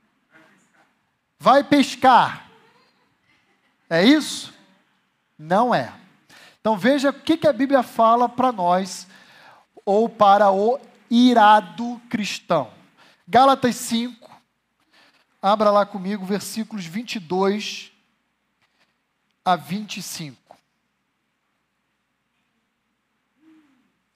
[1.39, 2.51] vai pescar.
[3.89, 4.53] É isso?
[5.39, 5.93] Não é.
[6.61, 9.09] Então veja o que, que a Bíblia fala para nós,
[9.85, 10.79] ou para o
[11.11, 12.73] irado cristão.
[13.27, 14.31] Gálatas 5,
[15.41, 17.91] abra lá comigo, versículos 22
[19.45, 20.57] a 25.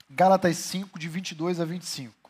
[0.08, 2.25] Gálatas 5, de 22 a 25.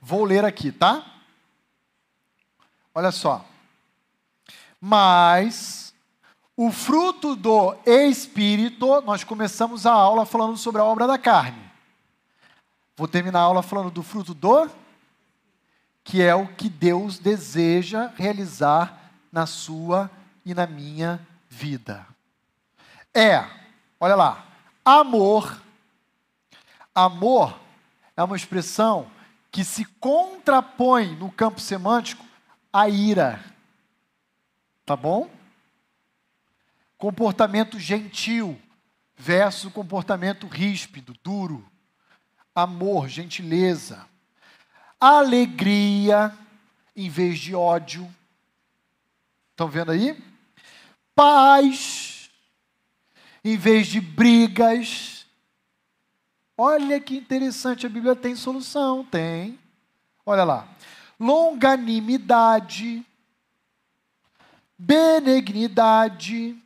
[0.00, 1.04] Vou ler aqui, tá?
[2.94, 3.44] Olha só.
[4.80, 5.94] Mas
[6.56, 11.68] o fruto do Espírito, nós começamos a aula falando sobre a obra da carne.
[12.96, 14.68] Vou terminar a aula falando do fruto do,
[16.02, 20.10] que é o que Deus deseja realizar na sua
[20.44, 22.06] e na minha vida.
[23.14, 23.44] É,
[24.00, 24.44] olha lá,
[24.84, 25.62] amor.
[26.94, 27.58] Amor
[28.16, 29.08] é uma expressão
[29.50, 32.24] que se contrapõe no campo semântico
[32.72, 33.42] à ira.
[34.84, 35.30] Tá bom?
[36.96, 38.60] Comportamento gentil
[39.16, 41.66] versus comportamento ríspido, duro.
[42.54, 44.06] Amor, gentileza.
[45.00, 46.36] Alegria
[46.94, 48.12] em vez de ódio.
[49.50, 50.20] Estão vendo aí?
[51.14, 52.30] Paz
[53.44, 55.17] em vez de brigas
[56.60, 59.56] Olha que interessante, a Bíblia tem solução, tem.
[60.26, 60.66] Olha lá.
[61.20, 63.06] Longanimidade,
[64.76, 66.60] benignidade,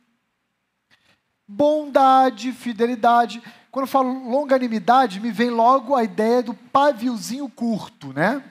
[1.47, 3.39] bondade, fidelidade.
[3.69, 8.43] Quando eu falo longanimidade, me vem logo a ideia do paviozinho curto, né?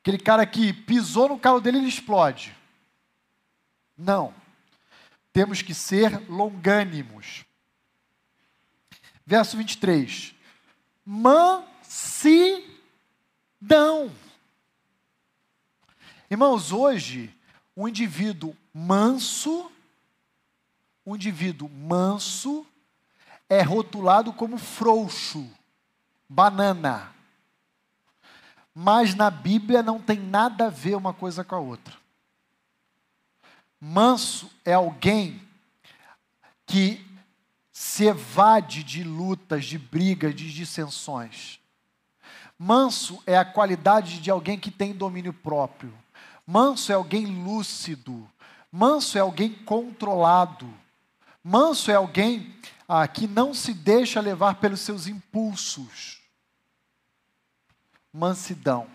[0.00, 2.52] Aquele cara que pisou no carro dele ele explode.
[3.96, 4.34] Não.
[5.32, 7.45] Temos que ser longânimos.
[9.26, 10.34] Verso 23.
[11.04, 12.62] Mansidão.
[16.30, 17.34] Irmãos, hoje,
[17.76, 19.70] um indivíduo manso,
[21.04, 22.64] um indivíduo manso,
[23.48, 25.48] é rotulado como frouxo,
[26.28, 27.12] banana.
[28.74, 31.96] Mas na Bíblia não tem nada a ver uma coisa com a outra.
[33.80, 35.40] Manso é alguém
[36.66, 37.05] que
[37.78, 41.60] se evade de lutas, de brigas, de dissensões.
[42.58, 45.92] Manso é a qualidade de alguém que tem domínio próprio.
[46.46, 48.26] Manso é alguém lúcido.
[48.72, 50.66] Manso é alguém controlado.
[51.44, 52.56] Manso é alguém
[52.88, 56.22] ah, que não se deixa levar pelos seus impulsos.
[58.10, 58.86] Mansidão.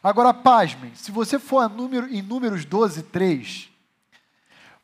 [0.00, 3.68] Agora, pasmem, se você for número, em Números 12, 3,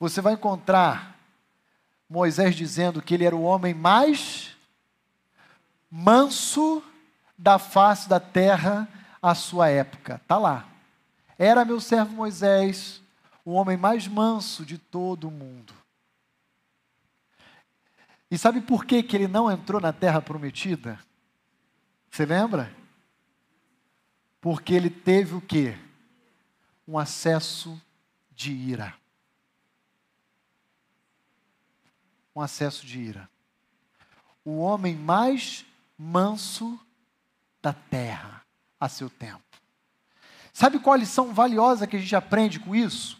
[0.01, 1.20] você vai encontrar
[2.11, 4.57] Moisés dizendo que ele era o homem mais
[5.89, 6.83] manso
[7.39, 8.89] da face da terra
[9.23, 10.17] à sua época.
[10.17, 10.69] Está lá.
[11.39, 13.01] Era meu servo Moisés,
[13.45, 15.73] o homem mais manso de todo o mundo.
[18.29, 20.99] E sabe por que, que ele não entrou na terra prometida?
[22.11, 22.75] Você lembra?
[24.41, 25.79] Porque ele teve o quê?
[26.89, 27.81] Um acesso
[28.35, 29.00] de ira.
[32.35, 33.29] Um acesso de ira.
[34.45, 35.65] O homem mais
[35.99, 36.79] manso
[37.61, 38.43] da terra
[38.79, 39.43] a seu tempo.
[40.53, 43.19] Sabe qual a lição valiosa que a gente aprende com isso?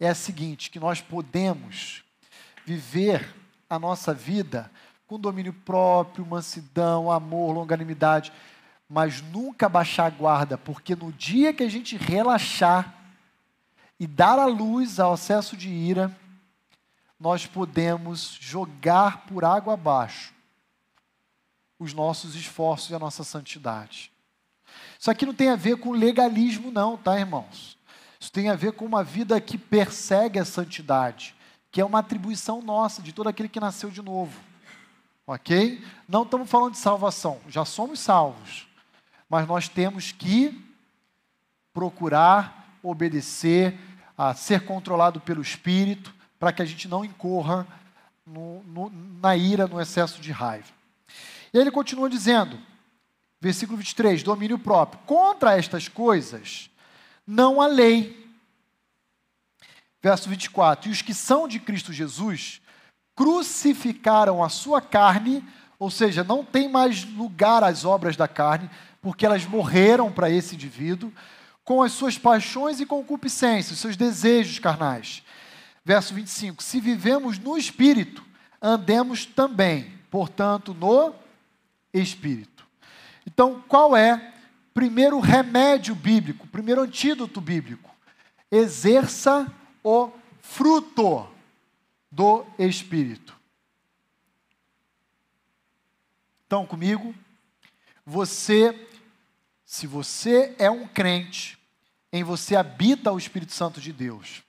[0.00, 2.02] É a seguinte: que nós podemos
[2.64, 3.34] viver
[3.68, 4.70] a nossa vida
[5.06, 8.32] com domínio próprio, mansidão, amor, longanimidade,
[8.88, 12.94] mas nunca baixar a guarda, porque no dia que a gente relaxar
[13.98, 16.14] e dar a luz ao acesso de ira,
[17.18, 20.34] nós podemos jogar por água abaixo
[21.78, 24.10] os nossos esforços e a nossa santidade.
[24.98, 27.76] Isso aqui não tem a ver com legalismo, não, tá, irmãos?
[28.18, 31.34] Isso tem a ver com uma vida que persegue a santidade,
[31.70, 34.40] que é uma atribuição nossa, de todo aquele que nasceu de novo.
[35.26, 35.84] Ok?
[36.08, 38.66] Não estamos falando de salvação, já somos salvos,
[39.28, 40.64] mas nós temos que
[41.72, 43.78] procurar obedecer,
[44.16, 46.14] a ser controlado pelo Espírito,
[46.46, 47.66] para que a gente não incorra
[48.24, 50.68] no, no, na ira, no excesso de raiva.
[51.52, 52.56] E ele continua dizendo,
[53.40, 55.00] versículo 23, domínio próprio.
[55.06, 56.70] Contra estas coisas
[57.26, 58.30] não há lei.
[60.00, 62.60] Verso 24, e os que são de Cristo Jesus
[63.16, 65.42] crucificaram a sua carne,
[65.80, 68.70] ou seja, não tem mais lugar às obras da carne,
[69.02, 71.12] porque elas morreram para esse indivíduo,
[71.64, 75.25] com as suas paixões e concupiscências, seus desejos carnais.
[75.86, 78.20] Verso 25: Se vivemos no espírito,
[78.60, 81.14] andemos também, portanto, no
[81.94, 82.66] espírito.
[83.24, 84.34] Então, qual é
[84.74, 87.94] primeiro remédio bíblico, primeiro antídoto bíblico?
[88.50, 89.46] Exerça
[89.84, 90.10] o
[90.40, 91.28] fruto
[92.10, 93.38] do espírito.
[96.48, 97.14] Então, comigo,
[98.04, 98.88] você,
[99.64, 101.56] se você é um crente,
[102.12, 104.45] em você habita o Espírito Santo de Deus.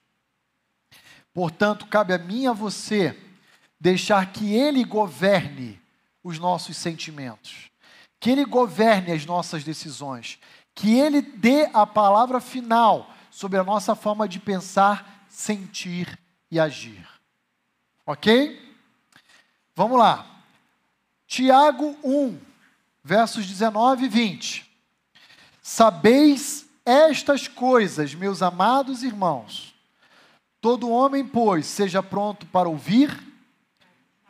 [1.37, 3.15] Portanto, cabe a mim e a você
[3.79, 5.79] deixar que Ele governe
[6.23, 7.69] os nossos sentimentos,
[8.19, 10.39] que Ele governe as nossas decisões,
[10.73, 16.17] que Ele dê a palavra final sobre a nossa forma de pensar, sentir
[16.49, 17.07] e agir.
[18.03, 18.59] Ok?
[19.75, 20.41] Vamos lá.
[21.27, 22.41] Tiago 1,
[23.03, 24.71] versos 19 e 20.
[25.61, 29.76] Sabeis estas coisas, meus amados irmãos.
[30.67, 33.17] Todo homem, pois, seja pronto para ouvir,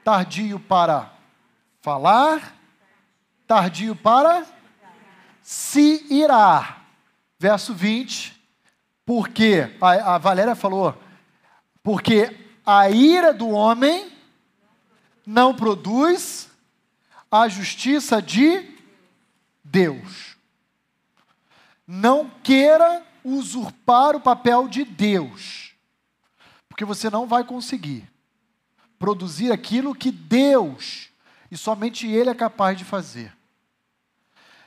[0.03, 1.11] tardio para
[1.81, 2.55] falar,
[3.47, 4.45] tardio para
[5.41, 6.85] se irar.
[7.39, 8.39] Verso 20,
[9.03, 10.95] porque, a, a Valéria falou,
[11.81, 14.15] porque a ira do homem
[15.25, 16.51] não produz
[17.31, 18.77] a justiça de
[19.63, 20.37] Deus.
[21.87, 25.66] Não queira usurpar o papel de Deus,
[26.77, 28.07] porque você não vai conseguir
[28.99, 31.09] produzir aquilo que Deus
[31.49, 33.35] e somente Ele é capaz de fazer.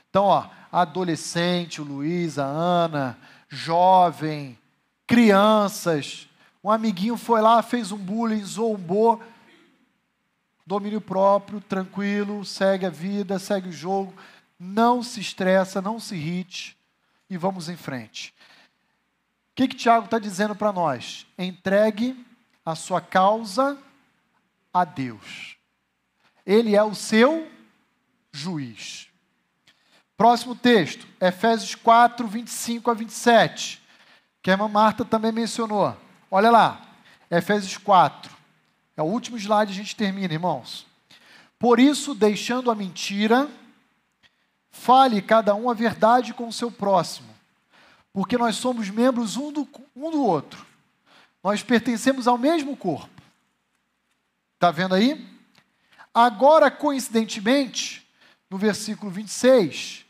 [0.09, 3.17] Então, ó, adolescente, o Luiz, a Ana,
[3.47, 4.59] jovem,
[5.07, 6.27] crianças,
[6.61, 9.23] um amiguinho foi lá, fez um bullying, zombou,
[10.67, 14.13] domínio próprio, tranquilo, segue a vida, segue o jogo,
[14.59, 16.77] não se estressa, não se irrite
[17.29, 18.33] e vamos em frente.
[19.51, 21.25] O que, que Tiago está dizendo para nós?
[21.37, 22.25] Entregue
[22.65, 23.77] a sua causa
[24.73, 25.57] a Deus.
[26.45, 27.49] Ele é o seu
[28.31, 29.09] juiz.
[30.15, 33.81] Próximo texto, Efésios 4, 25 a 27,
[34.41, 35.97] que a irmã Marta também mencionou.
[36.29, 36.81] Olha lá,
[37.29, 38.31] Efésios 4.
[38.95, 40.85] É o último slide, a gente termina, irmãos.
[41.57, 43.49] Por isso, deixando a mentira,
[44.69, 47.30] fale cada um a verdade com o seu próximo,
[48.13, 50.65] porque nós somos membros um do, um do outro.
[51.43, 53.09] Nós pertencemos ao mesmo corpo.
[54.55, 55.27] Está vendo aí?
[56.13, 58.05] Agora, coincidentemente,
[58.49, 60.05] no versículo 26,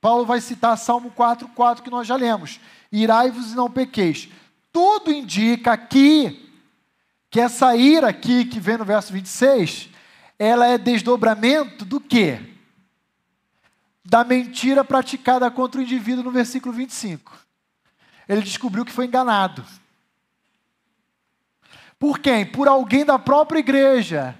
[0.00, 2.58] Paulo vai citar Salmo 4, 4 que nós já lemos.
[2.90, 4.28] Irai-vos e não pequeis.
[4.72, 6.50] Tudo indica aqui
[7.30, 9.88] que essa ira aqui, que vem no verso 26,
[10.38, 12.53] ela é desdobramento do quê?
[14.04, 17.32] Da mentira praticada contra o indivíduo no versículo 25.
[18.28, 19.64] Ele descobriu que foi enganado.
[21.98, 22.44] Por quem?
[22.44, 24.38] Por alguém da própria igreja.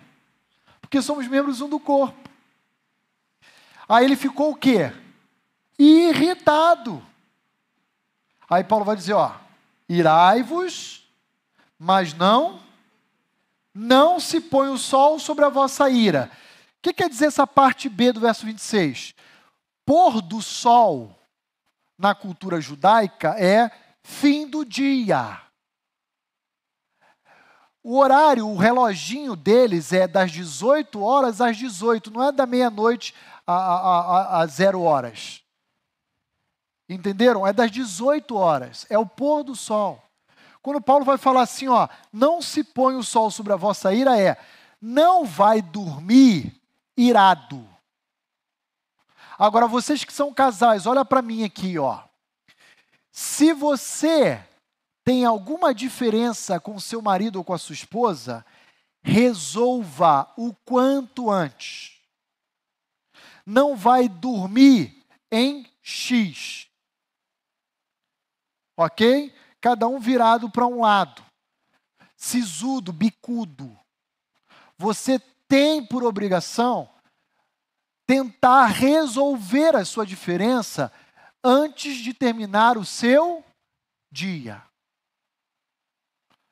[0.81, 2.29] Porque somos membros um do corpo.
[3.89, 4.93] Aí ele ficou o quê?
[5.79, 7.05] Irritado.
[8.49, 9.35] Aí Paulo vai dizer, ó,
[9.89, 11.09] irai-vos,
[11.79, 12.65] mas não
[13.75, 16.31] não se põe o sol sobre a vossa ira.
[16.79, 19.15] O que quer dizer essa parte B do verso 26?
[19.87, 21.19] Pôr do sol
[21.99, 23.71] na cultura judaica é
[24.03, 25.41] fim do dia.
[27.83, 33.15] O horário, o reloginho deles é das 18 horas às 18, não é da meia-noite
[33.47, 35.43] a zero horas.
[36.89, 37.47] Entenderam?
[37.47, 40.03] É das 18 horas, é o pôr do sol.
[40.63, 44.19] Quando Paulo vai falar assim, ó, não se põe o sol sobre a vossa ira,
[44.19, 44.39] é
[44.81, 46.59] não vai dormir
[46.97, 47.74] irado.
[49.39, 52.03] Agora, vocês que são casais, olha para mim aqui, ó.
[53.11, 54.45] Se você
[55.05, 58.45] tem alguma diferença com seu marido ou com a sua esposa,
[59.03, 62.01] resolva o quanto antes.
[63.45, 66.67] Não vai dormir em X.
[68.77, 69.33] Ok?
[69.65, 71.25] cada um virado para um lado,
[72.15, 73.75] sisudo, bicudo.
[74.77, 76.87] Você tem por obrigação
[78.07, 80.93] tentar resolver a sua diferença
[81.43, 83.45] antes de terminar o seu
[84.11, 84.63] dia.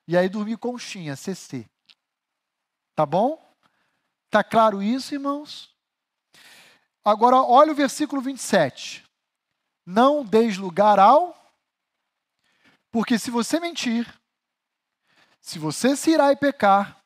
[0.06, 1.68] E aí dormir conchinha, CC.
[2.94, 3.40] Tá bom?
[4.30, 5.74] Tá claro isso, irmãos?
[7.04, 9.04] Agora, olha o versículo 27.
[9.84, 11.42] Não deis lugar ao
[12.92, 14.06] porque se você mentir,
[15.40, 17.02] se você se irá e pecar,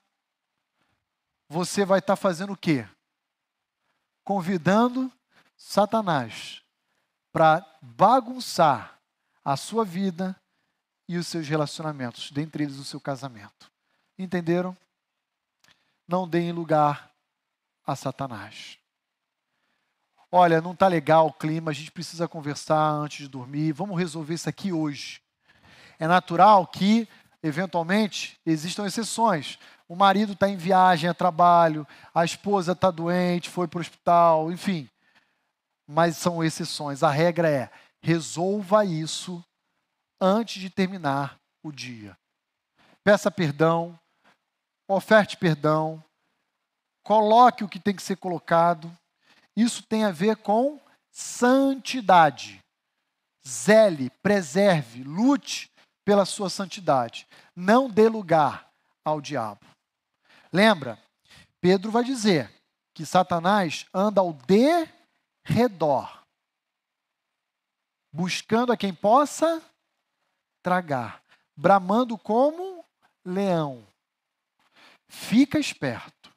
[1.49, 2.87] você vai estar fazendo o quê?
[4.27, 5.11] Convidando
[5.57, 6.61] Satanás
[7.33, 8.99] para bagunçar
[9.45, 10.35] a sua vida
[11.09, 13.71] e os seus relacionamentos, dentre eles o seu casamento.
[14.19, 14.77] Entenderam?
[16.09, 17.13] Não deem lugar
[17.87, 18.79] a Satanás.
[20.29, 24.35] Olha, não está legal o clima, a gente precisa conversar antes de dormir, vamos resolver
[24.35, 25.23] isso aqui hoje.
[26.01, 27.09] É natural que,
[27.41, 29.57] eventualmente, existam exceções.
[29.89, 34.51] O marido está em viagem a trabalho, a esposa está doente, foi para o hospital,
[34.51, 34.89] enfim.
[35.87, 37.03] Mas são exceções.
[37.03, 37.71] A regra é:
[38.03, 39.45] resolva isso
[40.21, 42.19] antes de terminar o dia.
[43.05, 43.97] Peça perdão,
[44.89, 46.03] oferte perdão,
[47.05, 48.91] coloque o que tem que ser colocado.
[49.57, 50.81] Isso tem a ver com
[51.13, 52.59] santidade.
[53.47, 55.71] Zele, preserve, lute
[56.05, 57.27] pela sua santidade.
[57.55, 58.69] Não dê lugar
[59.05, 59.61] ao diabo.
[60.53, 60.99] Lembra?
[61.61, 62.53] Pedro vai dizer
[62.95, 66.23] que Satanás anda ao derredor,
[68.13, 69.63] buscando a quem possa
[70.63, 71.23] tragar,
[71.57, 72.85] bramando como
[73.25, 73.87] leão.
[75.09, 76.31] Fica esperto.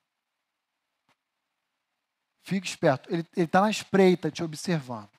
[2.44, 3.10] Fica esperto.
[3.11, 5.10] Ele está na espreita te observando.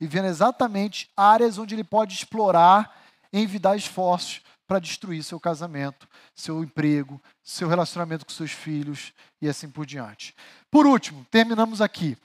[0.00, 6.62] E vendo exatamente áreas onde ele pode explorar envidar esforços para destruir seu casamento, seu
[6.62, 10.34] emprego, seu relacionamento com seus filhos e assim por diante.
[10.70, 12.16] Por último, terminamos aqui.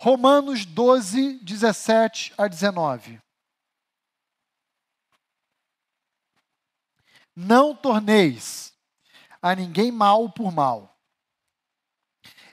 [0.00, 3.20] Romanos 12, 17 a 19.
[7.34, 8.72] Não torneis
[9.40, 10.96] a ninguém mal por mal.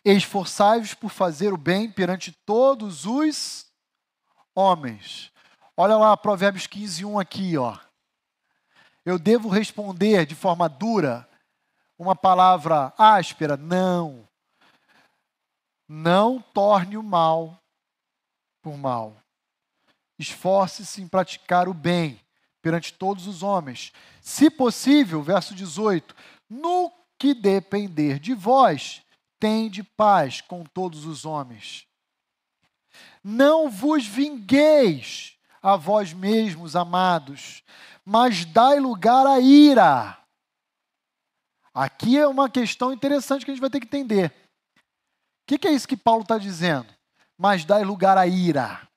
[0.04, 3.66] Esforçai-vos por fazer o bem perante todos os
[4.54, 5.32] homens.
[5.76, 7.78] Olha lá, Provérbios 15, 1 aqui, ó.
[9.06, 11.30] Eu devo responder de forma dura
[11.98, 13.56] uma palavra áspera?
[13.56, 14.28] Não.
[15.88, 17.62] Não torne o mal
[18.64, 19.16] por mal.
[20.18, 22.20] Esforce-se em praticar o bem
[22.62, 23.94] perante todos os homens.
[24.22, 26.16] Se possível, verso 18:
[26.50, 29.04] no que depender de vós,
[29.40, 31.86] tende paz com todos os homens.
[33.24, 35.35] Não vos vingueis
[35.66, 37.64] a vós mesmos, amados,
[38.06, 40.16] mas dai lugar à ira.
[41.74, 44.32] Aqui é uma questão interessante que a gente vai ter que entender.
[44.78, 46.86] O que, que é isso que Paulo está dizendo?
[47.36, 48.88] Mas dai lugar à ira.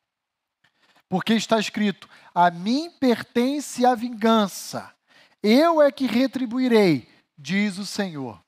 [1.08, 4.94] Porque está escrito: A mim pertence a vingança,
[5.42, 8.38] eu é que retribuirei, diz o Senhor.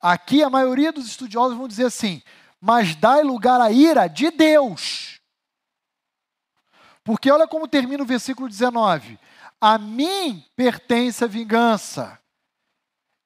[0.00, 2.22] Aqui a maioria dos estudiosos vão dizer assim:
[2.60, 5.11] Mas dai lugar à ira de Deus.
[7.04, 9.18] Porque olha como termina o versículo 19:
[9.60, 12.18] a mim pertence a vingança.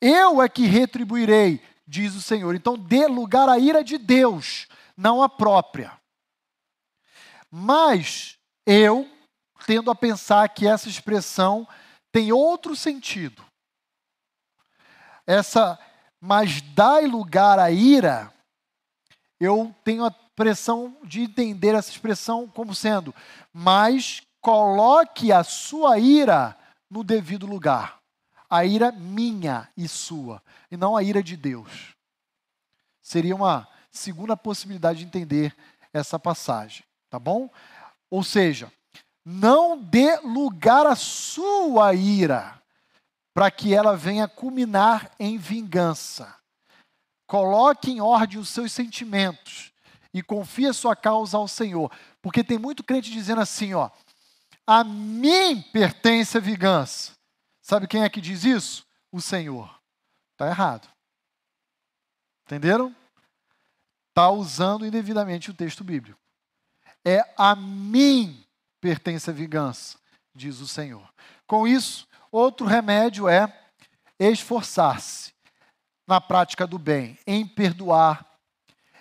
[0.00, 2.54] Eu é que retribuirei, diz o Senhor.
[2.54, 4.66] Então dê lugar à ira de Deus,
[4.96, 5.98] não à própria.
[7.50, 9.10] Mas eu
[9.66, 11.66] tendo a pensar que essa expressão
[12.12, 13.44] tem outro sentido.
[15.26, 15.78] Essa,
[16.20, 18.32] mas dai lugar à ira,
[19.40, 23.12] eu tenho a pressão de entender essa expressão como sendo,
[23.52, 26.56] mas coloque a sua ira
[26.88, 27.98] no devido lugar.
[28.48, 30.40] A ira minha e sua,
[30.70, 31.96] e não a ira de Deus.
[33.02, 35.56] Seria uma segunda possibilidade de entender
[35.92, 37.50] essa passagem, tá bom?
[38.08, 38.70] Ou seja,
[39.24, 42.62] não dê lugar à sua ira,
[43.34, 46.32] para que ela venha culminar em vingança.
[47.26, 49.72] Coloque em ordem os seus sentimentos
[50.18, 51.92] e confie a sua causa ao Senhor.
[52.22, 53.90] Porque tem muito crente dizendo assim, ó,
[54.66, 57.12] a mim pertence a vingança.
[57.60, 58.86] Sabe quem é que diz isso?
[59.12, 59.78] O Senhor.
[60.32, 60.88] Está errado.
[62.46, 62.96] Entenderam?
[64.08, 66.18] Está usando indevidamente o texto bíblico.
[67.04, 68.42] É a mim
[68.80, 69.98] pertence a vingança,
[70.34, 71.06] diz o Senhor.
[71.46, 73.52] Com isso, outro remédio é
[74.18, 75.34] esforçar-se
[76.06, 78.24] na prática do bem, em perdoar,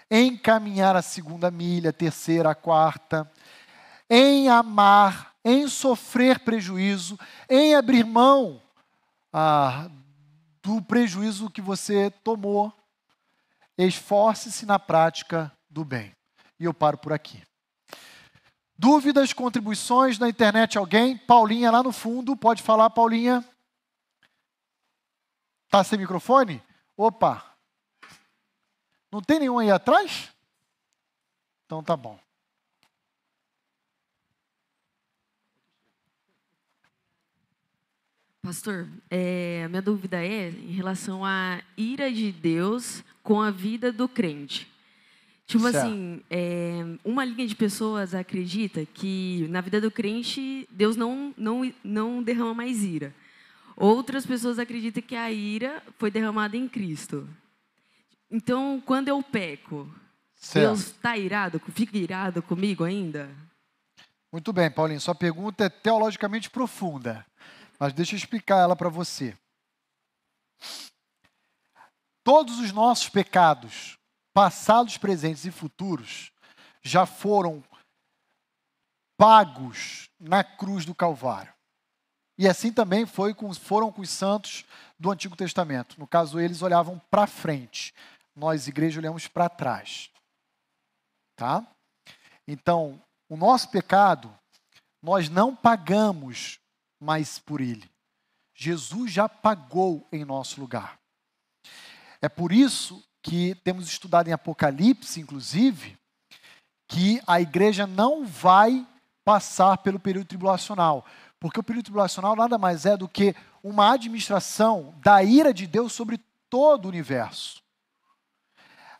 [0.09, 3.29] em caminhar a segunda milha, a terceira, a quarta,
[4.09, 7.19] em amar, em sofrer prejuízo,
[7.49, 8.61] em abrir mão
[9.31, 9.89] ah,
[10.61, 12.73] do prejuízo que você tomou.
[13.77, 16.15] Esforce-se na prática do bem.
[16.59, 17.43] E eu paro por aqui.
[18.77, 20.77] Dúvidas, contribuições na internet?
[20.77, 21.17] Alguém?
[21.17, 23.43] Paulinha lá no fundo, pode falar, Paulinha.
[25.69, 26.61] Tá sem microfone?
[26.95, 27.54] Opa!
[29.15, 30.29] Não tem nenhum aí atrás?
[31.65, 32.19] Então tá bom.
[38.41, 43.89] Pastor, é, a minha dúvida é em relação à ira de Deus com a vida
[43.89, 44.69] do crente.
[45.47, 45.77] Tipo certo.
[45.77, 51.73] assim, é, uma linha de pessoas acredita que na vida do crente Deus não, não,
[51.81, 53.15] não derrama mais ira.
[53.77, 57.25] Outras pessoas acreditam que a ira foi derramada em Cristo.
[58.29, 59.89] Então, quando eu peco,
[60.35, 60.65] certo.
[60.65, 63.29] Deus está irado, fica irado comigo ainda?
[64.31, 64.99] Muito bem, Paulinho.
[64.99, 67.25] Sua pergunta é teologicamente profunda.
[67.79, 69.37] Mas deixa eu explicar ela para você.
[72.23, 73.97] Todos os nossos pecados,
[74.33, 76.31] passados, presentes e futuros,
[76.81, 77.63] já foram
[79.17, 81.53] pagos na cruz do Calvário.
[82.37, 84.65] E assim também foi com, foram com os santos
[84.99, 85.97] do Antigo Testamento.
[85.97, 87.93] No caso, eles olhavam para frente.
[88.35, 90.09] Nós, igreja, olhamos para trás.
[91.35, 91.65] Tá?
[92.47, 94.33] Então, o nosso pecado,
[95.01, 96.59] nós não pagamos
[96.99, 97.89] mas por Ele.
[98.53, 100.97] Jesus já pagou em nosso lugar.
[102.21, 105.97] É por isso que temos estudado em Apocalipse, inclusive,
[106.87, 108.85] que a igreja não vai
[109.23, 111.05] passar pelo período tribulacional.
[111.39, 115.93] Porque o período tribulacional nada mais é do que uma administração da ira de Deus
[115.93, 117.61] sobre todo o universo.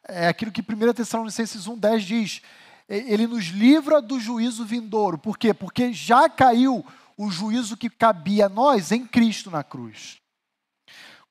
[0.08, 2.42] É aquilo que 1 Tessalonicenses 1,10 diz.
[2.88, 5.18] Ele nos livra do juízo vindouro.
[5.18, 5.54] Por quê?
[5.54, 6.86] Porque já caiu
[7.18, 10.18] o juízo que cabia a nós em Cristo na cruz.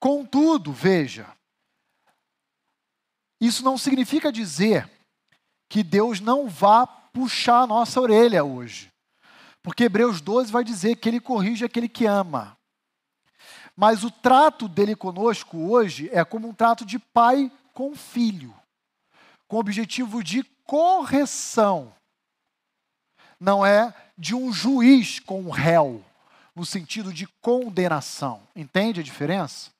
[0.00, 1.26] Contudo, veja,
[3.40, 4.90] isso não significa dizer
[5.68, 8.90] que Deus não vá puxar a nossa orelha hoje.
[9.62, 12.56] Porque Hebreus 12 vai dizer que ele corrige aquele que ama.
[13.76, 18.54] Mas o trato dele conosco hoje é como um trato de pai com filho,
[19.54, 21.94] com o objetivo de correção.
[23.38, 26.04] Não é de um juiz com um réu,
[26.56, 28.42] no sentido de condenação.
[28.56, 29.70] Entende a diferença?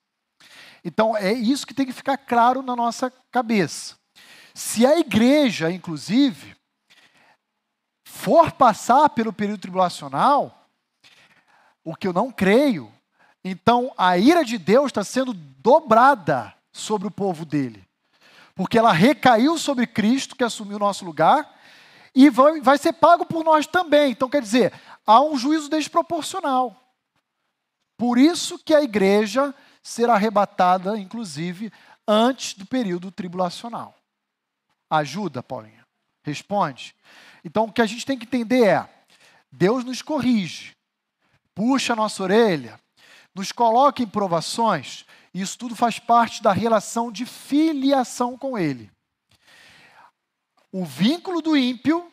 [0.81, 3.97] Então, é isso que tem que ficar claro na nossa cabeça.
[4.53, 6.55] Se a igreja, inclusive,
[8.07, 10.69] for passar pelo período tribulacional,
[11.83, 12.89] o que eu não creio,
[13.43, 17.85] então a ira de Deus está sendo dobrada sobre o povo dele.
[18.55, 21.53] Porque ela recaiu sobre Cristo, que assumiu o nosso lugar,
[22.15, 24.11] e vai, vai ser pago por nós também.
[24.11, 24.73] Então, quer dizer,
[25.05, 26.75] há um juízo desproporcional.
[27.97, 29.53] Por isso que a igreja
[29.83, 31.71] será arrebatada, inclusive,
[32.07, 33.93] antes do período tribulacional.
[34.89, 35.85] Ajuda, Paulinha?
[36.23, 36.95] Responde.
[37.43, 38.89] Então, o que a gente tem que entender é:
[39.51, 40.75] Deus nos corrige,
[41.53, 42.79] puxa a nossa orelha,
[43.33, 45.05] nos coloca em provações,
[45.41, 48.91] isso tudo faz parte da relação de filiação com Ele
[50.77, 52.11] o vínculo do ímpio,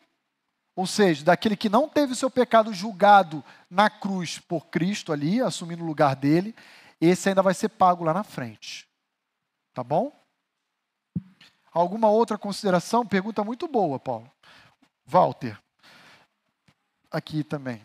[0.77, 5.83] ou seja, daquele que não teve seu pecado julgado na cruz por Cristo ali, assumindo
[5.83, 6.55] o lugar dele,
[7.01, 8.89] esse ainda vai ser pago lá na frente.
[9.75, 10.13] Tá bom?
[11.73, 13.05] Alguma outra consideração?
[13.05, 14.31] Pergunta muito boa, Paulo.
[15.05, 15.61] Walter.
[17.11, 17.83] Aqui também.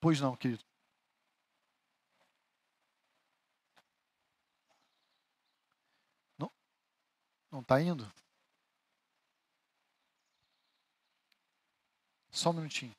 [0.00, 0.64] Pois não, querido.
[6.38, 6.50] Não,
[7.52, 8.10] não está indo?
[12.30, 12.94] Só um minutinho.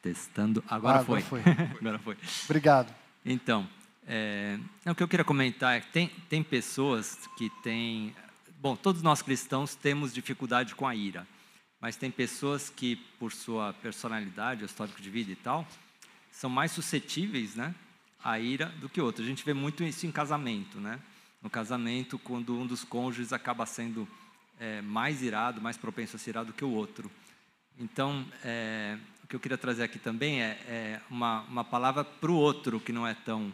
[0.00, 0.64] Testando.
[0.68, 1.20] Agora, Ah, foi.
[1.20, 1.42] agora foi.
[1.80, 2.16] agora foi.
[2.44, 2.92] Obrigado.
[3.24, 3.68] Então,
[4.06, 8.14] é, o que eu queria comentar é que tem, tem pessoas que têm.
[8.60, 11.26] Bom, todos nós cristãos temos dificuldade com a ira,
[11.80, 15.66] mas tem pessoas que, por sua personalidade, histórico de vida e tal,
[16.30, 17.74] são mais suscetíveis né,
[18.22, 19.26] à ira do que outros.
[19.26, 20.80] A gente vê muito isso em casamento.
[20.80, 20.98] Né?
[21.42, 24.08] No casamento, quando um dos cônjuges acaba sendo
[24.58, 27.10] é, mais irado, mais propenso a ser irado que o outro.
[27.78, 32.30] Então, é, o que eu queria trazer aqui também é, é uma, uma palavra para
[32.30, 33.52] o outro que não é tão,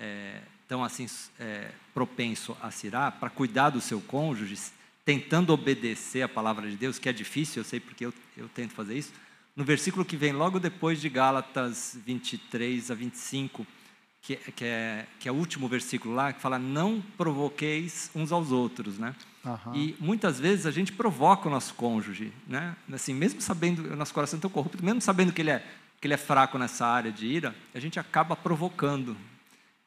[0.00, 1.06] é, tão assim
[1.38, 4.56] é, propenso a se irar, para cuidar do seu cônjuge,
[5.04, 8.72] tentando obedecer a palavra de Deus, que é difícil, eu sei porque eu, eu tento
[8.72, 9.12] fazer isso.
[9.54, 13.66] No versículo que vem logo depois de Gálatas 23 a 25,
[14.22, 18.52] que, que, é, que é o último versículo lá, que fala: Não provoqueis uns aos
[18.52, 19.14] outros, né?
[19.44, 19.74] Aham.
[19.74, 22.76] E muitas vezes a gente provoca o nosso cônjuge, né?
[22.92, 25.64] Assim, mesmo sabendo, o nosso coração é tão corrupto, mesmo sabendo que ele é
[26.00, 29.14] que ele é fraco nessa área de ira, a gente acaba provocando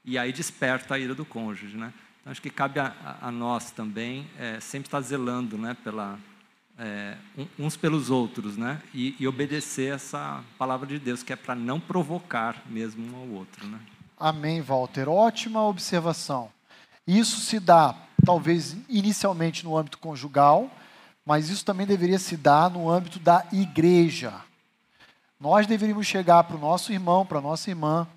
[0.06, 1.94] e aí desperta a ira do cônjuge, né?
[2.22, 5.76] Então acho que cabe a, a nós também é, sempre estar zelando, né?
[5.84, 6.20] Pela
[6.78, 7.16] é,
[7.58, 8.82] uns pelos outros, né?
[8.94, 13.28] E, e obedecer essa palavra de Deus que é para não provocar mesmo um ao
[13.28, 13.80] outro, né?
[14.20, 15.10] Amém, Walter.
[15.10, 16.50] Ótima observação.
[17.06, 20.72] Isso se dá, talvez, inicialmente no âmbito conjugal,
[21.26, 24.34] mas isso também deveria se dar no âmbito da igreja.
[25.40, 28.08] Nós deveríamos chegar para o nosso irmão, para a nossa irmã,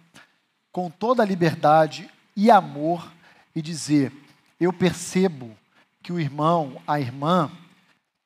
[0.77, 3.11] com toda a liberdade e amor
[3.55, 4.13] e dizer:
[4.61, 5.57] Eu percebo
[6.03, 7.51] que o irmão, a irmã,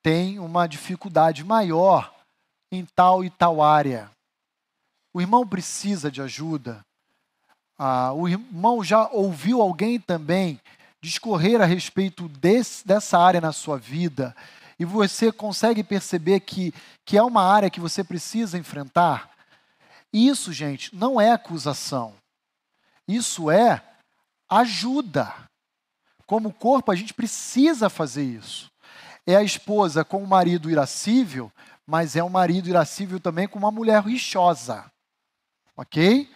[0.02, 2.12] tem uma dificuldade maior
[2.72, 4.10] em tal e tal área.
[5.14, 6.84] O irmão precisa de ajuda.
[7.78, 10.60] Ah, o irmão já ouviu alguém também
[11.00, 14.34] discorrer a respeito desse, dessa área na sua vida
[14.76, 16.74] e você consegue perceber que,
[17.04, 19.30] que é uma área que você precisa enfrentar?
[20.12, 22.18] Isso, gente, não é acusação.
[23.10, 23.82] Isso é
[24.48, 25.34] ajuda.
[26.26, 28.70] Como corpo, a gente precisa fazer isso.
[29.26, 31.50] É a esposa com o marido irascível,
[31.84, 34.84] mas é um marido irascível também com uma mulher rixosa.
[35.76, 36.30] Ok?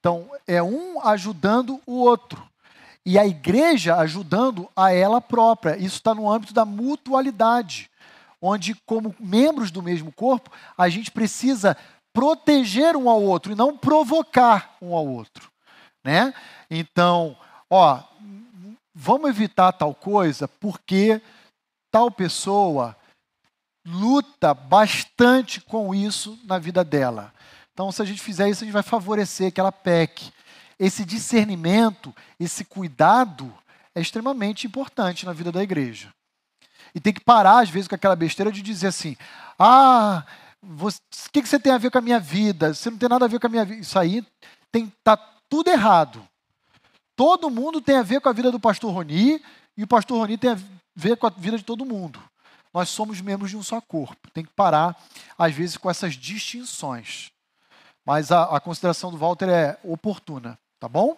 [0.00, 2.44] Então, é um ajudando o outro.
[3.04, 5.76] E a igreja ajudando a ela própria.
[5.76, 7.88] Isso está no âmbito da mutualidade,
[8.42, 11.76] onde, como membros do mesmo corpo, a gente precisa
[12.12, 15.55] proteger um ao outro e não provocar um ao outro.
[16.06, 16.32] Né?
[16.70, 17.36] Então,
[17.68, 18.00] ó,
[18.94, 21.20] vamos evitar tal coisa porque
[21.90, 22.96] tal pessoa
[23.84, 27.34] luta bastante com isso na vida dela.
[27.72, 30.32] Então, se a gente fizer isso, a gente vai favorecer que ela peque.
[30.78, 33.52] Esse discernimento, esse cuidado
[33.92, 36.14] é extremamente importante na vida da igreja.
[36.94, 39.16] E tem que parar, às vezes, com aquela besteira de dizer assim:
[39.58, 40.24] ah,
[40.62, 40.88] o
[41.32, 42.72] que, que você tem a ver com a minha vida?
[42.72, 43.80] Você não tem nada a ver com a minha vida.
[43.80, 44.24] Isso aí
[44.72, 45.16] está
[45.48, 46.26] tudo errado.
[47.14, 49.42] Todo mundo tem a ver com a vida do pastor Roni
[49.76, 50.58] e o pastor Roni tem a
[50.94, 52.22] ver com a vida de todo mundo.
[52.72, 54.30] Nós somos membros de um só corpo.
[54.32, 54.96] Tem que parar,
[55.38, 57.30] às vezes, com essas distinções.
[58.04, 61.16] Mas a, a consideração do Walter é oportuna, tá bom?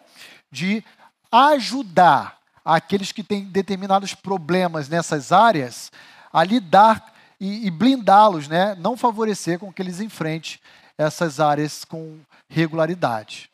[0.50, 0.84] De
[1.30, 5.90] ajudar aqueles que têm determinados problemas nessas áreas
[6.32, 8.74] a lidar e, e blindá-los, né?
[8.76, 10.58] não favorecer com que eles enfrentem
[10.96, 12.18] essas áreas com
[12.48, 13.47] regularidade.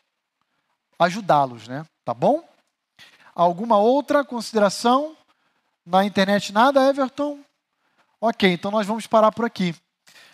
[0.99, 1.85] Ajudá-los, né?
[2.05, 2.47] Tá bom?
[3.35, 5.17] Alguma outra consideração?
[5.85, 7.41] Na internet nada, Everton?
[8.21, 9.75] Ok, então nós vamos parar por aqui.